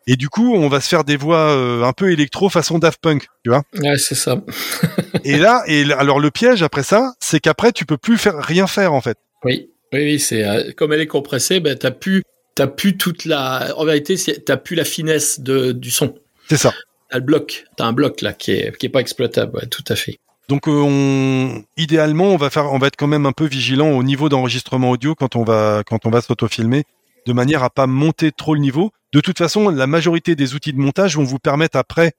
[0.08, 3.00] Et du coup, on va se faire des voix euh, un peu électro façon Daft
[3.02, 3.64] Punk, tu vois.
[3.80, 4.42] Ouais, c'est ça.
[5.24, 8.68] Et là, et alors le piège après ça, c'est qu'après tu peux plus faire rien
[8.68, 9.18] faire en fait.
[9.46, 12.24] Oui, oui, oui, c'est euh, comme elle est compressée, ben t'as pu,
[12.56, 13.74] t'as pu toute la.
[13.78, 16.16] En vérité, t'as pu la finesse de, du son.
[16.50, 16.74] C'est ça.
[17.10, 19.56] T'as le bloc, t'as un bloc là qui est qui est pas exploitable.
[19.56, 20.18] Ouais, tout à fait.
[20.50, 23.92] Donc euh, on, idéalement, on va faire, on va être quand même un peu vigilant
[23.92, 26.84] au niveau d'enregistrement audio quand on va quand on va s'autofilmer,
[27.26, 28.92] de manière à pas monter trop le niveau.
[29.12, 32.14] De toute façon, la majorité des outils de montage vont vous permettre après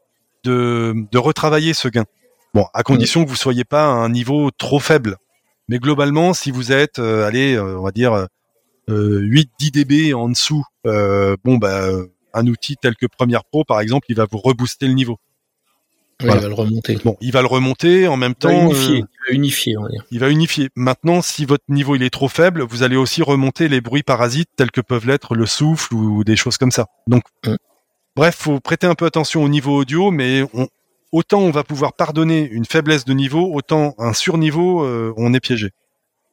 [0.45, 2.05] de, de retravailler ce gain.
[2.55, 5.17] Bon, à condition que vous soyez pas à un niveau trop faible.
[5.69, 8.29] Mais globalement, si vous êtes, euh, allez, euh, on va dire
[8.89, 11.89] euh, 8-10 dB en dessous, euh, bon bah
[12.35, 15.19] un outil tel que Premiere Pro, par exemple, il va vous rebooster le niveau.
[16.20, 16.41] Oui, Voilà.
[16.41, 16.99] il va le remonter.
[17.05, 18.62] Bon, il va le remonter en même Il va temps.
[18.70, 20.05] unifier, euh, il va unifier, on va dire.
[20.11, 20.69] il va unifier.
[20.77, 24.49] Maintenant, si votre niveau il est trop faible, vous allez aussi remonter les bruits parasites
[24.57, 26.86] tels que peuvent l'être le souffle ou des choses comme ça.
[27.09, 27.57] Donc, Mm.
[28.16, 30.69] bref, faut prêter un peu attention au niveau audio, mais on-
[31.12, 35.41] autant on va pouvoir pardonner une faiblesse de niveau, autant un surniveau, euh, on est
[35.41, 35.70] piégé.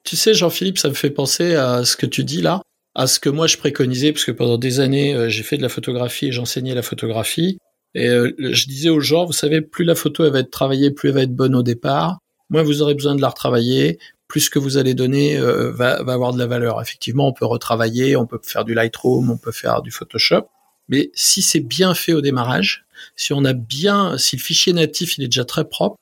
[0.04, 2.62] Tu sais, Jean-Philippe, ça me fait penser à ce que tu dis là,
[2.96, 5.62] à ce que moi je préconisais, parce que pendant des années, euh, j'ai fait de
[5.62, 7.58] la photographie et j'enseignais la photographie.
[7.94, 10.92] Et euh, je disais aux gens, vous savez, plus la photo elle va être travaillée,
[10.92, 12.20] plus elle va être bonne au départ,
[12.50, 16.02] moins vous aurez besoin de la retravailler, plus ce que vous allez donner euh, va,
[16.04, 16.82] va avoir de la valeur.
[16.82, 20.48] Effectivement, on peut retravailler, on peut faire du Lightroom, on peut faire du Photoshop.
[20.88, 22.86] Mais si c'est bien fait au démarrage,
[23.16, 25.98] si on a bien, si le fichier natif il est déjà très propre,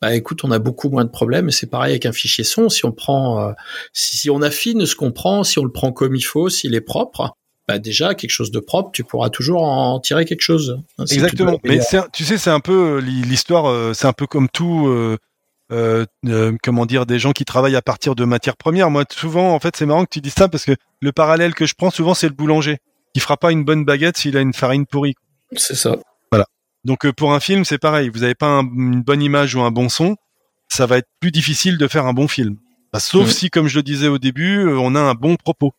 [0.00, 1.48] bah écoute, on a beaucoup moins de problèmes.
[1.48, 2.68] Et c'est pareil avec un fichier son.
[2.68, 3.52] Si on prend, euh,
[3.92, 6.74] si, si on affine ce qu'on prend, si on le prend comme il faut, s'il
[6.74, 7.34] est propre,
[7.68, 10.78] bah déjà quelque chose de propre, tu pourras toujours en tirer quelque chose.
[10.98, 11.58] hein, Exactement.
[11.64, 14.86] Mais un- tu sais, c'est un peu euh, l'histoire, euh, c'est un peu comme tout.
[14.88, 15.16] euh,
[15.72, 18.90] euh, euh, comment dire, des gens qui travaillent à partir de matières premières.
[18.90, 21.64] Moi, souvent, en fait, c'est marrant que tu dis ça parce que le parallèle que
[21.64, 22.76] je prends souvent, c'est le boulanger
[23.14, 25.14] qui fera pas une bonne baguette s'il a une farine pourrie.
[25.56, 25.96] c'est ça.
[26.84, 28.10] Donc euh, pour un film, c'est pareil.
[28.10, 30.16] Vous n'avez pas un- une bonne image ou un bon son,
[30.68, 32.58] ça va être plus difficile de faire un bon film.
[32.92, 35.72] Bah, sauf si, comme je le disais au début, on a un bon propos.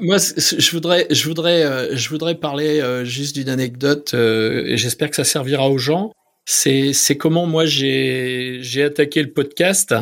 [0.00, 4.76] Moi, je voudrais, je voudrais, euh, je voudrais parler euh, juste d'une anecdote euh, et
[4.76, 6.12] j'espère que ça servira aux gens.
[6.44, 9.94] C'est, c'est comment moi j'ai, j'ai attaqué le podcast.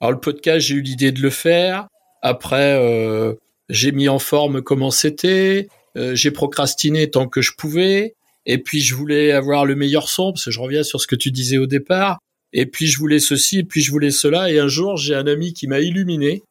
[0.00, 1.88] Alors le podcast, j'ai eu l'idée de le faire.
[2.22, 3.34] Après, euh,
[3.68, 5.68] j'ai mis en forme comment c'était.
[5.98, 8.14] Euh, j'ai procrastiné tant que je pouvais.
[8.46, 11.16] Et puis je voulais avoir le meilleur son parce que je reviens sur ce que
[11.16, 12.18] tu disais au départ.
[12.54, 14.50] Et puis je voulais ceci, et puis je voulais cela.
[14.50, 16.42] Et un jour, j'ai un ami qui m'a illuminé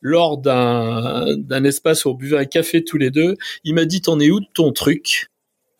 [0.00, 3.36] lors d'un d'un espace où on buvait un café tous les deux.
[3.64, 5.28] Il m'a dit t'en es où de ton truc?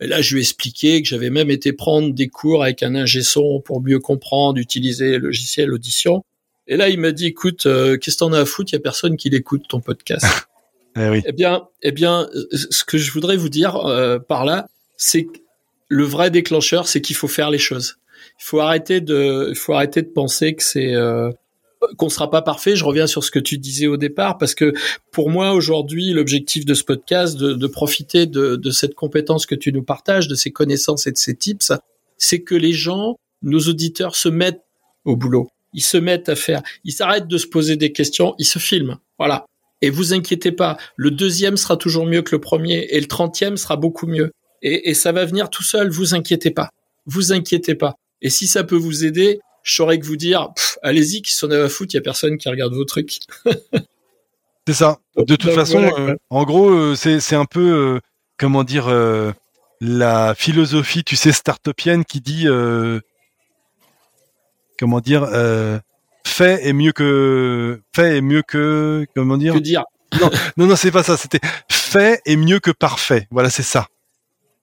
[0.01, 2.95] Et là, je lui ai expliqué que j'avais même été prendre des cours avec un
[2.95, 6.23] ingé son pour mieux comprendre, utiliser le logiciel audition.
[6.67, 8.71] Et là, il m'a dit écoute, euh, qu'est-ce que t'en as à foutre?
[8.71, 10.25] Il y a personne qui l'écoute ton podcast.
[10.97, 11.21] Eh oui.
[11.25, 14.67] Eh bien, eh bien, euh, ce que je voudrais vous dire euh, par là,
[14.97, 15.37] c'est que
[15.87, 17.97] le vrai déclencheur, c'est qu'il faut faire les choses.
[18.39, 21.31] Il faut arrêter de, il faut arrêter de penser que c'est euh,
[21.97, 22.75] qu'on sera pas parfait.
[22.75, 24.73] Je reviens sur ce que tu disais au départ, parce que
[25.11, 29.55] pour moi aujourd'hui, l'objectif de ce podcast, de, de profiter de, de cette compétence que
[29.55, 31.73] tu nous partages, de ces connaissances et de ces tips,
[32.17, 34.63] c'est que les gens, nos auditeurs, se mettent
[35.05, 35.49] au boulot.
[35.73, 36.61] Ils se mettent à faire.
[36.83, 38.35] Ils s'arrêtent de se poser des questions.
[38.39, 38.97] Ils se filment.
[39.17, 39.45] Voilà.
[39.81, 43.55] Et vous inquiétez pas, le deuxième sera toujours mieux que le premier et le trentième
[43.55, 44.31] sera beaucoup mieux.
[44.61, 46.69] Et, ça va venir tout seul, vous inquiétez pas.
[47.05, 47.95] Vous inquiétez pas.
[48.21, 50.49] Et si ça peut vous aider, je saurais que vous dire,
[50.81, 53.19] allez-y, qui s'en a à foutre, il y a personne qui regarde vos trucs.
[54.67, 54.99] c'est ça.
[55.17, 57.99] De toute façon, euh, en gros, euh, c'est un peu, euh,
[58.37, 58.89] comment dire,
[59.81, 62.47] la philosophie, tu sais, startupienne qui dit,
[64.77, 65.27] comment dire,
[66.25, 69.53] fait est mieux que fait est mieux que comment dire?
[69.55, 69.83] Que dire.
[70.21, 70.29] Non.
[70.57, 73.27] Non non c'est pas ça c'était fait est mieux que parfait.
[73.31, 73.87] Voilà c'est ça.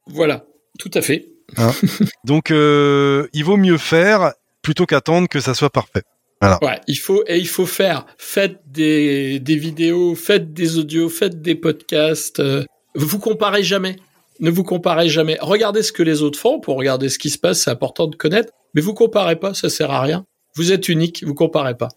[0.06, 0.44] Voilà.
[0.78, 1.26] Tout à fait.
[1.56, 1.72] Hein.
[2.24, 4.32] Donc il vaut mieux faire
[4.66, 6.02] plutôt qu'attendre que ça soit parfait
[6.40, 6.58] voilà.
[6.60, 8.04] Ouais, il faut et il faut faire.
[8.18, 12.40] Faites des, des vidéos, faites des audios, faites des podcasts.
[12.40, 12.64] Euh,
[12.94, 13.96] vous comparez jamais.
[14.40, 15.38] Ne vous comparez jamais.
[15.40, 17.60] Regardez ce que les autres font pour regarder ce qui se passe.
[17.60, 18.52] C'est important de connaître.
[18.74, 20.26] Mais vous comparez pas, ça sert à rien.
[20.56, 21.88] Vous êtes unique, vous comparez pas.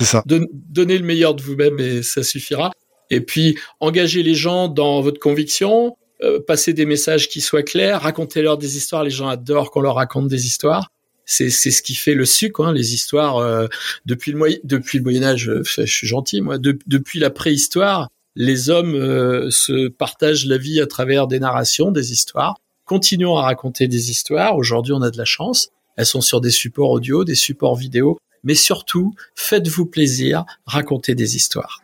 [0.00, 0.24] C'est ça.
[0.24, 2.70] donnez le meilleur de vous-même et ça suffira.
[3.10, 8.00] Et puis, engagez les gens dans votre conviction, euh, passez des messages qui soient clairs,
[8.00, 9.04] racontez-leur des histoires.
[9.04, 10.88] Les gens adorent qu'on leur raconte des histoires.
[11.24, 13.66] C'est c'est ce qui fait le sucre, hein, les histoires euh,
[14.06, 15.48] depuis le moyen depuis le Moyen Âge.
[15.48, 16.58] Euh, je suis gentil moi.
[16.58, 22.56] depuis la préhistoire, les hommes se partagent la vie à travers des narrations, des histoires.
[22.86, 24.56] Continuons à raconter des histoires.
[24.56, 25.68] Aujourd'hui, on a de la chance.
[25.96, 31.36] Elles sont sur des supports audio, des supports vidéo, mais surtout, faites-vous plaisir, racontez des
[31.36, 31.80] histoires.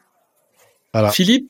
[1.13, 1.49] Philippe,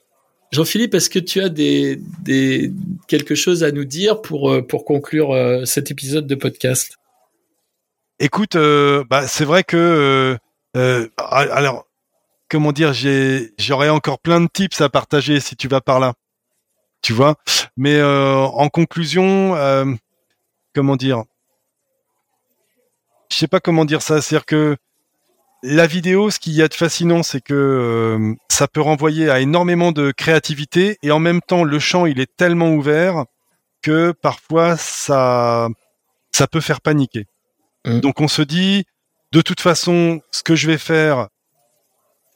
[0.51, 2.73] Jean-Philippe, est-ce que tu as des, des,
[3.06, 6.97] quelque chose à nous dire pour, euh, pour conclure euh, cet épisode de podcast?
[8.20, 10.39] Écoute, euh, bah, c'est vrai que
[11.19, 11.86] alors
[12.49, 12.93] comment dire,
[13.59, 16.15] j'aurais encore plein de tips à partager si tu vas par là,
[17.03, 17.36] tu vois.
[17.77, 19.57] Mais en conclusion,
[20.74, 21.24] comment dire,
[23.31, 24.77] je sais pas comment dire ça, c'est-à-dire que
[25.62, 29.40] la vidéo, ce qu'il y a de fascinant, c'est que euh, ça peut renvoyer à
[29.40, 33.24] énormément de créativité et en même temps, le champ, il est tellement ouvert
[33.82, 35.69] que parfois ça
[36.51, 37.27] peut faire paniquer.
[37.89, 38.01] Mmh.
[38.01, 38.85] Donc on se dit,
[39.32, 41.28] de toute façon, ce que je vais faire,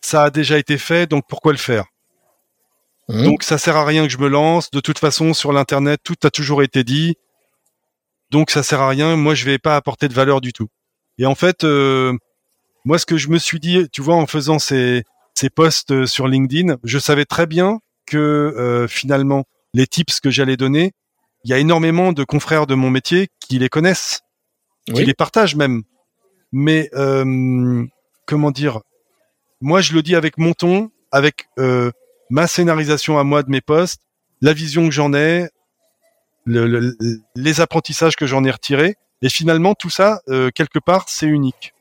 [0.01, 1.85] ça a déjà été fait, donc pourquoi le faire?
[3.09, 3.25] Mmh.
[3.25, 4.71] Donc ça sert à rien que je me lance.
[4.71, 7.17] De toute façon, sur l'internet, tout a toujours été dit.
[8.31, 9.17] Donc ça sert à rien.
[9.17, 10.69] Moi, je vais pas apporter de valeur du tout.
[11.19, 12.17] Et en fait, euh,
[12.85, 15.05] moi, ce que je me suis dit, tu vois, en faisant ces,
[15.35, 20.31] ces posts euh, sur LinkedIn, je savais très bien que euh, finalement, les tips que
[20.31, 20.93] j'allais donner,
[21.45, 24.21] il y a énormément de confrères de mon métier qui les connaissent,
[24.87, 25.83] qui les partagent même.
[26.53, 26.91] Mais
[28.27, 28.81] comment dire
[29.61, 31.49] Moi, je le dis avec mon ton, avec
[32.31, 34.01] ma scénarisation à moi de mes posts,
[34.41, 35.49] la vision que j'en ai,
[36.45, 36.97] le,
[37.37, 38.97] les apprentissages que j'en ai retirés.
[39.23, 41.75] Et finalement, tout ça, euh, quelque part, c'est unique.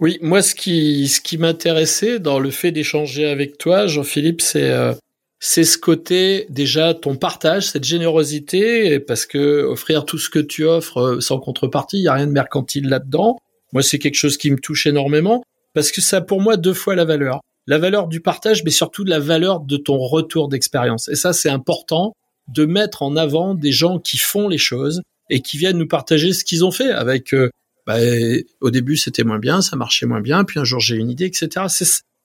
[0.00, 4.70] Oui, moi, ce qui, ce qui m'intéressait dans le fait d'échanger avec toi, Jean-Philippe, c'est
[4.70, 4.92] euh,
[5.38, 10.64] c'est ce côté déjà ton partage, cette générosité, parce que offrir tout ce que tu
[10.64, 13.36] offres euh, sans contrepartie, il y a rien de mercantile là-dedans.
[13.72, 15.44] Moi, c'est quelque chose qui me touche énormément
[15.74, 17.40] parce que ça, pour moi, deux fois la valeur.
[17.66, 21.08] La valeur du partage, mais surtout de la valeur de ton retour d'expérience.
[21.08, 22.14] Et ça, c'est important
[22.48, 26.32] de mettre en avant des gens qui font les choses, et qui viennent nous partager
[26.32, 27.50] ce qu'ils ont fait avec euh,
[27.86, 27.96] bah,
[28.60, 31.26] au début c'était moins bien, ça marchait moins bien, puis un jour j'ai une idée,
[31.26, 31.66] etc.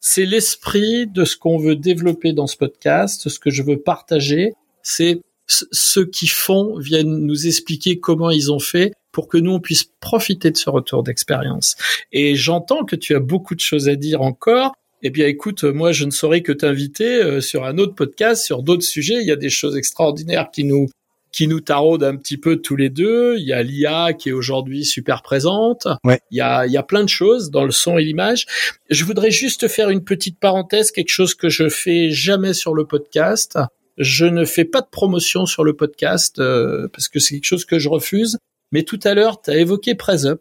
[0.02, 4.54] C'est, l'esprit de ce qu'on veut développer dans ce podcast, ce que je veux partager,
[4.84, 9.60] c'est ceux qui font viennent nous expliquer comment ils ont fait pour que nous on
[9.60, 11.76] puisse profiter de ce retour d'expérience.
[12.12, 14.74] Et j'entends que tu as beaucoup de choses à dire encore.
[15.04, 18.62] Eh bien, écoute, moi, je ne saurais que t'inviter euh, sur un autre podcast, sur
[18.62, 19.20] d'autres sujets.
[19.20, 20.88] Il y a des choses extraordinaires qui nous
[21.32, 23.38] qui nous taraude un petit peu tous les deux.
[23.38, 25.88] Il y a l'IA qui est aujourd'hui super présente.
[26.04, 26.20] Ouais.
[26.32, 28.46] Il y a, il y a plein de choses dans le son et l'image.
[28.90, 32.86] Je voudrais juste faire une petite parenthèse, quelque chose que je fais jamais sur le
[32.86, 33.58] podcast.
[33.98, 37.66] Je ne fais pas de promotion sur le podcast euh, parce que c'est quelque chose
[37.66, 38.38] que je refuse.
[38.72, 40.40] Mais tout à l'heure, tu as évoqué PressUp.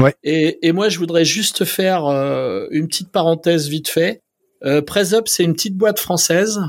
[0.00, 0.14] Ouais.
[0.22, 4.20] Et, et moi, je voudrais juste faire euh, une petite parenthèse vite fait.
[4.64, 4.80] Euh,
[5.26, 6.60] c'est une petite boîte française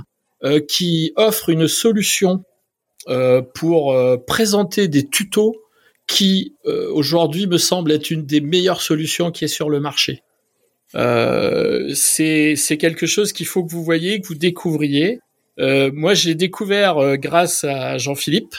[0.43, 2.43] euh, qui offre une solution
[3.53, 5.55] pour euh, présenter des tutos
[6.07, 10.23] qui euh, aujourd'hui me semble être une des meilleures solutions qui est sur le marché.
[10.93, 15.19] c'est c'est quelque chose qu'il faut que vous voyez, que vous découvriez.
[15.57, 18.55] moi, j'ai découvert grâce à Jean-Philippe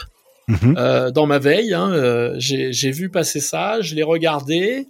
[0.48, 1.10] mhm.
[1.12, 1.74] dans ma veille.
[1.74, 4.86] Hein, j'ai vu passer ça, je l'ai regardé.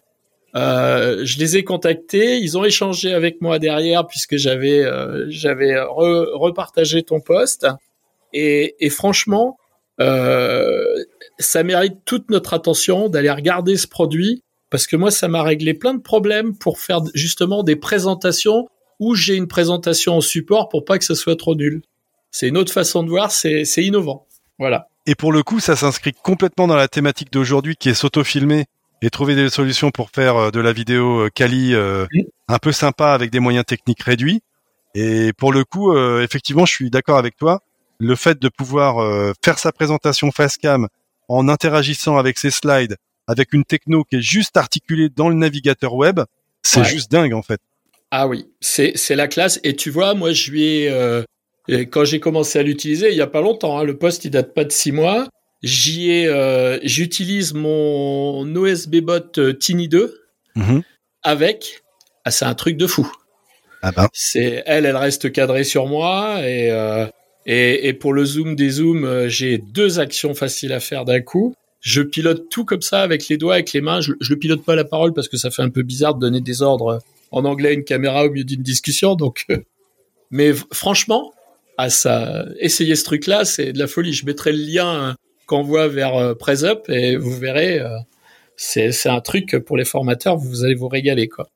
[0.57, 4.85] Euh, je les ai contactés, ils ont échangé avec moi derrière puisque j'avais
[5.29, 7.67] j'avais repartagé ton poste.
[8.35, 9.57] Et, et franchement,
[10.01, 10.85] euh,
[11.39, 15.73] ça mérite toute notre attention d'aller regarder ce produit parce que moi, ça m'a réglé
[15.73, 18.69] plein de problèmes pour faire justement des présentations
[19.01, 21.83] ou j'ai une présentation en support pour pas que ça soit trop nul.
[22.31, 24.27] C'est une autre façon de voir, c'est innovant.
[24.59, 24.89] Voilà.
[25.07, 28.65] Et pour le coup, ça s'inscrit complètement dans la thématique d'aujourd'hui qui est s'auto-filmer
[29.03, 32.07] et trouver des solutions pour faire euh, de la vidéo euh, quali euh,
[32.49, 34.41] un peu sympa avec des moyens techniques réduits.
[34.95, 37.61] Et pour le coup, effectivement, je suis d'accord avec toi.
[37.99, 40.89] Le fait de pouvoir faire sa présentation face cam
[41.29, 42.97] en interagissant avec ses slides,
[43.27, 46.21] avec une techno qui est juste articulée dans le navigateur web,
[46.63, 47.61] c'est juste dingue en fait.
[48.11, 49.61] Ah oui, c'est la classe.
[49.63, 51.25] Et tu vois, moi, je lui ai
[51.69, 53.79] quand j'ai commencé à l'utiliser, il y a pas longtemps.
[53.79, 55.29] Hein, le poste, il date pas de six mois.
[55.63, 60.21] J'y ai, euh, j'utilise mon OSB bot euh, Tiny 2
[60.57, 60.83] mhm.
[61.23, 61.83] avec.
[62.25, 63.11] Ah, c'est un truc de fou.
[63.81, 64.09] Ah ben.
[64.13, 67.07] C'est elle, elle reste cadrée sur moi et, euh,
[67.47, 71.55] et, et pour le zoom des zooms, j'ai deux actions faciles à faire d'un coup.
[71.81, 74.01] Je pilote tout comme ça avec les doigts, avec les mains.
[74.01, 76.21] Je, je le pilote pas la parole parce que ça fait un peu bizarre de
[76.21, 77.01] donner des ordres
[77.31, 79.17] en anglais à une caméra au milieu d'une discussion.
[79.17, 79.47] Donc,
[80.31, 81.35] mais franchement,
[81.77, 84.13] à ça, essayer ce truc-là, c'est de la folie.
[84.13, 85.17] Je mettrai le lien
[85.47, 87.99] qu'envoie vers euh, PressUp et vous verrez, euh,
[88.57, 91.49] c'est un truc pour les formateurs, vous allez vous régaler quoi.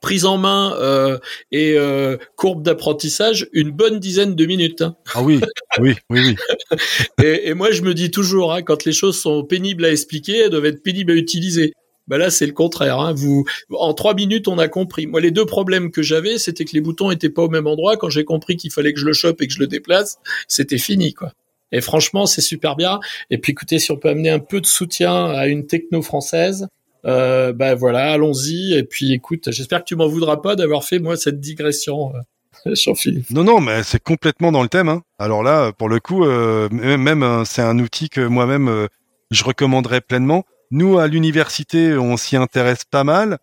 [0.00, 1.18] Prise en main euh,
[1.50, 4.82] et euh, courbe d'apprentissage, une bonne dizaine de minutes.
[4.82, 4.96] Hein.
[5.14, 5.40] Ah oui,
[5.78, 6.36] oui, oui, oui.
[7.22, 10.36] et, et, moi je me dis toujours, hein, quand les choses sont pénibles à expliquer,
[10.38, 11.72] elles doivent être pénibles à utiliser.
[12.08, 13.00] Ben là, c'est le contraire.
[13.00, 13.12] Hein.
[13.14, 15.06] Vous, en trois minutes, on a compris.
[15.06, 17.96] Moi, les deux problèmes que j'avais, c'était que les boutons étaient pas au même endroit.
[17.96, 20.78] Quand j'ai compris qu'il fallait que je le chope et que je le déplace, c'était
[20.78, 21.32] fini, quoi.
[21.72, 23.00] Et franchement, c'est super bien.
[23.30, 26.68] Et puis écoutez, si on peut amener un peu de soutien à une techno française,
[27.06, 28.74] euh, ben voilà, allons-y.
[28.74, 32.14] Et puis écoute, j'espère que tu m'en voudras pas d'avoir fait moi cette digression.
[32.14, 32.20] Euh,
[32.74, 33.30] Jean-Philippe.
[33.30, 34.88] Non, non, mais c'est complètement dans le thème.
[34.88, 35.02] Hein.
[35.18, 38.88] Alors là, pour le coup, euh, même euh, c'est un outil que moi-même euh,
[39.30, 40.44] je recommanderais pleinement.
[40.70, 43.38] Nous, à l'université, on s'y intéresse pas mal.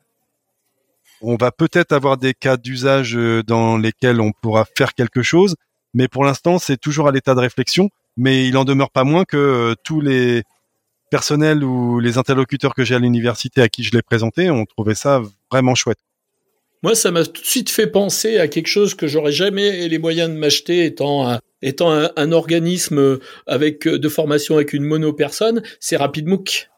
[1.22, 3.18] On va peut-être avoir des cas d'usage
[3.48, 5.56] dans lesquels on pourra faire quelque chose,
[5.94, 9.26] mais pour l'instant, c'est toujours à l'état de réflexion mais il en demeure pas moins
[9.26, 10.44] que tous les
[11.14, 14.96] personnels ou les interlocuteurs que j'ai à l'université à qui je l'ai présenté ont trouvé
[14.96, 15.22] ça
[15.52, 16.00] vraiment chouette.
[16.82, 20.00] Moi, ça m'a tout de suite fait penser à quelque chose que j'aurais jamais les
[20.00, 25.98] moyens de m'acheter étant un, étant un, organisme avec de formation avec une mono-personne, c'est
[25.98, 26.72] RapidMook.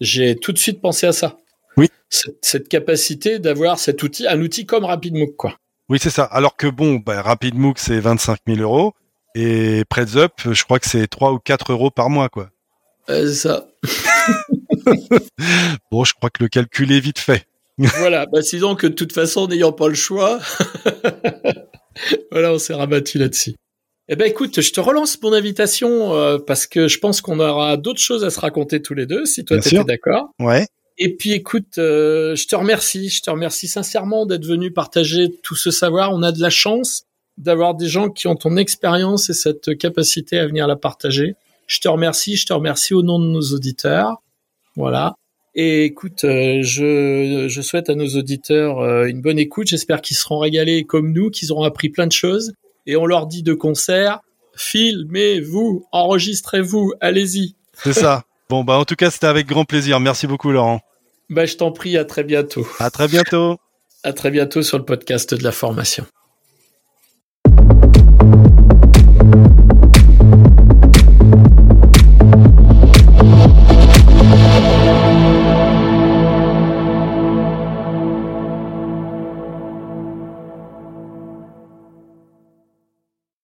[0.00, 1.36] J'ai tout de suite pensé à ça.
[1.76, 1.88] Oui.
[2.08, 5.58] Cette, cette capacité d'avoir cet outil, un outil comme RapidMook, quoi.
[5.90, 6.24] Oui, c'est ça.
[6.24, 8.94] Alors que bon, bah, RapidMook, c'est 25 000 euros.
[9.34, 9.82] Et
[10.16, 12.48] Up, je crois que c'est 3 ou 4 euros par mois, quoi.
[13.08, 13.66] C'est ça.
[15.90, 17.46] bon, je crois que le calcul est vite fait.
[17.78, 20.40] voilà, bah, disons que de toute façon, n'ayant pas le choix,
[22.30, 23.54] voilà, on s'est rabattu là-dessus.
[24.08, 27.76] Eh ben écoute, je te relance mon invitation euh, parce que je pense qu'on aura
[27.76, 30.30] d'autres choses à se raconter tous les deux, si toi tu es d'accord.
[30.38, 30.66] Ouais.
[30.96, 35.56] Et puis écoute, euh, je te remercie, je te remercie sincèrement d'être venu partager tout
[35.56, 36.12] ce savoir.
[36.12, 37.04] On a de la chance
[37.36, 41.34] d'avoir des gens qui ont ton expérience et cette capacité à venir la partager.
[41.66, 44.22] Je te remercie, je te remercie au nom de nos auditeurs.
[44.76, 45.14] Voilà.
[45.54, 49.68] Et écoute, euh, je, je, souhaite à nos auditeurs euh, une bonne écoute.
[49.68, 52.52] J'espère qu'ils seront régalés comme nous, qu'ils auront appris plein de choses.
[52.84, 54.20] Et on leur dit de concert,
[54.54, 57.56] filmez-vous, enregistrez-vous, allez-y.
[57.72, 58.24] C'est ça.
[58.48, 59.98] Bon, bah, en tout cas, c'était avec grand plaisir.
[59.98, 60.80] Merci beaucoup, Laurent.
[61.30, 62.66] Bah, je t'en prie, à très bientôt.
[62.78, 63.56] À très bientôt.
[64.04, 66.06] À très bientôt sur le podcast de la formation.